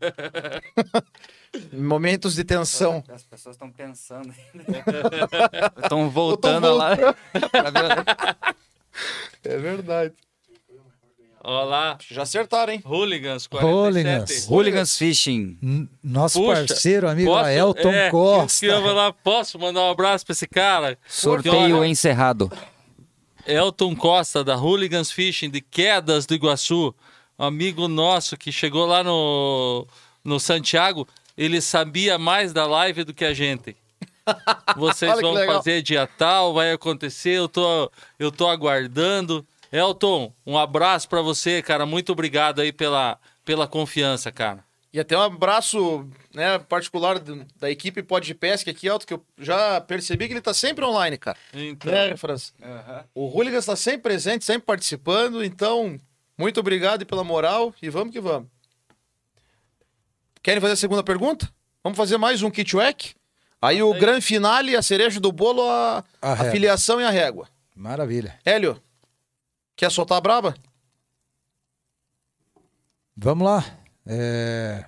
[1.74, 3.04] Momentos de tensão.
[3.10, 4.32] As pessoas estão pensando
[5.82, 6.96] Estão voltando lá.
[6.96, 8.06] pra ver-
[9.44, 10.14] É verdade.
[11.44, 11.98] Olha lá.
[12.08, 12.84] Já acertaram, hein?
[12.86, 13.74] Hooligans, 47.
[13.76, 14.48] Hooligans.
[14.48, 15.58] Hooligans Fishing.
[15.60, 18.60] N- Nosso Puxa, parceiro, amigo Posso- Aelton é, Costa.
[18.60, 21.00] que lá, posso mandar um abraço pra esse cara?
[21.08, 22.52] Sorteio Olha, encerrado.
[23.48, 26.94] Elton Costa, da Hooligans Fishing, de Quedas do Iguaçu,
[27.38, 29.88] amigo nosso que chegou lá no,
[30.24, 31.08] no Santiago,
[31.38, 33.76] ele sabia mais da live do que a gente.
[34.76, 39.46] Vocês vão fazer dia tal, vai acontecer, eu tô, eu tô aguardando.
[39.72, 41.86] Elton, um abraço pra você, cara.
[41.86, 44.64] Muito obrigado aí pela, pela confiança, cara.
[44.94, 49.22] E até um abraço né, particular da equipe Pod de Pesca aqui, Alto, que eu
[49.38, 51.38] já percebi que ele tá sempre online, cara.
[51.54, 52.54] Então, Né, França?
[53.14, 56.00] O Hooligans está sempre presente, sempre participando, então,
[56.38, 58.50] muito obrigado e pela moral e vamos que vamos.
[60.42, 61.50] Querem fazer a segunda pergunta?
[61.84, 63.16] Vamos fazer mais um kitwack?
[63.62, 64.00] Aí o Aí.
[64.00, 67.48] grande finale, a cereja do bolo, a, A a filiação e a régua.
[67.76, 68.38] Maravilha.
[68.46, 68.82] Hélio,
[69.76, 70.56] quer soltar a braba?
[73.18, 73.64] Vamos lá.
[74.06, 74.86] É,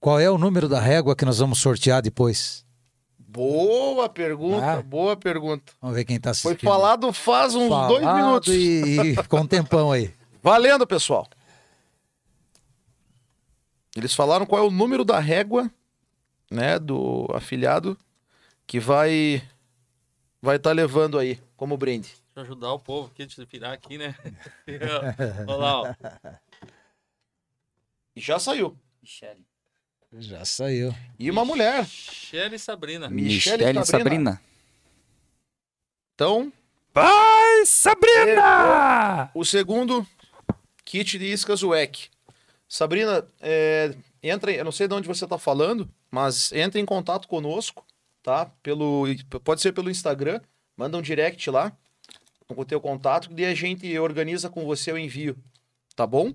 [0.00, 2.64] Qual é o número da régua que nós vamos sortear depois?
[3.18, 4.82] Boa pergunta, Ah.
[4.82, 5.72] boa pergunta.
[5.80, 6.68] Vamos ver quem está Foi assistindo.
[6.68, 8.52] falado faz uns dois Falado minutos.
[8.54, 10.12] E, e ficou um tempão aí.
[10.42, 11.28] Valendo, pessoal.
[13.96, 15.70] Eles falaram qual é o número da régua,
[16.50, 17.98] né, do afiliado
[18.66, 19.42] que vai
[20.40, 22.08] vai estar levando aí como brinde.
[22.08, 24.14] deixa eu ajudar o povo aqui, deixa eu virar aqui, né?
[25.46, 25.94] Olha lá, ó.
[28.16, 28.76] E já saiu.
[30.12, 30.94] Já saiu.
[31.18, 31.82] E uma mulher.
[31.82, 33.08] Michele e Sabrina.
[33.10, 34.40] Michele Michele e Sabrina.
[36.14, 36.52] Então,
[36.92, 39.30] Vai, Sabrina!
[39.34, 40.06] o segundo
[40.90, 42.08] kit de iscas WEC.
[42.68, 47.28] Sabrina, é, entra, eu não sei de onde você está falando, mas entre em contato
[47.28, 47.86] conosco,
[48.24, 48.50] tá?
[48.60, 49.04] Pelo,
[49.44, 50.40] pode ser pelo Instagram,
[50.76, 51.70] manda um direct lá
[52.48, 55.36] com o teu contato e a gente organiza com você o envio,
[55.94, 56.32] tá bom?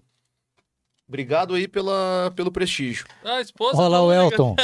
[1.05, 3.05] Obrigado aí pela, pelo prestígio.
[3.25, 4.31] Ah, a esposa Olha lá do o Hooligans.
[4.31, 4.55] Elton.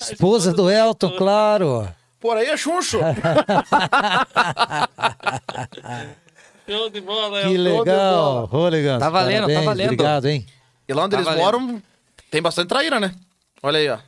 [0.00, 1.86] Esposa do Elton, claro.
[2.18, 2.98] Por aí é chuncho!
[6.68, 8.48] Show de bola, Que legal.
[8.52, 9.84] Hooligans, Tá valendo, tá parabéns, valendo.
[9.92, 10.46] Obrigado, hein?
[10.88, 11.42] E lá onde Tá eles valendo.
[11.44, 11.82] moram,
[12.30, 13.14] tem bastante traíra, né?
[13.62, 13.98] Olha aí, ó.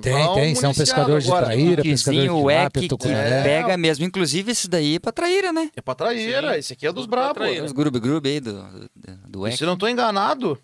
[0.00, 0.54] Tem, Vão tem.
[0.54, 1.46] São municiado pescadores de agora.
[1.46, 3.42] traíra, pescadores Kizinho, de o lápia, EC, que tucunaré.
[3.42, 4.04] pega mesmo.
[4.04, 5.70] Inclusive, esse daí é pra traíra, né?
[5.74, 6.58] É pra traíra, Sim.
[6.60, 7.60] esse aqui é dos pra brabos.
[7.62, 8.90] Os grube-grube aí do, do,
[9.26, 9.58] do E EC.
[9.58, 10.56] se não estou enganado,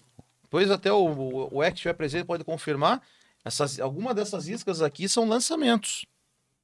[0.48, 3.02] pois até o, o, o Eck estiver presente pode confirmar,
[3.44, 6.06] essas, alguma dessas iscas aqui são lançamentos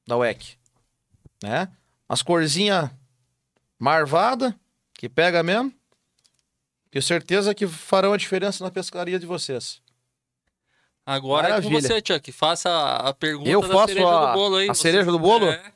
[0.07, 0.55] da WEC.
[1.43, 1.67] Né?
[2.07, 2.89] As corzinhas
[3.77, 4.55] marvada,
[5.01, 5.73] que pega mesmo.
[6.91, 9.81] Tenho certeza que farão a diferença na pescaria de vocês.
[11.03, 11.81] Agora é com Maravilha.
[11.81, 12.31] você, Chuck.
[12.31, 14.69] Faça a a pergunta Eu da faço cereja a- do bolo aí.
[14.69, 15.47] a Você- cereja do bolo?
[15.49, 15.71] É.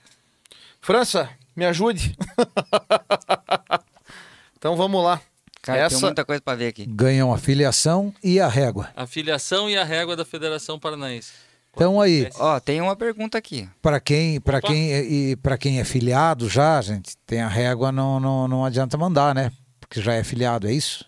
[0.79, 2.15] França, me ajude.
[4.57, 5.19] então vamos lá.
[5.63, 6.85] Cara, Essa- tem muita coisa pra ver aqui.
[6.85, 8.91] Ganham a filiação e a régua.
[8.95, 11.31] A filiação e a régua da Federação Paranaense.
[11.75, 13.67] Então aí, Ó, tem uma pergunta aqui.
[13.81, 18.19] para quem, para quem e para quem é filiado já, gente, tem a régua, não,
[18.19, 19.51] não, não adianta mandar, né?
[19.79, 21.05] Porque já é filiado, é isso?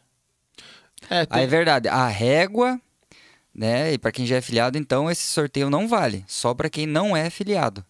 [1.10, 2.80] É, tem- Aí é verdade, a régua,
[3.56, 3.94] né?
[3.94, 6.24] E pra quem já é filiado, então esse sorteio não vale.
[6.28, 7.84] Só pra quem não é filiado.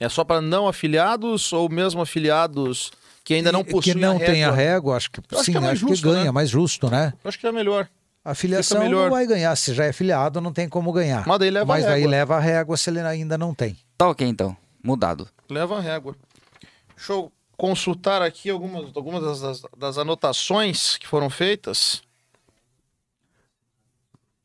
[0.00, 2.92] é só para não afiliados ou mesmo afiliados
[3.24, 4.56] que ainda não possuem que não a tem a régua?
[4.56, 6.30] régua, acho que Eu acho sim, que é mais acho justo, que ganha, né?
[6.30, 7.12] mais justo, né?
[7.24, 7.88] Eu acho que é melhor.
[8.30, 9.04] A filiação melhor.
[9.04, 11.26] não vai ganhar, se já é filiado, não tem como ganhar.
[11.26, 12.10] Mas daí leva Mas a aí régua.
[12.10, 13.78] leva a régua se ele ainda não tem.
[13.96, 14.56] Tá ok, então.
[14.82, 15.28] Mudado.
[15.48, 16.14] Leva a régua.
[16.94, 22.02] Deixa eu consultar aqui algumas, algumas das, das- das anotações que foram feitas.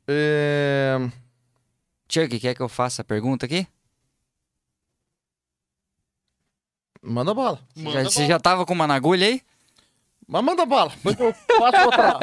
[0.08, 0.98] É,
[2.10, 3.68] Chuck, quer que eu faça a pergunta aqui?
[7.02, 7.60] Manda bala.
[7.76, 8.28] Você Manda já, você bala.
[8.30, 9.42] já tava com uma na agulha aí?
[10.28, 10.92] Mas manda bala.
[10.92, 12.20] Depois eu faço outra.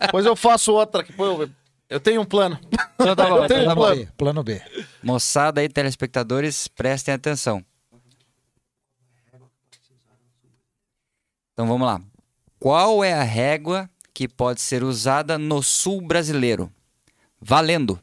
[0.00, 1.04] Depois eu faço outra.
[1.04, 1.50] que Eu,
[1.88, 2.58] eu tenho um plano.
[2.94, 3.42] Então tá bom.
[3.42, 3.96] Eu tenho então tá um plano.
[3.96, 4.62] B, plano B.
[5.02, 7.64] Moçada aí, telespectadores, prestem atenção.
[11.52, 12.00] Então vamos lá.
[12.58, 16.72] Qual é a régua que pode ser usada no sul brasileiro?
[17.40, 18.00] Valendo.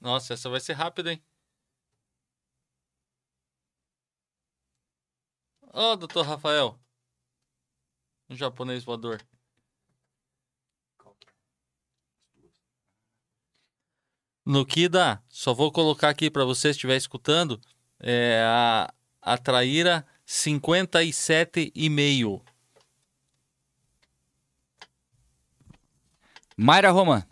[0.00, 1.22] Nossa, essa vai ser rápida, hein?
[5.72, 6.78] Ó, doutor Rafael.
[8.28, 9.20] Um japonês voador.
[14.44, 17.58] No Kida, só vou colocar aqui para você, se estiver escutando,
[17.98, 18.92] é a,
[19.22, 22.42] a traíra 57,5.
[26.56, 27.26] Mayra Roman.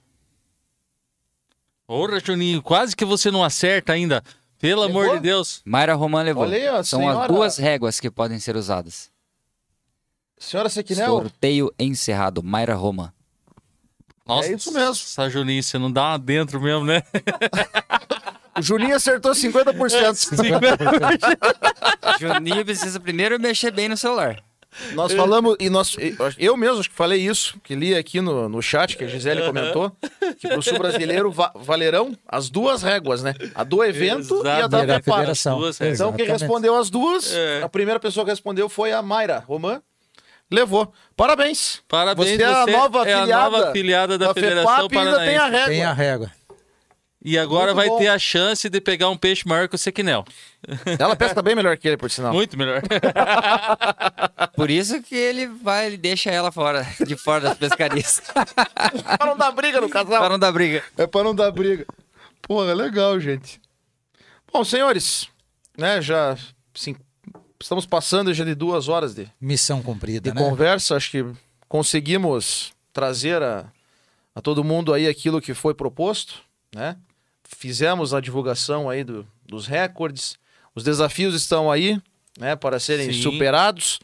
[1.87, 4.23] Porra, Juninho, quase que você não acerta ainda.
[4.59, 5.17] Pelo amor Levou?
[5.17, 5.61] de Deus.
[5.67, 6.45] Mayra Roman levou.
[6.45, 9.12] Olha aí, ó, São senhora- as duas réguas que podem ser usadas.
[10.43, 12.43] Senhora Sequinel, Sorteio encerrado.
[12.43, 13.13] Mayra Roman.
[14.27, 14.91] Nossa, É isso mesmo.
[14.93, 17.03] Essa Juninho, você não dá uma dentro mesmo, né?
[18.59, 20.35] o Juninho acertou 50%.
[22.19, 24.43] Juninho precisa primeiro mexer bem no celular.
[24.95, 25.95] Nós falamos, e nós,
[26.39, 29.43] eu mesmo acho que falei isso, que li aqui no, no chat, que a Gisele
[29.43, 29.95] comentou,
[30.39, 33.35] que pro sul brasileiro va- valerão as duas réguas, né?
[33.55, 34.69] A do evento e a Exato.
[34.71, 35.61] da E a da federação.
[35.93, 37.63] Então, quem respondeu as duas, É.
[37.63, 39.83] a primeira pessoa que respondeu foi a Mayra Roman.
[40.53, 40.93] Levou.
[41.17, 41.83] Parabéns.
[41.89, 44.99] Parabéns, Você é a nova é a afiliada nova afiliada da, da Federação FEPAP e
[44.99, 45.57] ainda tem a Paranaense.
[45.59, 45.69] régua.
[45.75, 46.33] Tem a régua.
[47.25, 47.99] E agora Muito vai bom.
[47.99, 50.25] ter a chance de pegar um peixe maior que o Sequinel.
[50.99, 52.33] Ela pesca bem melhor que ele, por sinal.
[52.33, 52.83] Muito melhor.
[54.57, 58.21] Por isso que ele vai, ele deixa ela fora, de fora das pescarias.
[59.19, 60.21] Para não dar briga no casal.
[60.21, 60.83] para não dar briga.
[60.99, 61.87] É para não dar briga.
[62.43, 63.61] Porra, legal, gente.
[64.53, 65.29] Bom, senhores,
[65.79, 66.37] né, já
[66.75, 66.95] sim,
[67.63, 70.41] estamos passando já de duas horas de, Missão cumprida, de né?
[70.43, 70.97] conversa.
[70.97, 71.25] Acho que
[71.69, 73.65] conseguimos trazer a,
[74.35, 76.41] a todo mundo aí aquilo que foi proposto,
[76.75, 76.97] né?
[77.45, 80.37] Fizemos a divulgação aí do- dos recordes.
[80.75, 82.01] Os desafios estão aí,
[82.39, 83.21] né, para serem Sim.
[83.23, 84.01] superados.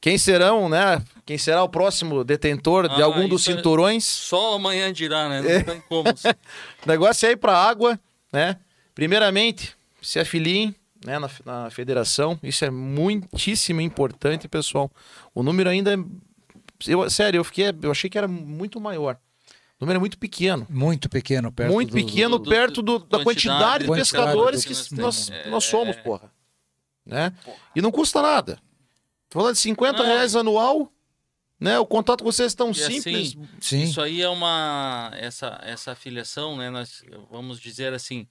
[0.00, 1.02] Quem serão, né?
[1.24, 4.04] Quem será o próximo detentor de Ah, algum dos é- cinturões?
[4.04, 5.40] Só amanhã dirá, né?
[5.40, 5.62] Não É.
[5.62, 6.10] tem como.
[6.10, 6.14] O
[6.86, 7.98] negócio é ir pra água,
[8.30, 8.58] né?
[8.94, 10.74] Primeiramente, se afiliem
[11.04, 12.38] né, na, na federação.
[12.42, 14.90] Isso é muitíssimo importante, pessoal.
[15.34, 15.96] O número ainda é.
[16.86, 19.18] Eu, sério, eu, fiquei, eu achei que era muito maior.
[19.80, 20.66] O número é muito pequeno.
[20.70, 24.74] Muito pequeno, perto muito do- pequeno do- perto do- da quantidade de quantidade pescadores que
[24.74, 25.70] que, nós nós, nós É.
[25.70, 26.32] somos, porra.
[27.04, 27.32] Né?
[27.76, 28.58] E não custa nada.
[29.28, 30.06] Tô falando de 50 Não.
[30.06, 30.90] reais anual,
[31.60, 31.78] né?
[31.78, 33.04] O contato com vocês é tão E simples.
[33.36, 33.82] assim, Sim.
[33.82, 36.70] Isso aí é uma essa essa afiliação, né?
[36.70, 38.26] Nós vamos dizer assim,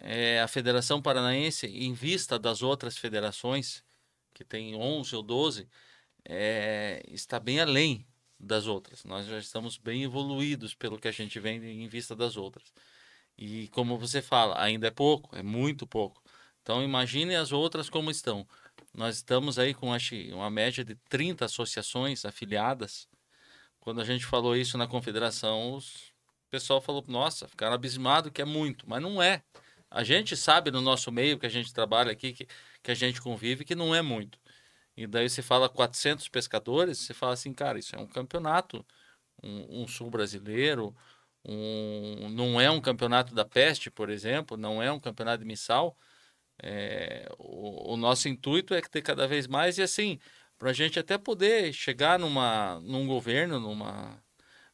[0.00, 3.84] é, a Federação Paranaense, em vista das outras federações
[4.34, 5.68] que tem 11 ou 12,
[6.24, 8.06] é, está bem além
[8.38, 9.04] das outras.
[9.04, 12.72] Nós já estamos bem evoluídos pelo que a gente vê em vista das outras.
[13.36, 16.22] E como você fala, ainda é pouco, é muito pouco.
[16.62, 18.46] Então imagine as outras como estão.
[18.94, 23.08] Nós estamos aí com acho, uma média de 30 associações afiliadas.
[23.78, 26.10] Quando a gente falou isso na confederação, os-
[26.46, 29.42] o pessoal falou, nossa, ficaram abismados que é muito, mas não é.
[29.90, 32.46] A gente sabe no nosso meio que a gente trabalha aqui, que,
[32.82, 34.38] que a gente convive, que não é muito.
[34.96, 38.84] E daí você fala 400 pescadores, você fala assim, cara, isso é um campeonato,
[39.42, 40.94] um, um sul brasileiro,
[41.44, 45.96] um, não é um campeonato da peste, por exemplo, não é um campeonato de missal.
[46.62, 50.18] É, o, o nosso intuito é ter cada vez mais e assim,
[50.58, 54.22] para a gente até poder chegar numa, num governo, numa,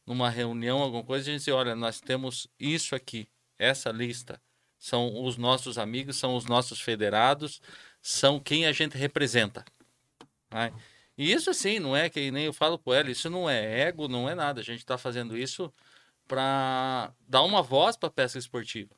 [0.05, 4.41] numa reunião, alguma coisa, a gente dizer, olha, nós temos isso aqui, essa lista.
[4.79, 7.61] São os nossos amigos, são os nossos federados,
[8.01, 9.65] são quem a gente representa.
[10.51, 10.71] Né?
[11.17, 14.07] E isso assim, não é que nem eu falo com ela, isso não é ego,
[14.07, 14.61] não é nada.
[14.61, 15.73] A gente está fazendo isso
[16.27, 18.93] para dar uma voz para a pesca esportiva.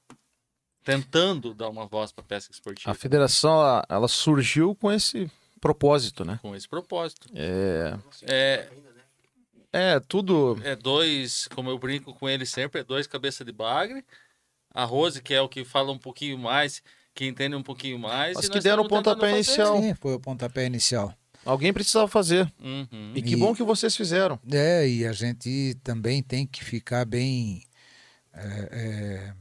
[0.84, 2.92] Tentando dar uma voz para a pesca esportiva.
[2.92, 5.32] A federação, ela, ela surgiu com esse
[5.62, 6.40] propósito, né?
[6.42, 7.30] Com esse propósito.
[7.36, 7.98] É,
[8.28, 8.70] É,
[9.72, 10.60] é tudo.
[10.64, 14.04] é dois, como eu brinco com ele sempre, é dois cabeça de bagre.
[14.80, 16.82] A Rose, que é o que fala um pouquinho mais,
[17.14, 18.36] que entende um pouquinho mais.
[18.36, 19.82] Mas que deram o pontapé inicial.
[19.82, 21.14] Sim, foi o pontapé inicial.
[21.46, 22.50] Alguém precisava fazer.
[22.64, 23.12] Uhum.
[23.14, 24.40] E que E- bom que vocês fizeram.
[24.50, 27.64] É, e a gente também tem que ficar bem
[28.34, 29.34] é, é,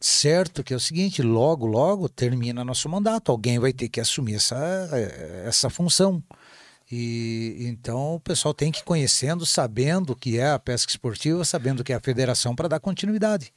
[0.00, 3.30] certo que é o seguinte, logo, logo termina nosso mandato.
[3.30, 4.56] Alguém vai ter que assumir essa,
[4.92, 6.22] é, essa função.
[6.90, 11.44] E então o pessoal tem que ir conhecendo, sabendo o que é a pesca esportiva,
[11.44, 13.52] sabendo o que é a federação para dar continuidade.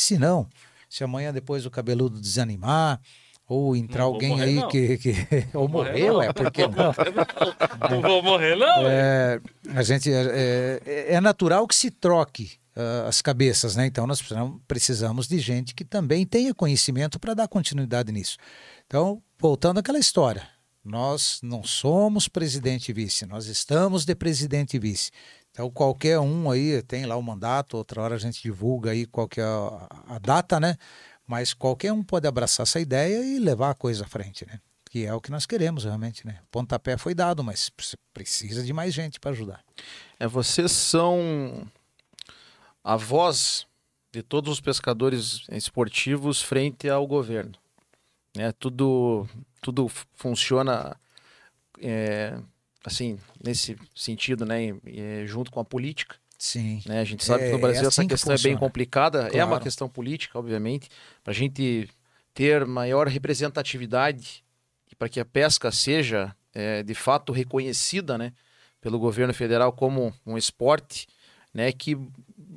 [0.00, 0.48] Se não,
[0.88, 3.00] se amanhã depois o cabeludo desanimar,
[3.48, 4.68] ou entrar Não alguém morrer, aí não.
[4.68, 5.14] que, que
[5.54, 6.22] ou morrer, morreu, não.
[6.22, 6.94] é porque não.
[7.90, 8.86] Não vou morrer, não.
[8.88, 9.40] É,
[9.74, 13.86] a gente é, é- é natural que se troque ah, as cabeças, né?
[13.86, 18.36] Então nós precisamos, precisamos de gente que também tenha conhecimento para dar continuidade nisso.
[18.86, 20.46] Então, voltando àquela história,
[20.84, 25.10] nós não somos presidente e vice, nós estamos de presidente e vice.
[25.56, 29.26] Então qualquer um aí tem lá o mandato, outra hora a gente divulga aí qual
[29.26, 30.76] que é a, data, né?
[31.26, 34.60] Mas qualquer um pode abraçar essa ideia e levar a coisa à frente, né?
[34.90, 36.40] Que é o que nós queremos realmente, né?
[36.42, 39.64] O pontapé foi dado, mas pre- precisa de mais gente para ajudar.
[40.20, 41.66] É, vocês são
[42.84, 43.66] a voz
[44.12, 47.52] de todos os pescadores esportivos frente ao governo.
[48.36, 48.52] Né?
[48.52, 49.26] Tudo,
[49.62, 50.94] tudo funciona
[51.80, 52.38] é,
[52.86, 54.68] assim nesse sentido, né?
[54.86, 56.16] É, junto com a política.
[56.38, 56.82] Sim.
[56.86, 57.00] né?
[57.00, 59.28] A gente sabe É- que no Brasil é essa assim que questão é bem complicada.
[59.32, 59.62] É uma Claro.
[59.62, 60.88] questão política, obviamente,
[61.24, 61.88] para a gente
[62.34, 64.44] ter maior representatividade
[64.90, 68.32] e para que a pesca seja é, de fato reconhecida, né,
[68.80, 71.06] pelo governo federal como um esporte,
[71.52, 71.96] né, que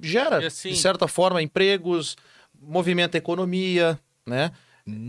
[0.01, 2.15] gera assim- de certa forma empregos,
[2.61, 4.51] movimenta a economia, né?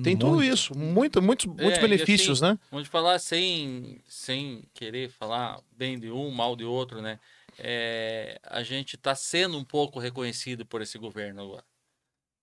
[0.03, 0.53] Tem tudo Muito.
[0.53, 2.59] isso, muito, muitos, muitos e benefícios, assim, né?
[2.71, 7.19] Vamos falar sem, sem querer falar bem de um, mal de outro, né?
[7.59, 11.65] É, a gente está sendo um pouco reconhecido por esse governo agora.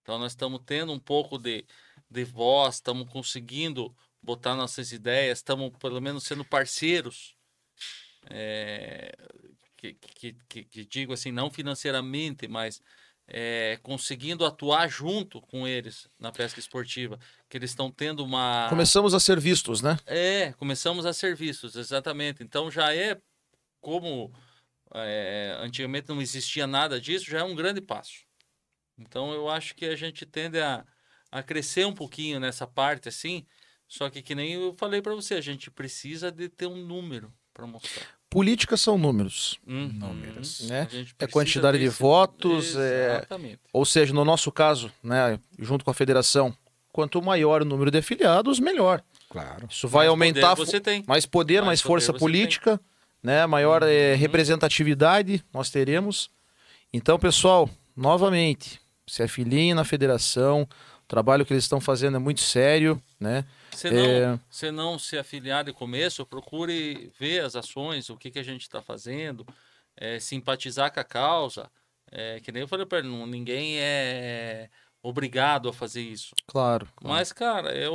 [0.02, 1.66] Então nós estamos tendo um pouco de,
[2.10, 7.36] de voz, estamos conseguindo botar nossas ideias, estamos pelo menos sendo parceiros
[8.30, 9.12] é,
[9.76, 12.82] que, que, que, que digo assim, não financeiramente, mas
[13.28, 18.68] é, conseguindo atuar junto com eles na pesca esportiva, que eles estão tendo uma...
[18.70, 19.98] Começamos a ser vistos, né?
[20.06, 22.42] É, começamos a ser vistos, exatamente.
[22.42, 23.20] Então já é
[23.82, 24.32] como
[24.94, 28.26] é, antigamente não existia nada disso, já é um grande passo.
[28.98, 30.86] Então eu acho que a gente tende a,
[31.32, 33.46] a crescer um pouquinho nessa parte assim,
[33.88, 37.34] só que que nem eu falei para você, a gente precisa de ter um número
[37.54, 38.17] para mostrar.
[38.30, 39.88] Política são números, Uhum.
[39.94, 40.88] Números, né?
[41.18, 43.60] É quantidade de votos, é- Exatamente.
[43.72, 46.54] ou seja, no nosso caso, né, junto com a federação,
[46.92, 49.02] quanto maior o número de afiliados, melhor.
[49.30, 49.68] Claro.
[49.70, 51.04] Isso vai Mais aumentar poder você tem.
[51.08, 52.80] mais poder, mais, Mais poder força política,
[53.24, 53.46] né?
[53.46, 53.90] Maior Uhum.
[54.18, 56.30] representatividade nós teremos.
[56.94, 60.64] Então, pessoal, novamente, se afiliem na federação.
[61.04, 63.46] O trabalho que eles estão fazendo é muito sério, né?
[63.78, 64.40] Se não, É.
[64.50, 68.62] se não se afiliar de começo, procure ver as ações, o que, que a gente
[68.64, 69.46] está fazendo,
[69.96, 71.70] é, simpatizar com a causa.
[72.12, 74.70] É, que nem eu falei para ele, ninguém é
[75.04, 76.34] obrigado a fazer isso.
[76.48, 76.88] Claro.
[76.96, 77.14] claro.
[77.16, 77.94] Mas, cara, é o,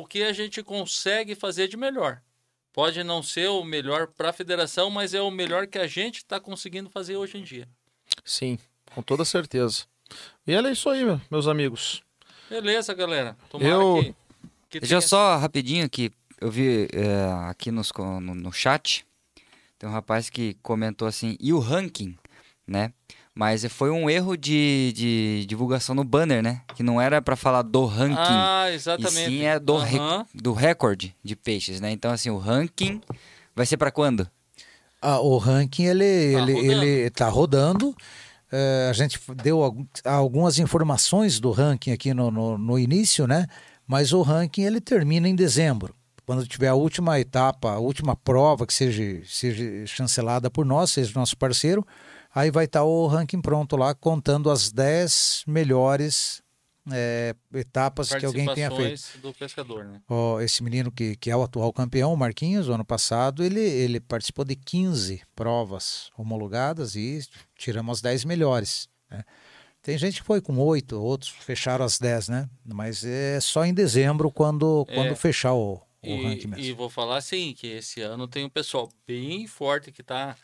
[0.00, 2.20] o que a gente consegue fazer de melhor.
[2.72, 6.16] Pode não ser o melhor para a federação, mas é o melhor que a gente
[6.18, 7.68] está conseguindo fazer hoje em dia.
[8.24, 8.58] Sim,
[8.94, 9.84] com toda certeza.
[10.46, 12.02] E é isso aí, meu- meus amigos.
[12.48, 13.36] Beleza, galera.
[13.48, 14.14] Tomara Eu- que,
[14.72, 19.04] que Deixa eu só rapidinho que eu vi é, aqui nos, no, no chat,
[19.78, 22.16] tem um rapaz que comentou assim, e o ranking,
[22.66, 22.92] né?
[23.34, 26.60] Mas foi um erro de, de divulgação no banner, né?
[26.74, 29.24] Que não era pra falar do ranking, Ah, e exatamente.
[29.24, 30.26] sim é do, re- Aham.
[30.34, 31.90] do recorde de peixes, né?
[31.90, 33.00] Então, assim, o ranking
[33.56, 34.28] vai ser pra quando?
[35.00, 36.70] Ah, o ranking ele Tá ele rodando.
[36.72, 37.96] ele está rodando.
[38.52, 43.46] É, a gente deu algum- algumas informações do ranking aqui no, no, no início, né?
[43.86, 45.94] Mas o ranking ele termina em dezembro.
[46.24, 51.18] Quando tiver a última etapa, a última prova que seja, seja chancelada por nós, seja
[51.18, 51.84] nosso parceiro,
[52.34, 56.42] aí vai estar o ranking pronto lá, contando as 10 melhores
[56.90, 59.18] é, etapas que alguém tenha feito.
[59.20, 60.00] Do pescador, né?
[60.08, 64.00] Ó, esse menino que, que é o atual campeão, o Marquinhos, ano passado, ele, ele
[64.00, 67.20] participou de 15 provas homologadas e
[67.56, 68.88] tiramos as 10 melhores.
[69.10, 69.24] né?
[69.82, 72.48] Tem gente que foi com 8, outros fecharam as 10, né?
[72.64, 74.94] Mas é só em dezembro quando, É.
[74.94, 76.64] quando fechar o, o ranking E, mesmo.
[76.64, 80.36] e vou falar assim, que esse ano tem um pessoal bem forte que tá,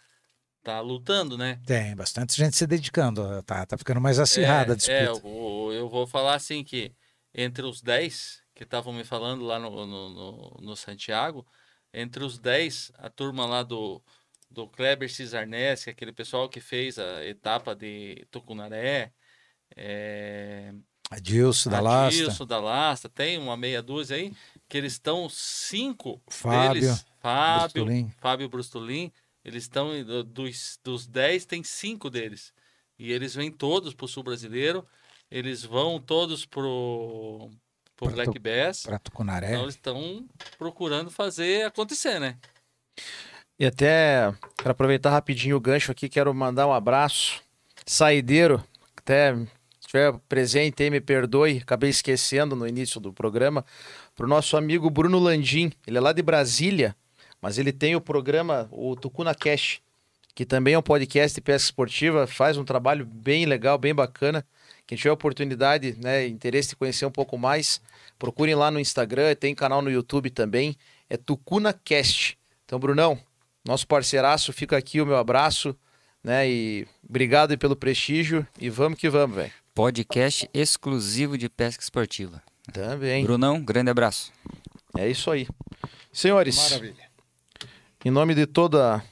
[0.64, 1.60] tá lutando, né?
[1.64, 4.98] Tem bastante gente se dedicando, tá, tá ficando mais acirrada a disputa.
[4.98, 6.92] É, o- eu vou falar assim que
[7.32, 11.46] entre os 10 que estavam me falando lá no, no, no, no Santiago,
[11.94, 14.02] entre os 10, a turma lá do,
[14.50, 19.12] do Kleber Cisarnes, que é aquele pessoal que fez a etapa de Tucunaré,
[19.76, 20.72] é,
[21.10, 24.32] Adilson da Lasta, Adilson da Lasta, tem uma meia dúzia aí,
[24.68, 28.12] que eles estão cinco Fábio deles, Fábio, Brustolin.
[28.18, 29.12] Fábio Brustolin,
[29.44, 29.90] eles estão,
[30.26, 32.52] dos, dos 10, tem cinco deles.
[32.98, 34.86] E eles vêm todos pro Sul Brasileiro,
[35.30, 37.48] eles vão todos pro,
[37.96, 39.50] pro Pra Black Tu- Bass, para Tucunaré.
[39.50, 40.26] então eles estão
[40.58, 42.36] procurando fazer acontecer, né?
[43.58, 47.40] E até quero aproveitar rapidinho o gancho aqui, quero mandar um abraço.
[47.86, 48.62] Saideiro,
[48.96, 49.34] até
[49.88, 53.64] estiver presente aí, me perdoe, acabei esquecendo no início do programa,
[54.14, 55.72] para o nosso amigo Bruno Landim.
[55.86, 56.94] Ele é lá de Brasília,
[57.40, 59.80] mas ele tem o programa, o Tucuna Cash,
[60.34, 64.44] que também é um podcast de pesca esportiva, faz um trabalho bem legal, bem bacana.
[64.86, 67.80] Quem tiver oportunidade, né, interesse de conhecer um pouco mais,
[68.18, 70.76] procurem lá no Instagram, tem canal no YouTube também,
[71.08, 72.38] é Tucuna Cast.
[72.66, 73.18] Então, Brunão,
[73.64, 75.74] nosso parceiraço, fica aqui o meu abraço,
[76.22, 76.46] né?
[76.48, 79.67] E obrigado pelo prestígio e vamos que vamos, velho.
[79.78, 82.42] Podcast exclusivo de pesca esportiva.
[82.72, 83.22] Também.
[83.22, 84.32] Brunão, grande abraço.
[84.96, 85.46] É isso aí.
[86.12, 87.08] Senhores, Maravilha.
[88.04, 89.02] em nome de toda a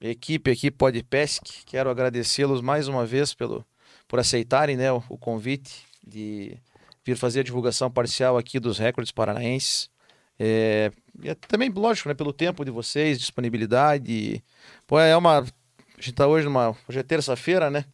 [0.00, 3.66] equipe aqui Podpesc, quero agradecê-los mais uma vez pelo,
[4.06, 6.56] por aceitarem né, o, o convite de
[7.04, 9.90] vir fazer a divulgação parcial aqui dos recordes paranaenses.
[10.38, 14.40] É, e é também, lógico, né, pelo tempo de vocês, disponibilidade.
[14.86, 15.40] Pô, é uma.
[15.40, 16.76] A gente tá hoje numa.
[16.88, 17.84] Hoje é terça-feira, né?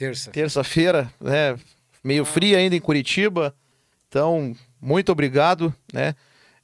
[0.00, 0.30] Terça.
[0.30, 1.58] terça-feira, né?
[2.02, 3.54] Meio fria ainda em Curitiba.
[4.08, 6.14] Então, muito obrigado, né?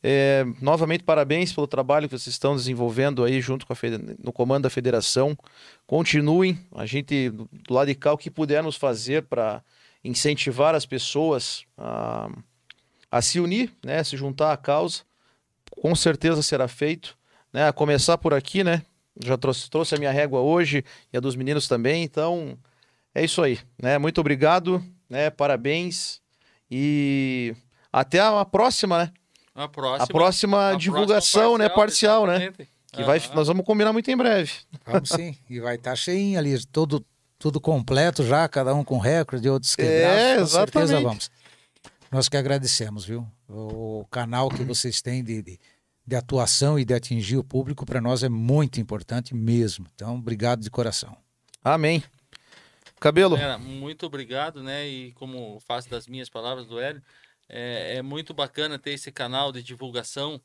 [0.03, 3.77] É, novamente, parabéns pelo trabalho que vocês estão desenvolvendo aí junto com a
[4.25, 5.37] no comando da federação.
[5.87, 9.63] Continuem, a gente do do lado de cá, o que pudermos fazer para
[10.03, 12.31] incentivar as pessoas a,
[13.11, 14.03] a se unir, né?
[14.03, 15.03] Se juntar à causa,
[15.71, 17.19] com certeza será feito.
[17.53, 17.69] Né?
[17.69, 18.83] A começar por aqui, né?
[19.23, 20.83] Já trouxe, trouxe a minha régua hoje
[21.13, 22.57] e a dos meninos também, então
[23.17, 23.97] é isso aí, né?
[23.97, 25.31] Muito obrigado, né?
[25.31, 26.21] Parabéns
[26.71, 27.57] e
[27.91, 29.13] até a próxima, né?
[29.55, 31.67] A próxima, a próxima a divulgação, né?
[31.71, 32.37] Parcial, né?
[32.37, 32.69] exatamente.
[32.93, 33.35] Que vai, Aham.
[33.35, 34.53] nós vamos combinar muito em breve.
[34.85, 35.35] Vamos sim.
[35.49, 37.05] E vai estar cheinho ali, todo,
[37.39, 40.19] tudo completo já, cada um com recorde, outros quebrados.
[40.19, 41.03] É, com certeza exatamente.
[41.03, 41.31] vamos.
[42.13, 43.27] Nós que agradecemos, viu?
[43.49, 45.59] O canal que vocês têm de, de,
[46.07, 49.87] de atuação e de atingir o público, para nós é muito importante mesmo.
[49.95, 51.17] Então, obrigado de coração.
[51.65, 52.03] Amém.
[53.01, 53.37] Cabelo.
[53.37, 54.89] Galera, muito obrigado, né?
[54.89, 57.03] E como faço das minhas palavras do Hélio,
[57.49, 60.41] é, é muito bacana ter esse canal de divulgação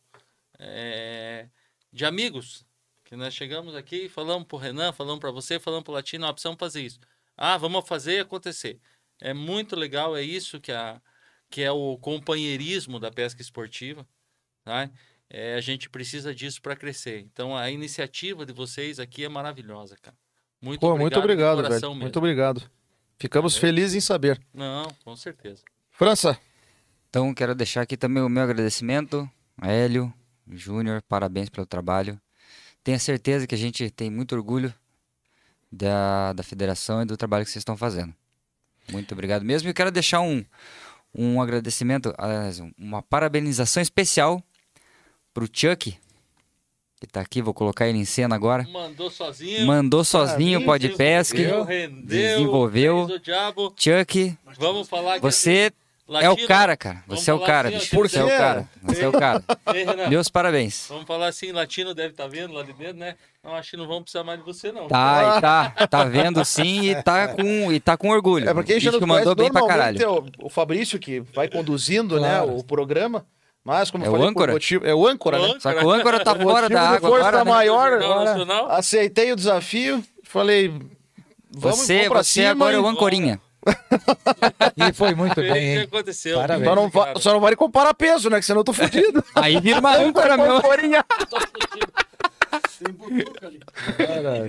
[0.60, 1.48] é,
[1.92, 2.66] de amigos.
[3.06, 6.60] Que nós chegamos aqui, falamos pro Renan, falamos para você, falamos pro Latino, ó, precisamos
[6.60, 7.00] fazer isso.
[7.36, 8.80] Ah, vamos fazer acontecer.
[9.20, 11.02] É muito legal, é isso que, a,
[11.50, 14.08] que é o companheirismo da pesca esportiva.
[14.64, 14.90] Tá?
[15.30, 17.20] É, a gente precisa disso para crescer.
[17.20, 20.18] Então a iniciativa de vocês aqui é maravilhosa, cara.
[20.62, 21.02] Muito Pô, obrigado.
[21.02, 21.70] muito obrigado, velho.
[21.74, 21.96] mesmo.
[21.96, 22.62] Muito obrigado.
[23.18, 23.62] Ficamos Valeu.
[23.62, 24.40] felizes em saber.
[24.54, 25.62] Não, com certeza.
[25.92, 26.38] França,
[27.10, 29.30] Então, quero deixar aqui também o meu agradecimento
[29.60, 30.14] a Hélio,
[30.50, 32.20] Júnior, parabéns pelo trabalho.
[32.84, 34.74] Tenho certeza que a gente tem muito orgulho
[35.72, 38.14] da, da federação e do trabalho que vocês estão fazendo.
[38.92, 39.70] Muito obrigado mesmo.
[39.70, 40.44] E quero deixar um,
[41.14, 42.14] um agradecimento,
[42.60, 44.42] um- uma parabenização especial
[45.34, 45.98] pro Chuck,
[47.08, 48.66] que tá aqui, vou colocar ele em cena agora.
[48.72, 49.66] Mandou sozinho.
[49.66, 51.44] Mandou sozinho o mim, Pod Pesque.
[51.44, 53.08] desenvolveu, desenvolveu.
[53.76, 55.72] Chuck, Vamos falar que você
[56.08, 57.04] assim, é o cara, cara.
[57.08, 57.96] Vamos Você é o cara, assim, bicho.
[57.96, 58.70] Por Você é o cara.
[58.84, 59.44] Você é o cara.
[60.10, 60.86] Meus parabéns.
[60.90, 63.16] Vamos falar assim, latino deve estar vendo lá de dentro, né?
[63.44, 64.88] Não, acho que não vamos precisar mais de você, não.
[64.88, 68.48] Tá, e tá, tá vendo sim e tá com, e tá com orgulho.
[68.48, 70.00] é porque a o gente mandou bem pra caralho.
[70.04, 72.48] é o, o Fabrício que vai conduzindo Claro.
[72.48, 73.26] né, o programa.
[73.64, 74.52] Mas, como É eu o falei, por âncora?
[74.54, 75.44] motivo, é o âncora, né?
[75.46, 75.60] Âncora.
[75.60, 77.52] Só que o âncora tá fora da água força agora, né?
[77.52, 78.72] maior, agora Nacional.
[78.72, 80.04] aceitei o desafio.
[80.24, 80.70] Falei,
[81.52, 82.52] vamos, Você, vamos pra você cima.
[82.52, 83.40] agora é o e- ancorinha.
[84.76, 85.80] E foi muito Vê o que bem, hein?
[85.84, 86.40] aconteceu.
[86.40, 86.68] Parabéns.
[86.68, 87.20] Só não, Cara.
[87.20, 88.40] só não vale comparar peso, né?
[88.40, 89.24] Que senão eu tô fudido.
[89.36, 90.54] Aí vira uma âncora, meu.
[90.58, 91.06] Ancorinha.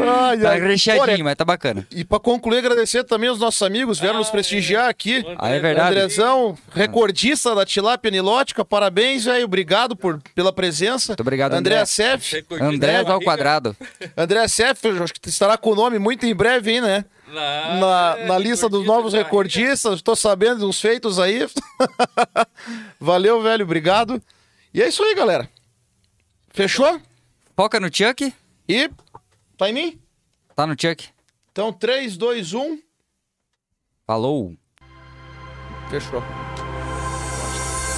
[0.00, 0.60] Ai, Tá ai.
[0.60, 1.86] recheadinho, Olha, mas tá bacana.
[1.90, 5.18] E pra concluir, agradecer também os nossos amigos, vieram Ah, nos prestigiar aqui.
[5.20, 5.88] O Ah, é verdade.
[5.96, 9.44] Andrezão, recordista da tilápia nilótica, parabéns, velho.
[9.44, 11.12] Obrigado por, pela presença.
[11.12, 11.86] Muito obrigado, André André.
[11.86, 12.44] Sef.
[12.60, 13.76] André ao quadrado.
[14.16, 17.04] André Sef, acho que estará com o nome muito em breve, hein, né?
[17.28, 21.46] Na, Na, é, na lista dos novos recordistas, estou sabendo uns feitos aí.
[23.00, 24.20] Valeu, velho, obrigado.
[24.74, 25.48] E é isso aí, galera.
[26.50, 27.00] Fechou?
[27.54, 28.34] Foca no Chuck.
[28.68, 28.90] E
[29.56, 30.00] tá em mim?
[30.54, 31.08] Tá no Chuck.
[31.50, 32.78] Então, 3, 2, 1.
[34.06, 34.56] Falou.
[35.90, 36.22] Fechou.